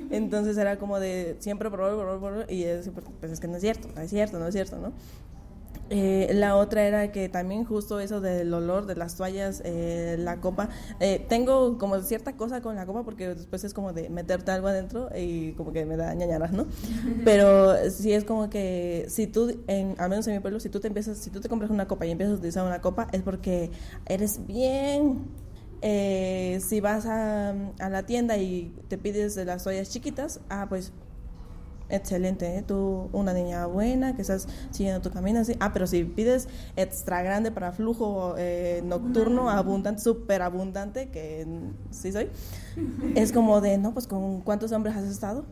Entonces 0.10 0.58
era 0.58 0.78
como 0.78 1.00
de 1.00 1.36
siempre 1.40 1.70
probar, 1.70 1.96
probar, 1.96 2.20
probar, 2.20 2.52
y 2.52 2.64
es, 2.64 2.90
pues 3.20 3.32
es 3.32 3.40
que 3.40 3.48
no 3.48 3.58
es 3.58 3.62
cierto, 3.62 3.90
no 3.96 4.02
es 4.02 4.10
cierto, 4.10 4.40
no 4.40 4.48
es 4.48 4.54
cierto, 4.54 4.78
¿no? 4.78 4.92
Eh, 5.90 6.32
la 6.34 6.56
otra 6.56 6.84
era 6.84 7.12
que 7.12 7.30
también 7.30 7.66
justo 7.66 8.00
eso 8.00 8.22
del 8.22 8.54
olor 8.54 8.86
de 8.86 8.96
las 8.96 9.16
toallas, 9.16 9.62
eh, 9.66 10.16
la 10.20 10.42
copa. 10.42 10.70
Eh, 11.00 11.26
tengo 11.28 11.78
como 11.78 12.00
cierta 12.02 12.36
cosa 12.36 12.62
con 12.62 12.76
la 12.76 12.86
copa 12.86 13.04
porque 13.04 13.36
después 13.36 13.64
es 13.64 13.74
como 13.74 13.94
de 13.94 14.10
meterte 14.10 14.52
algo 14.52 14.68
adentro 14.68 15.10
y 15.16 15.54
como 15.54 15.72
que 15.72 15.86
me 15.86 15.98
da 15.98 16.14
ñañaras, 16.14 16.52
¿no? 16.52 16.66
Pero 17.26 17.90
sí 17.90 18.14
es 18.14 18.24
como 18.24 18.50
que 18.50 19.06
si 19.10 19.28
tú, 19.28 19.62
en, 19.68 19.96
al 20.00 20.10
menos 20.10 20.28
en 20.28 20.34
mi 20.34 20.40
pueblo, 20.40 20.60
si 20.60 20.70
tú 20.70 20.80
te 20.80 20.88
empiezas, 20.88 21.18
si 21.18 21.30
tú 21.30 21.40
te 21.40 21.50
compras 21.50 21.70
una 21.72 21.88
copa 21.88 22.06
y 22.06 22.12
empiezas 22.12 22.36
a 22.36 22.38
utilizar 22.38 22.66
una 22.66 22.82
copa 22.82 23.08
es 23.12 23.22
porque 23.22 23.72
eres 24.06 24.46
bien 24.46 25.46
si 25.82 26.82
vas 26.82 27.06
a, 27.06 27.52
a, 27.52 27.90
la 27.90 28.04
tienda 28.08 28.38
y 28.38 28.74
te 28.88 28.98
pides 28.98 29.36
de 29.36 29.46
las 29.46 29.64
toallas 29.64 29.92
chiquitas, 29.92 30.40
ah, 30.50 30.66
pues 30.68 30.92
excelente, 31.90 32.58
¿eh? 32.58 32.64
tú 32.64 33.10
una 33.14 33.34
niña 33.34 33.66
buena 33.66 34.16
que 34.16 34.22
estás 34.22 34.48
siguiendo 34.72 35.02
tu 35.02 35.12
camino 35.12 35.40
así. 35.40 35.56
Ah, 35.60 35.74
pero 35.74 35.88
si 35.88 36.04
pides 36.04 36.48
extra 36.76 37.22
grande 37.22 37.52
para 37.52 37.72
flujo 37.72 38.36
eh, 38.38 38.82
nocturno, 38.86 39.50
abundante, 39.50 40.02
súper 40.02 40.42
abundante, 40.42 41.10
que 41.10 41.46
sí 41.92 42.12
soy, 42.12 42.30
es 43.16 43.32
como 43.32 43.62
de, 43.62 43.78
no, 43.78 43.94
pues 43.94 44.08
con 44.08 44.42
cuántos 44.42 44.72
hombres 44.72 44.96
has 44.96 45.06
estado. 45.06 45.46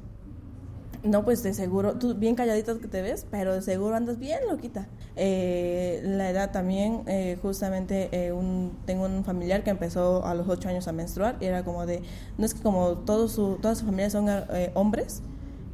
No, 1.04 1.26
pues 1.26 1.44
de 1.44 1.54
seguro, 1.54 1.96
tú 1.96 2.16
bien 2.16 2.34
calladita 2.34 2.78
que 2.80 2.88
te 2.88 3.02
ves, 3.02 3.26
pero 3.30 3.54
de 3.54 3.62
seguro 3.62 3.94
andas 3.94 4.20
bien 4.20 4.40
loquita. 4.50 4.88
Eh, 5.18 6.02
la 6.02 6.30
edad 6.30 6.52
también, 6.52 7.04
eh, 7.08 7.38
justamente 7.42 8.08
eh, 8.14 8.32
un, 8.32 8.78
tengo 8.86 9.06
un 9.06 9.26
familiar 9.26 9.66
que 9.66 9.70
empezó 9.70 10.26
a 10.26 10.34
los 10.34 10.48
8 10.48 10.70
años 10.70 10.88
a 10.88 10.94
menstruar 10.94 11.36
y 11.42 11.46
era 11.46 11.66
como 11.66 11.86
de, 11.86 12.02
no 12.38 12.46
es 12.46 12.54
que 12.54 12.62
como 12.62 13.00
todo 13.00 13.28
su, 13.28 13.58
toda 13.62 13.76
su 13.76 13.84
familia 13.84 14.10
son 14.10 14.30
hombres, 14.76 15.22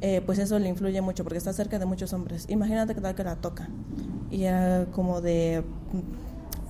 eh, 0.00 0.22
pues 0.24 0.38
eso 0.38 0.58
le 0.58 0.68
influye 0.68 1.00
mucho 1.00 1.24
porque 1.24 1.38
está 1.38 1.52
cerca 1.52 1.78
de 1.78 1.86
muchos 1.86 2.12
hombres. 2.12 2.46
Imagínate 2.48 2.94
que 2.94 3.00
tal 3.00 3.14
que 3.14 3.24
la 3.24 3.36
toca. 3.36 3.68
Y 4.30 4.44
era 4.44 4.86
como 4.92 5.20
de, 5.20 5.64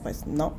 pues 0.02 0.26
no. 0.26 0.54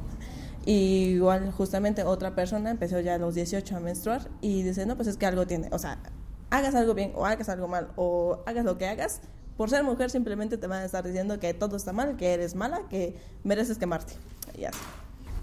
Y 0.66 1.14
igual 1.16 1.52
justamente 1.52 2.04
otra 2.04 2.36
persona 2.36 2.70
empezó 2.70 3.00
ya 3.00 3.16
a 3.16 3.18
los 3.18 3.36
18 3.36 3.76
a 3.76 3.80
menstruar 3.80 4.30
y 4.42 4.62
dice, 4.64 4.86
no, 4.86 4.96
pues 4.96 5.08
es 5.08 5.18
que 5.18 5.26
algo 5.26 5.48
tiene. 5.48 5.70
O 5.72 5.80
sea, 5.80 5.98
hagas 6.50 6.76
algo 6.76 6.94
bien 6.94 7.14
o 7.16 7.26
hagas 7.26 7.50
algo 7.50 7.68
mal 7.68 7.90
o 7.96 8.40
hagas 8.46 8.64
lo 8.64 8.78
que 8.78 8.88
hagas, 8.88 9.22
por 9.58 9.70
ser 9.70 9.84
mujer 9.84 10.10
simplemente 10.10 10.58
te 10.58 10.68
van 10.68 10.82
a 10.82 10.86
estar 10.86 11.06
diciendo 11.06 11.40
que 11.40 11.54
todo 11.54 11.76
está 11.76 11.94
mal, 11.94 12.16
que 12.16 12.34
eres 12.34 12.56
mala, 12.56 12.82
que 12.90 13.16
mereces 13.44 13.78
quemarte. 13.78 14.14
Y 14.58 14.66
así. 14.66 14.80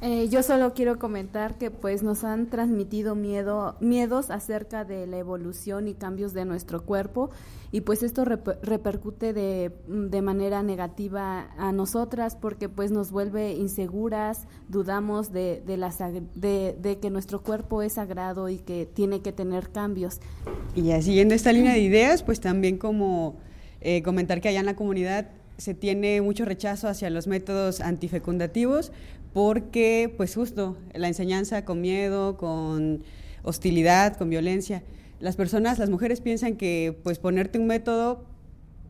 Eh, 0.01 0.29
yo 0.29 0.45
solo 0.45 0.75
quiero 0.75 0.97
comentar 1.01 1.59
que 1.59 1.73
pues 1.73 2.05
nos 2.05 2.23
han 2.23 2.47
transmitido 2.47 3.17
miedo, 3.17 3.75
miedos 3.81 4.31
acerca 4.31 4.85
de 4.85 5.09
la 5.09 5.19
evolución 5.19 5.89
y 5.89 5.95
cambios 5.95 6.35
de 6.35 6.45
nuestro 6.45 6.85
cuerpo 6.85 7.31
y 7.73 7.81
pues 7.81 8.05
esto 8.05 8.25
repercute 8.25 9.33
de, 9.33 9.73
de, 9.89 10.23
manera 10.23 10.63
negativa 10.63 11.51
a 11.59 11.73
nosotras 11.73 12.37
porque 12.37 12.69
pues 12.69 12.93
nos 12.93 13.11
vuelve 13.11 13.55
inseguras, 13.55 14.47
dudamos 14.69 15.33
de, 15.33 15.63
de, 15.67 15.77
la, 15.77 15.93
de 16.37 16.99
que 17.03 17.11
nuestro 17.11 17.43
cuerpo 17.43 17.83
es 17.83 17.95
sagrado 17.95 18.49
y 18.49 18.59
que 18.59 18.87
tiene 18.87 19.21
que 19.21 19.33
tener 19.33 19.71
cambios. 19.71 20.21
Y 20.77 20.85
ya 20.85 21.03
siguiendo 21.03 21.35
esta 21.35 21.53
línea 21.53 21.73
de 21.73 21.81
ideas, 21.81 22.23
pues 22.23 22.41
también 22.41 22.79
como 22.79 23.37
eh, 23.81 24.03
comentar 24.03 24.41
que 24.41 24.49
allá 24.49 24.61
en 24.61 24.67
la 24.67 24.77
comunidad 24.77 25.29
se 25.59 25.75
tiene 25.75 26.21
mucho 26.21 26.45
rechazo 26.45 26.89
hacia 26.89 27.11
los 27.11 27.27
métodos 27.27 27.81
antifecundativos 27.81 28.93
porque 29.33 30.13
pues 30.17 30.35
justo 30.35 30.77
la 30.95 31.09
enseñanza 31.09 31.65
con 31.65 31.81
miedo, 31.81 32.37
con 32.37 33.03
hostilidad, 33.43 34.17
con 34.17 34.31
violencia. 34.31 34.83
Las 35.21 35.37
personas, 35.37 35.79
las 35.79 35.91
mujeres 35.91 36.21
piensan 36.21 36.57
que 36.57 36.99
pues 37.03 37.19
ponerte 37.19 37.59
un 37.59 37.67
método 37.67 38.25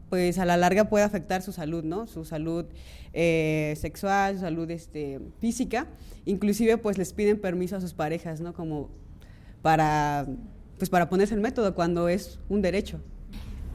pues 0.09 0.39
a 0.39 0.45
la 0.45 0.57
larga 0.57 0.89
puede 0.89 1.05
afectar 1.05 1.43
su 1.43 1.53
salud, 1.53 1.85
¿no? 1.85 2.07
Su 2.07 2.25
salud 2.25 2.65
eh, 3.13 3.75
sexual, 3.77 4.35
su 4.35 4.41
salud 4.41 4.71
este, 4.71 5.21
física. 5.39 5.87
Inclusive 6.25 6.79
pues 6.79 6.99
les 6.99 7.13
piden 7.13 7.41
permiso 7.41 7.77
a 7.77 7.81
sus 7.81 7.95
parejas, 7.95 8.41
¿no? 8.41 8.55
Como 8.55 8.89
para, 9.63 10.27
pues 10.79 10.89
para 10.89 11.09
ponerse 11.09 11.35
el 11.35 11.41
método 11.41 11.75
cuando 11.75 12.09
es 12.09 12.39
un 12.49 12.63
derecho. 12.63 13.01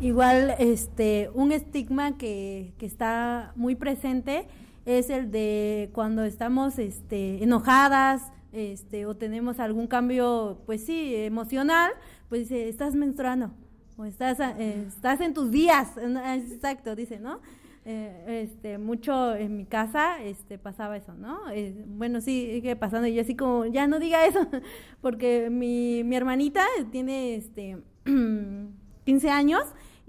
Igual, 0.01 0.55
este, 0.59 1.30
un 1.34 1.51
estigma 1.51 2.18
que, 2.18 2.74
que 2.78 2.86
está 2.86 3.53
muy 3.55 3.76
presente 3.76 4.47
es 4.86 5.09
el 5.09 5.31
de 5.31 5.89
cuando 5.93 6.23
estamos 6.23 6.79
este, 6.79 7.43
enojadas 7.43 8.31
este, 8.51 9.05
o 9.05 9.15
tenemos 9.15 9.59
algún 9.59 9.88
cambio, 9.88 10.61
pues 10.65 10.86
sí, 10.86 11.15
emocional, 11.15 11.91
pues 12.29 12.41
dice, 12.41 12.69
estás 12.69 12.95
menstruando 12.95 13.51
o 13.97 14.05
estás, 14.05 14.39
eh, 14.39 14.86
estás 14.88 15.21
en 15.21 15.34
tus 15.34 15.51
días, 15.51 15.89
exacto, 15.97 16.95
dice, 16.95 17.19
¿no? 17.19 17.41
Eh, 17.86 18.43
este, 18.43 18.77
mucho 18.77 19.36
en 19.36 19.57
mi 19.57 19.65
casa 19.65 20.21
este, 20.23 20.57
pasaba 20.57 20.95
eso, 20.95 21.13
¿no? 21.15 21.49
Eh, 21.51 21.84
bueno, 21.86 22.21
sí, 22.21 22.49
sigue 22.53 22.77
pasando 22.77 23.07
y 23.07 23.15
yo 23.15 23.21
así 23.21 23.36
como, 23.36 23.65
ya 23.65 23.88
no 23.88 23.99
diga 23.99 24.25
eso, 24.25 24.47
porque 25.01 25.49
mi, 25.49 26.03
mi 26.03 26.15
hermanita 26.15 26.63
tiene 26.91 27.36
este, 27.36 27.79
15 29.05 29.29
años 29.29 29.63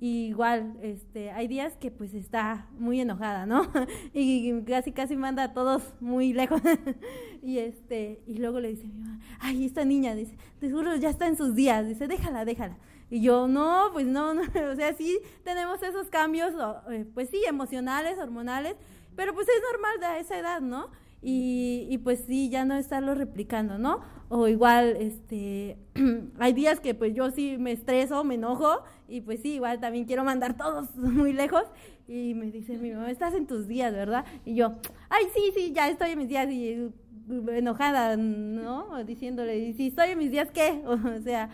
igual, 0.06 0.76
este, 0.82 1.30
hay 1.30 1.48
días 1.48 1.76
que 1.76 1.90
pues 1.90 2.14
está 2.14 2.68
muy 2.78 3.00
enojada, 3.00 3.46
¿no? 3.46 3.70
y 4.12 4.62
casi 4.62 4.92
casi 4.92 5.16
manda 5.16 5.44
a 5.44 5.52
todos 5.52 5.94
muy 6.00 6.32
lejos. 6.32 6.60
y 7.42 7.58
este, 7.58 8.22
y 8.26 8.38
luego 8.38 8.60
le 8.60 8.68
dice 8.68 8.86
mi 8.86 8.94
mamá, 8.94 9.20
ay, 9.40 9.64
esta 9.64 9.84
niña, 9.84 10.14
dice, 10.14 10.36
te 10.60 10.70
juro, 10.70 10.94
ya 10.96 11.10
está 11.10 11.26
en 11.26 11.36
sus 11.36 11.54
días, 11.54 11.86
dice, 11.86 12.06
déjala, 12.08 12.44
déjala. 12.44 12.76
Y 13.10 13.20
yo, 13.20 13.48
no, 13.48 13.90
pues 13.92 14.06
no, 14.06 14.34
no, 14.34 14.42
o 14.72 14.76
sea, 14.76 14.92
sí 14.94 15.18
tenemos 15.42 15.82
esos 15.82 16.08
cambios, 16.08 16.52
eh, 16.90 17.06
pues 17.14 17.30
sí, 17.30 17.42
emocionales, 17.46 18.18
hormonales, 18.18 18.76
pero 19.16 19.32
pues 19.34 19.46
es 19.48 19.62
normal 19.72 20.00
de 20.00 20.20
esa 20.20 20.38
edad, 20.38 20.60
¿no? 20.60 20.90
Y, 21.26 21.86
y, 21.88 21.96
pues 21.98 22.24
sí, 22.26 22.50
ya 22.50 22.66
no 22.66 22.74
estarlo 22.74 23.14
replicando, 23.14 23.78
¿no? 23.78 24.00
O 24.28 24.46
igual, 24.46 24.96
este, 25.00 25.78
hay 26.38 26.52
días 26.52 26.80
que 26.80 26.94
pues 26.94 27.14
yo 27.14 27.30
sí 27.30 27.56
me 27.58 27.72
estreso, 27.72 28.24
me 28.24 28.34
enojo 28.34 28.82
y 29.08 29.22
pues 29.22 29.40
sí, 29.40 29.54
igual 29.54 29.80
también 29.80 30.04
quiero 30.04 30.22
mandar 30.22 30.56
todos 30.56 30.94
muy 30.96 31.32
lejos 31.32 31.64
y 32.06 32.34
me 32.34 32.50
dice 32.50 32.76
mi 32.76 32.90
mamá, 32.90 33.10
estás 33.10 33.32
en 33.34 33.46
tus 33.46 33.66
días, 33.66 33.92
¿verdad? 33.92 34.26
Y 34.44 34.54
yo, 34.54 34.74
ay, 35.08 35.24
sí, 35.34 35.52
sí, 35.56 35.72
ya 35.72 35.88
estoy 35.88 36.10
en 36.10 36.18
mis 36.18 36.28
días 36.28 36.50
y 36.50 36.78
uh, 36.78 37.50
enojada, 37.50 38.16
¿no? 38.18 39.02
Diciéndole, 39.04 39.72
si 39.72 39.86
estoy 39.86 40.10
en 40.10 40.18
mis 40.18 40.30
días, 40.30 40.50
¿qué? 40.52 40.82
O 40.86 41.22
sea... 41.22 41.48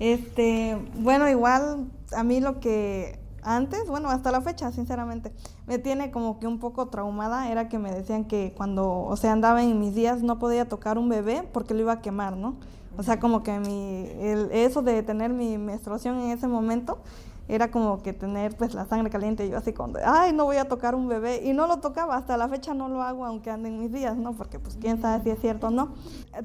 Este, 0.00 0.76
bueno, 0.96 1.28
igual 1.28 1.86
a 2.16 2.24
mí 2.24 2.40
lo 2.40 2.58
que 2.58 3.20
antes, 3.44 3.86
bueno, 3.88 4.08
hasta 4.10 4.32
la 4.32 4.40
fecha, 4.40 4.72
sinceramente, 4.72 5.32
me 5.66 5.78
tiene 5.78 6.10
como 6.10 6.40
que 6.40 6.46
un 6.46 6.58
poco 6.58 6.86
traumada, 6.86 7.50
era 7.50 7.68
que 7.68 7.78
me 7.78 7.92
decían 7.92 8.24
que 8.24 8.54
cuando, 8.56 9.04
o 9.04 9.16
sea, 9.16 9.32
andaba 9.32 9.62
en 9.62 9.78
mis 9.78 9.94
días 9.94 10.22
no 10.22 10.38
podía 10.38 10.68
tocar 10.68 10.98
un 10.98 11.08
bebé 11.08 11.48
porque 11.52 11.74
lo 11.74 11.80
iba 11.80 11.92
a 11.92 12.00
quemar, 12.00 12.36
¿no? 12.36 12.56
O 12.96 13.02
sea, 13.02 13.20
como 13.20 13.42
que 13.42 13.58
mi, 13.58 14.08
el, 14.20 14.50
eso 14.52 14.82
de 14.82 15.02
tener 15.02 15.32
mi 15.32 15.58
menstruación 15.58 16.20
en 16.20 16.30
ese 16.30 16.46
momento 16.46 16.98
era 17.46 17.70
como 17.70 18.02
que 18.02 18.12
tener 18.12 18.56
pues 18.56 18.72
la 18.72 18.86
sangre 18.86 19.10
caliente 19.10 19.44
y 19.44 19.50
yo 19.50 19.58
así 19.58 19.72
como, 19.72 19.98
ay, 20.02 20.32
no 20.32 20.44
voy 20.44 20.56
a 20.56 20.66
tocar 20.66 20.94
un 20.94 21.08
bebé 21.08 21.42
y 21.44 21.52
no 21.52 21.66
lo 21.66 21.78
tocaba, 21.78 22.16
hasta 22.16 22.36
la 22.36 22.48
fecha 22.48 22.72
no 22.72 22.88
lo 22.88 23.02
hago 23.02 23.26
aunque 23.26 23.50
ande 23.50 23.68
en 23.68 23.78
mis 23.78 23.92
días, 23.92 24.16
¿no? 24.16 24.32
Porque 24.32 24.58
pues 24.58 24.76
quién 24.80 25.00
sabe 25.00 25.22
si 25.22 25.30
es 25.30 25.40
cierto 25.40 25.66
o 25.66 25.70
no. 25.70 25.94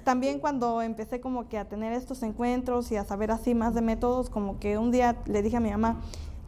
También 0.03 0.39
cuando 0.39 0.81
empecé 0.81 1.21
como 1.21 1.47
que 1.47 1.57
a 1.57 1.69
tener 1.69 1.93
estos 1.93 2.21
encuentros 2.23 2.91
y 2.91 2.97
a 2.97 3.05
saber 3.05 3.31
así 3.31 3.55
más 3.55 3.73
de 3.73 3.81
métodos, 3.81 4.29
como 4.29 4.59
que 4.59 4.77
un 4.77 4.91
día 4.91 5.17
le 5.25 5.41
dije 5.41 5.57
a 5.57 5.61
mi 5.61 5.71
mamá, 5.71 6.01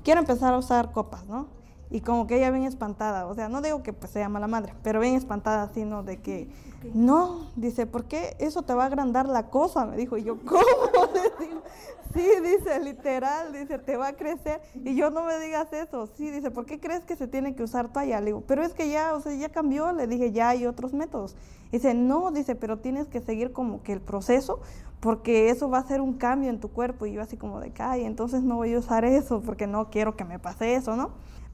quiero 0.04 0.20
empezar 0.20 0.54
a 0.54 0.58
usar 0.58 0.92
copas, 0.92 1.26
¿no? 1.26 1.48
Y 1.92 2.00
como 2.00 2.26
que 2.26 2.38
ella 2.38 2.52
bien 2.52 2.64
espantada, 2.64 3.28
o 3.28 3.36
sea, 3.36 3.50
no 3.50 3.62
digo 3.62 3.84
que 3.84 3.92
pues 3.92 4.14
sea 4.14 4.30
mala 4.30 4.48
madre, 4.48 4.74
pero 4.82 5.02
bien 5.02 5.16
espantada 5.16 5.64
así, 5.64 5.84
¿no? 5.84 6.04
De 6.04 6.22
que, 6.22 6.50
no, 6.94 7.52
dice, 7.58 7.86
¿por 7.86 8.06
qué 8.06 8.38
eso 8.40 8.62
te 8.62 8.74
va 8.74 8.84
a 8.84 8.86
agrandar 8.88 9.28
la 9.28 9.50
cosa? 9.50 9.86
Me 9.86 9.98
dijo, 9.98 10.18
y 10.18 10.24
yo, 10.24 10.40
¿cómo? 10.40 10.62
sí, 12.14 12.26
dice, 12.42 12.80
literal, 12.80 13.52
dice, 13.52 13.78
te 13.78 13.98
va 13.98 14.08
a 14.08 14.14
crecer. 14.14 14.62
Y 14.74 14.96
yo, 14.96 15.10
no 15.10 15.26
me 15.26 15.38
digas 15.40 15.72
eso, 15.74 16.08
sí, 16.16 16.32
dice, 16.32 16.50
¿por 16.50 16.66
qué 16.66 16.80
crees 16.80 17.04
que 17.04 17.18
se 17.18 17.28
tiene 17.28 17.56
que 17.56 17.64
usar 17.64 17.92
toalla? 17.92 18.22
Le 18.22 18.28
digo, 18.28 18.44
pero 18.48 18.64
es 18.64 18.74
que 18.74 18.90
ya, 18.90 19.14
o 19.14 19.20
sea, 19.20 19.34
ya 19.36 19.50
cambió, 19.50 19.92
le 19.92 20.08
dije, 20.08 20.32
ya 20.32 20.48
hay 20.48 20.66
otros 20.66 20.94
métodos. 20.94 21.36
Dice, 21.74 21.94
no, 21.94 22.32
dice, 22.32 22.56
pero 22.56 22.80
tienes 22.80 23.08
que 23.08 23.20
seguir 23.20 23.52
como 23.52 23.84
que 23.84 23.92
el 23.92 24.00
proceso, 24.00 24.62
porque 25.02 25.50
eso 25.50 25.70
va 25.70 25.80
a 25.80 25.88
ser 25.88 26.00
un 26.00 26.14
cambio 26.14 26.50
en 26.50 26.62
tu 26.62 26.70
cuerpo. 26.70 27.06
Y 27.06 27.12
yo 27.12 27.22
así 27.22 27.36
como 27.36 27.60
de, 27.60 27.74
ay, 27.80 28.06
entonces 28.06 28.44
no 28.44 28.56
voy 28.56 28.74
a 28.74 28.80
usar 28.80 29.04
eso, 29.04 29.42
porque 29.42 29.68
no 29.68 29.90
quiero 29.90 30.16
que 30.16 30.24
me 30.24 30.40
pase 30.40 30.76
eso, 30.76 30.96
¿no? 30.96 31.12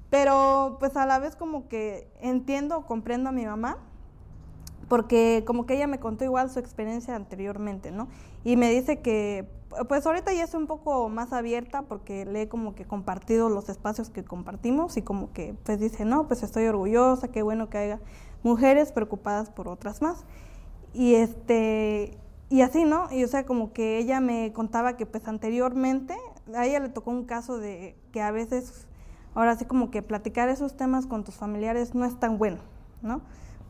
Pero 0.10 0.78
pues 0.80 0.95
a 0.95 1.05
la 1.05 1.20
vez 1.20 1.36
como 1.36 1.68
que 1.68 2.10
entiendo, 2.22 2.86
comprendo 2.86 3.30
a 3.30 3.32
mi 3.32 3.45
mamá, 3.45 3.78
porque 4.88 5.43
como 5.45 5.66
que 5.66 5.76
ella 5.76 5.88
me 5.88 5.99
contó 5.99 6.24
igual 6.24 6.49
su 6.49 6.60
experiencia 6.60 7.16
anteriormente, 7.16 7.91
¿no? 7.91 8.08
Y 8.43 8.55
me 8.55 8.70
dice 8.72 9.01
que, 9.01 9.49
pues 9.89 10.05
ahorita 10.05 10.34
ya 10.34 10.45
es 10.45 10.53
un 10.53 10.66
poco 10.66 11.10
más 11.10 11.34
abierta 11.34 11.82
porque 11.82 12.26
le 12.26 12.43
he 12.43 12.47
como 12.47 12.74
que 12.74 12.86
compartido 12.86 13.49
los 13.49 13.68
espacios 13.68 14.10
que 14.10 14.24
compartimos 14.24 14.95
y 14.95 15.01
como 15.01 15.34
que 15.34 15.55
pues 15.64 15.80
dice, 15.80 16.05
no, 16.05 16.28
pues 16.28 16.43
estoy 16.43 16.66
orgullosa, 16.68 17.28
qué 17.28 17.41
bueno 17.41 17.70
que 17.70 17.78
haya 17.78 17.99
mujeres 18.43 18.93
preocupadas 18.93 19.49
por 19.49 19.68
otras 19.68 20.01
más. 20.01 20.26
Y 20.93 21.16
este, 21.16 22.18
y 22.49 22.62
así, 22.62 22.86
¿no? 22.86 23.12
Y 23.12 23.26
o 23.26 23.28
sea, 23.28 23.45
como 23.45 23.74
que 23.74 23.97
ella 23.97 24.22
me 24.22 24.53
contaba 24.53 24.95
que 24.95 25.05
pues 25.05 25.28
anteriormente 25.28 26.16
a 26.55 26.66
ella 26.66 26.80
le 26.80 26.89
tocó 26.89 27.12
un 27.12 27.26
caso 27.26 27.60
de 27.60 27.97
que 28.14 28.22
a 28.22 28.32
veces 28.32 28.86
ahora 29.38 29.55
sí 29.55 29.65
como 29.65 29.91
que 29.91 30.01
platicar 30.01 30.49
esos 30.49 30.75
temas 30.75 31.05
con 31.05 31.23
tus 31.23 31.35
familiares 31.35 31.93
no 31.93 32.05
es 32.05 32.19
tan 32.19 32.39
bueno, 32.39 32.57
¿no? 33.03 33.21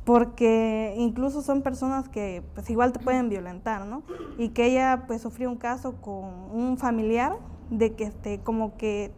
Porque 0.06 0.94
incluso 0.98 1.42
son 1.42 1.62
personas 1.62 2.08
que 2.08 2.42
pues 2.54 2.70
igual 2.70 2.94
te 2.94 3.00
pueden 3.00 3.28
violentar, 3.28 3.86
¿no? 3.86 4.04
Y 4.38 4.50
que 4.50 4.68
ella 4.68 5.04
pues 5.08 5.22
sufrió 5.22 5.50
un 5.50 5.58
caso 5.58 5.98
con 6.02 6.24
un 6.54 6.78
familiar 6.78 7.34
de 7.70 7.96
que 7.96 8.06
este 8.06 8.40
como 8.40 8.78
que 8.78 9.12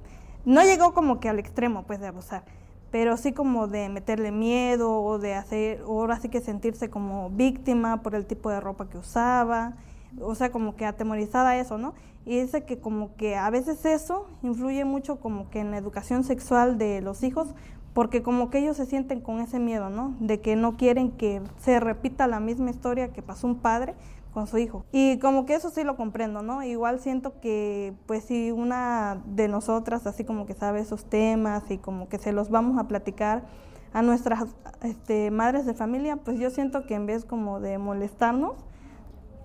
no 0.43 0.63
llegó 0.63 0.95
como 0.95 1.19
que 1.19 1.29
al 1.29 1.37
extremo 1.37 1.83
pues 1.83 1.99
de 1.99 2.07
abusar, 2.07 2.45
pero 2.89 3.15
sí 3.15 3.31
como 3.31 3.67
de 3.67 3.87
meterle 3.89 4.31
miedo 4.31 5.03
o 5.03 5.19
de 5.19 5.35
hacer, 5.35 5.83
o 5.85 5.99
ahora 6.01 6.19
sí 6.19 6.29
que 6.29 6.41
sentirse 6.41 6.89
como 6.89 7.29
víctima 7.29 8.01
por 8.01 8.15
el 8.15 8.25
tipo 8.25 8.49
de 8.49 8.59
ropa 8.59 8.89
que 8.89 8.97
usaba, 8.97 9.75
o 10.19 10.33
sea, 10.33 10.51
como 10.51 10.75
que 10.75 10.87
atemorizada 10.87 11.57
eso, 11.57 11.77
¿no? 11.77 11.93
Y 12.29 12.41
dice 12.41 12.63
que 12.63 12.77
como 12.77 13.15
que 13.15 13.35
a 13.35 13.49
veces 13.49 13.83
eso 13.85 14.27
influye 14.43 14.85
mucho 14.85 15.19
como 15.19 15.49
que 15.49 15.61
en 15.61 15.71
la 15.71 15.77
educación 15.77 16.23
sexual 16.23 16.77
de 16.77 17.01
los 17.01 17.23
hijos, 17.23 17.47
porque 17.95 18.21
como 18.21 18.51
que 18.51 18.59
ellos 18.59 18.77
se 18.77 18.85
sienten 18.85 19.19
con 19.19 19.39
ese 19.39 19.57
miedo, 19.57 19.89
¿no? 19.89 20.15
De 20.19 20.39
que 20.39 20.55
no 20.55 20.77
quieren 20.77 21.09
que 21.09 21.41
se 21.57 21.79
repita 21.79 22.27
la 22.27 22.39
misma 22.39 22.69
historia 22.69 23.11
que 23.11 23.23
pasó 23.23 23.47
un 23.47 23.55
padre 23.55 23.95
con 24.31 24.45
su 24.45 24.59
hijo. 24.59 24.85
Y 24.91 25.17
como 25.17 25.47
que 25.47 25.55
eso 25.55 25.71
sí 25.71 25.83
lo 25.83 25.95
comprendo, 25.95 26.43
¿no? 26.43 26.61
Igual 26.61 26.99
siento 26.99 27.39
que 27.41 27.95
pues 28.05 28.25
si 28.25 28.51
una 28.51 29.23
de 29.25 29.47
nosotras 29.47 30.05
así 30.05 30.23
como 30.23 30.45
que 30.45 30.53
sabe 30.53 30.81
esos 30.81 31.05
temas 31.05 31.71
y 31.71 31.79
como 31.79 32.09
que 32.09 32.19
se 32.19 32.31
los 32.31 32.51
vamos 32.51 32.77
a 32.77 32.87
platicar 32.87 33.45
a 33.91 34.03
nuestras 34.03 34.45
este, 34.83 35.31
madres 35.31 35.65
de 35.65 35.73
familia, 35.73 36.17
pues 36.17 36.39
yo 36.39 36.51
siento 36.51 36.85
que 36.85 36.93
en 36.93 37.07
vez 37.07 37.25
como 37.25 37.59
de 37.59 37.79
molestarnos, 37.79 38.53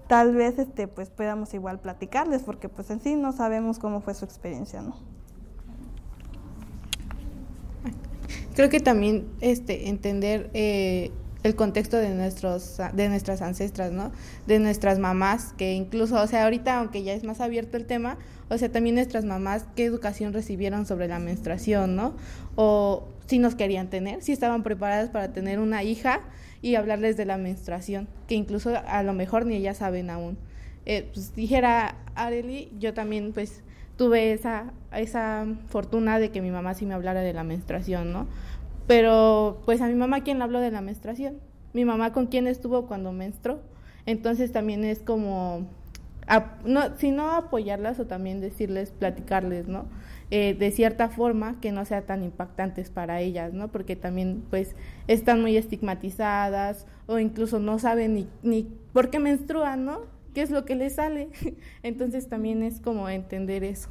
tal 0.07 0.35
vez 0.35 0.59
este 0.59 0.89
pues 0.89 1.11
podamos 1.11 1.55
igual 1.55 1.81
platicarles 1.81 2.43
porque 2.43 2.69
pues 2.69 2.91
en 2.91 3.01
sí 3.01 3.15
no 3.15 3.33
sabemos 3.33 3.79
cómo 3.79 4.01
fue 4.01 4.15
su 4.15 4.25
experiencia, 4.25 4.83
¿no? 4.83 4.97
Creo 8.55 8.69
que 8.69 8.81
también 8.81 9.27
este 9.41 9.89
entender 9.89 10.51
eh, 10.55 11.11
el 11.43 11.57
contexto 11.57 11.97
de 11.97 12.11
nuestros 12.11 12.79
de 12.93 13.09
nuestras 13.09 13.43
ancestras, 13.43 13.93
¿no? 13.93 14.13
De 14.47 14.59
nuestras 14.59 14.99
mamás, 14.99 15.53
que 15.57 15.75
incluso, 15.75 16.21
o 16.21 16.27
sea, 16.27 16.45
ahorita 16.45 16.79
aunque 16.79 17.03
ya 17.03 17.13
es 17.15 17.25
más 17.25 17.41
abierto 17.41 17.77
el 17.77 17.87
tema, 17.87 18.17
o 18.49 18.57
sea, 18.57 18.71
también 18.71 18.95
nuestras 18.95 19.25
mamás 19.25 19.67
qué 19.75 19.85
educación 19.85 20.33
recibieron 20.33 20.87
sobre 20.87 21.09
la 21.09 21.19
menstruación, 21.19 21.97
¿no? 21.97 22.15
O 22.55 23.09
si 23.27 23.39
nos 23.39 23.55
querían 23.55 23.89
tener, 23.89 24.23
si 24.23 24.33
estaban 24.33 24.63
preparadas 24.63 25.11
para 25.11 25.33
tener 25.33 25.59
una 25.59 25.83
hija 25.83 26.21
y 26.65 26.77
hablarles 26.77 27.19
de 27.19 27.27
la 27.27 27.37
menstruación, 27.37 28.09
que 28.27 28.35
incluso 28.35 28.73
a 28.87 29.03
lo 29.03 29.13
mejor 29.13 29.45
ni 29.45 29.55
ellas 29.55 29.77
saben 29.77 30.09
aún. 30.09 30.39
Eh, 30.87 31.11
pues 31.13 31.37
dijera 31.37 31.97
Areli, 32.15 32.73
yo 32.79 32.95
también 32.95 33.35
pues 33.35 33.63
tuve 33.99 34.33
esa, 34.33 34.73
esa 34.91 35.45
fortuna 35.69 36.19
de 36.19 36.31
que 36.31 36.41
mi 36.41 36.51
mamá 36.51 36.73
sí 36.73 36.87
me 36.87 36.95
hablara 36.95 37.21
de 37.21 37.35
la 37.35 37.45
menstruación, 37.45 38.15
¿no? 38.15 38.29
Pero 38.87 39.61
pues 39.67 39.83
a 39.83 39.89
mi 39.89 39.95
mamá, 39.95 40.23
¿quién 40.23 40.39
le 40.39 40.45
habló 40.45 40.61
de 40.61 40.71
la 40.71 40.81
menstruación? 40.81 41.37
Mi 41.75 41.85
mamá 41.85 42.15
con 42.15 42.29
quién 42.29 42.47
estuvo 42.47 42.87
cuando 42.87 43.13
menstruó. 43.13 43.61
Entonces 44.07 44.51
también 44.51 44.85
es 44.85 45.01
como, 45.01 45.67
si 46.97 47.11
no 47.11 47.33
apoyarlas 47.33 48.01
o 48.01 48.07
también 48.07 48.41
decirles, 48.41 48.91
platicarles, 48.91 49.69
¿no? 49.69 49.85
Eh, 50.37 50.53
de 50.53 50.73
cierta 50.73 51.11
forma 51.11 51.61
que 51.61 51.71
no 51.71 51.85
sea 51.85 52.07
tan 52.07 52.25
impactantes 52.25 52.91
para 52.91 53.21
ellas, 53.21 53.53
¿no? 53.53 53.69
Porque 53.69 53.95
también 53.95 54.43
pues 54.51 54.75
están 55.07 55.41
muy 55.41 55.57
estigmatizadas 55.57 56.89
o 57.07 57.21
incluso 57.21 57.61
no 57.61 57.79
saben 57.79 58.15
ni, 58.15 58.29
ni 58.43 58.65
por 58.93 59.11
qué 59.11 59.21
menstruan, 59.21 59.85
¿no? 59.85 60.01
¿Qué 60.35 60.43
es 60.43 60.51
lo 60.51 60.65
que 60.65 60.75
les 60.75 60.97
sale? 60.97 61.29
Entonces 61.85 62.29
también 62.29 62.65
es 62.65 62.81
como 62.81 63.09
entender 63.09 63.63
eso. 63.63 63.91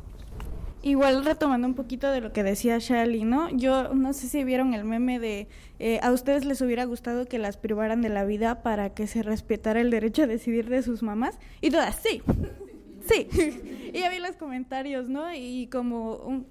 Igual 0.81 1.23
retomando 1.23 1.65
un 1.65 1.75
poquito 1.75 2.11
de 2.11 2.19
lo 2.19 2.33
que 2.33 2.43
decía 2.43 2.77
Shali, 2.77 3.23
¿no? 3.23 3.49
Yo 3.51 3.93
no 3.93 4.11
sé 4.11 4.27
si 4.27 4.43
vieron 4.43 4.73
el 4.73 4.83
meme 4.83 5.19
de 5.19 5.47
eh, 5.79 6.01
a 6.03 6.11
ustedes 6.11 6.43
les 6.43 6.59
hubiera 6.59 6.83
gustado 6.83 7.25
que 7.25 7.39
las 7.39 7.55
privaran 7.55 8.01
de 8.01 8.09
la 8.09 8.25
vida 8.25 8.63
para 8.63 8.93
que 8.93 9.07
se 9.07 9.23
respetara 9.23 9.79
el 9.79 9.89
derecho 9.89 10.23
a 10.23 10.27
decidir 10.27 10.67
de 10.67 10.83
sus 10.83 11.03
mamás 11.03 11.39
y 11.61 11.69
todas, 11.69 11.95
sí, 11.95 12.21
sí. 13.07 13.27
y 13.93 13.99
ya 13.99 14.09
vi 14.09 14.19
los 14.19 14.35
comentarios, 14.35 15.07
¿no? 15.09 15.33
Y 15.33 15.67
como 15.67 16.15
un, 16.17 16.47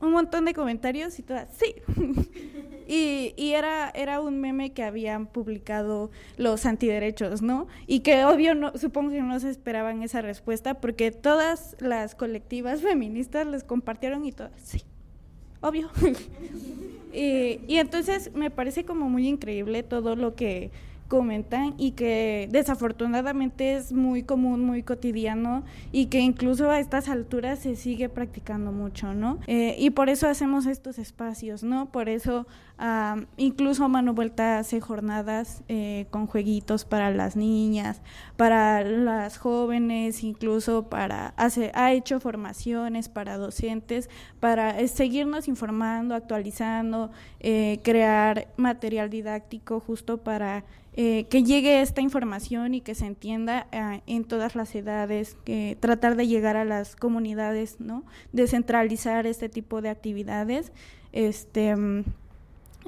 un, 0.00 0.12
montón 0.12 0.44
de 0.44 0.54
comentarios 0.54 1.18
y 1.18 1.22
todas, 1.22 1.48
sí. 1.56 1.74
y, 2.88 3.34
y 3.36 3.52
era, 3.52 3.90
era 3.90 4.20
un 4.20 4.40
meme 4.40 4.72
que 4.72 4.82
habían 4.82 5.26
publicado 5.26 6.10
los 6.36 6.66
antiderechos, 6.66 7.42
¿no? 7.42 7.66
Y 7.86 8.00
que 8.00 8.24
obvio, 8.24 8.54
no, 8.54 8.76
supongo 8.76 9.10
que 9.10 9.22
no 9.22 9.38
se 9.40 9.50
esperaban 9.50 10.02
esa 10.02 10.22
respuesta 10.22 10.74
porque 10.74 11.10
todas 11.10 11.76
las 11.80 12.14
colectivas 12.14 12.82
feministas 12.82 13.46
les 13.46 13.64
compartieron 13.64 14.24
y 14.24 14.32
todas, 14.32 14.52
sí, 14.62 14.82
obvio. 15.60 15.90
y, 17.12 17.60
y 17.66 17.78
entonces 17.78 18.32
me 18.34 18.50
parece 18.50 18.84
como 18.84 19.08
muy 19.08 19.28
increíble 19.28 19.82
todo 19.82 20.16
lo 20.16 20.34
que 20.34 20.70
comentan 21.08 21.74
y 21.78 21.92
que 21.92 22.48
desafortunadamente 22.50 23.76
es 23.76 23.92
muy 23.92 24.22
común, 24.22 24.64
muy 24.64 24.82
cotidiano 24.82 25.64
y 25.92 26.06
que 26.06 26.20
incluso 26.20 26.70
a 26.70 26.80
estas 26.80 27.08
alturas 27.08 27.60
se 27.60 27.76
sigue 27.76 28.08
practicando 28.08 28.72
mucho, 28.72 29.14
¿no? 29.14 29.38
Eh, 29.46 29.76
y 29.78 29.90
por 29.90 30.08
eso 30.08 30.28
hacemos 30.28 30.66
estos 30.66 30.98
espacios, 30.98 31.62
¿no? 31.62 31.86
Por 31.86 32.08
eso 32.08 32.46
incluso 33.38 33.88
Mano 33.88 34.12
Vuelta 34.12 34.58
hace 34.58 34.82
jornadas 34.82 35.62
eh, 35.66 36.04
con 36.10 36.26
jueguitos 36.26 36.84
para 36.84 37.10
las 37.10 37.34
niñas, 37.34 38.02
para 38.36 38.84
las 38.84 39.38
jóvenes, 39.38 40.22
incluso 40.22 40.90
para 40.90 41.28
hace, 41.38 41.72
ha 41.74 41.92
hecho 41.92 42.20
formaciones 42.20 43.08
para 43.08 43.38
docentes, 43.38 44.10
para 44.40 44.78
eh, 44.78 44.88
seguirnos 44.88 45.48
informando, 45.48 46.14
actualizando, 46.14 47.10
crear 47.82 48.48
material 48.56 49.08
didáctico 49.08 49.80
justo 49.80 50.18
para 50.18 50.64
eh, 50.96 51.26
que 51.28 51.42
llegue 51.42 51.82
esta 51.82 52.00
información 52.00 52.72
y 52.72 52.80
que 52.80 52.94
se 52.94 53.04
entienda 53.04 53.66
eh, 53.70 54.02
en 54.06 54.24
todas 54.24 54.56
las 54.56 54.74
edades, 54.74 55.36
que 55.44 55.76
tratar 55.78 56.16
de 56.16 56.26
llegar 56.26 56.56
a 56.56 56.64
las 56.64 56.96
comunidades, 56.96 57.80
¿no? 57.80 58.02
Descentralizar 58.32 59.26
este 59.26 59.50
tipo 59.50 59.82
de 59.82 59.90
actividades. 59.90 60.72
Este 61.12 61.76
mm, 61.76 62.04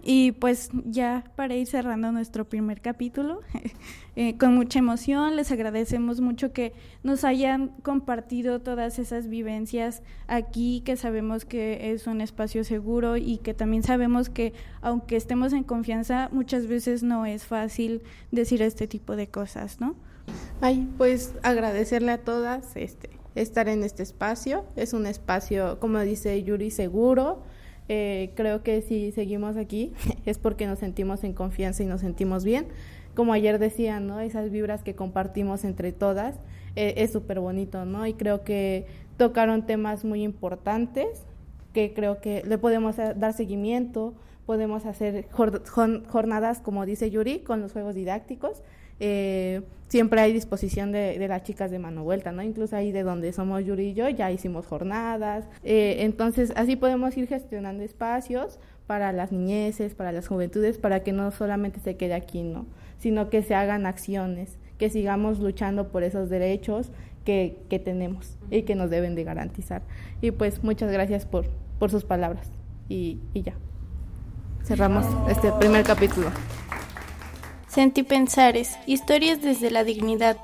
y 0.03 0.32
pues 0.32 0.70
ya 0.84 1.24
para 1.36 1.55
ir 1.55 1.66
cerrando 1.66 2.12
nuestro 2.12 2.49
primer 2.49 2.80
capítulo, 2.80 3.40
eh, 4.16 4.36
con 4.38 4.55
mucha 4.55 4.78
emoción, 4.78 5.36
les 5.36 5.51
agradecemos 5.51 6.20
mucho 6.20 6.53
que 6.53 6.72
nos 7.03 7.24
hayan 7.24 7.68
compartido 7.82 8.61
todas 8.61 8.99
esas 8.99 9.28
vivencias 9.28 10.03
aquí, 10.26 10.82
que 10.84 10.96
sabemos 10.96 11.44
que 11.44 11.92
es 11.92 12.07
un 12.07 12.20
espacio 12.20 12.64
seguro 12.64 13.16
y 13.16 13.38
que 13.38 13.55
también 13.55 13.82
sabemos 13.82 14.28
que 14.28 14.53
aunque 14.80 15.16
estemos 15.16 15.53
en 15.53 15.64
confianza, 15.64 16.28
muchas 16.32 16.66
veces 16.66 17.03
no 17.03 17.26
es 17.26 17.44
fácil 17.44 18.03
decir 18.30 18.62
este 18.62 18.86
tipo 18.86 19.16
de 19.16 19.28
cosas, 19.28 19.80
¿no? 19.80 19.96
Ay, 20.61 20.88
pues 20.99 21.34
agradecerle 21.42 22.12
a 22.12 22.18
todas 22.18 22.76
este, 22.76 23.11
estar 23.34 23.68
en 23.68 23.82
este 23.82 24.03
espacio. 24.03 24.64
Es 24.76 24.92
un 24.92 25.07
espacio, 25.07 25.78
como 25.80 25.99
dice 26.01 26.42
Yuri, 26.42 26.70
seguro 26.70 27.42
eh, 27.89 28.32
creo 28.34 28.62
que 28.62 28.82
si 28.82 29.12
seguimos 29.12 29.57
aquí 29.57 29.93
es 30.26 30.39
porque 30.39 30.66
nos 30.66 30.78
sentimos 30.78 31.24
en 31.24 31.32
confianza 31.32 31.82
y 31.82 31.86
nos 31.86 32.01
sentimos 32.01 32.45
bien. 32.45 32.66
Como 33.14 33.32
ayer 33.32 33.59
decían, 33.59 34.07
¿no? 34.07 34.20
Esas 34.20 34.51
vibras 34.51 34.82
que 34.82 34.95
compartimos 34.95 35.64
entre 35.64 35.93
todas 35.93 36.36
eh, 36.76 36.95
es 36.99 37.12
súper 37.12 37.41
bonito, 37.41 37.84
¿no? 37.84 38.07
Y 38.07 38.14
creo 38.14 38.45
que 38.45 38.86
tocaron 39.16 39.66
temas 39.66 40.05
muy 40.05 40.22
importantes 40.22 41.24
que 41.72 41.93
creo 41.93 42.20
que 42.20 42.43
le 42.47 42.59
podemos 42.59 42.97
dar 42.97 43.32
seguimiento, 43.32 44.14
podemos 44.47 44.86
hacer 44.86 45.26
jornadas, 45.30 46.61
como 46.61 46.86
dice 46.86 47.11
Yuri, 47.11 47.41
con 47.41 47.61
los 47.61 47.72
juegos 47.72 47.95
didácticos 47.95 48.62
eh, 49.01 49.62
siempre 49.88 50.20
hay 50.20 50.32
disposición 50.32 50.92
de, 50.92 51.26
las 51.28 51.42
chicas 51.42 51.70
de 51.70 51.78
mano 51.78 52.05
vuelta, 52.05 52.32
¿no? 52.32 52.42
Incluso 52.42 52.76
ahí 52.76 52.92
de 52.92 53.03
donde 53.03 53.32
somos 53.32 53.64
Yuri 53.64 53.88
y 53.88 53.94
yo 53.94 54.09
ya 54.09 54.30
hicimos 54.30 54.66
jornadas. 54.66 55.49
Eh, 55.64 55.99
entonces, 56.01 56.53
así 56.57 56.76
podemos 56.76 57.16
ir 57.16 57.26
gestionando 57.26 57.82
espacios 57.82 58.59
para 58.86 59.12
las 59.12 59.32
niñeces, 59.32 59.94
para 59.94 60.12
las 60.12 60.28
juventudes, 60.28 60.78
para 60.78 61.03
que 61.03 61.12
no 61.12 61.30
solamente 61.30 61.80
se 61.80 61.96
quede 61.96 62.14
aquí, 62.14 62.42
¿no? 62.42 62.66
Sino 62.99 63.30
que 63.30 63.42
se 63.42 63.55
hagan 63.55 63.86
acciones, 63.86 64.59
que 64.78 64.90
sigamos 64.90 65.40
luchando 65.40 65.88
por 65.88 66.03
esos 66.03 66.28
derechos 66.28 66.90
que, 67.24 67.59
que 67.68 67.78
tenemos 67.78 68.36
y 68.51 68.62
que 68.62 68.74
nos 68.74 68.90
deben 68.90 69.14
de 69.14 69.24
garantizar. 69.24 69.82
Y 70.20 70.30
pues 70.30 70.62
muchas 70.62 70.90
gracias 70.90 71.26
por, 71.26 71.46
por 71.78 71.90
sus 71.90 72.05
palabras. 72.05 72.51
Y, 72.88 73.20
y 73.34 73.42
ya. 73.42 73.55
Cerramos 74.64 75.07
este 75.30 75.53
primer 75.53 75.84
capítulo. 75.84 76.30
Sentipensares, 77.69 78.77
historias 78.87 79.43
desde 79.43 79.71
la 79.71 79.85
dignidad. 79.85 80.39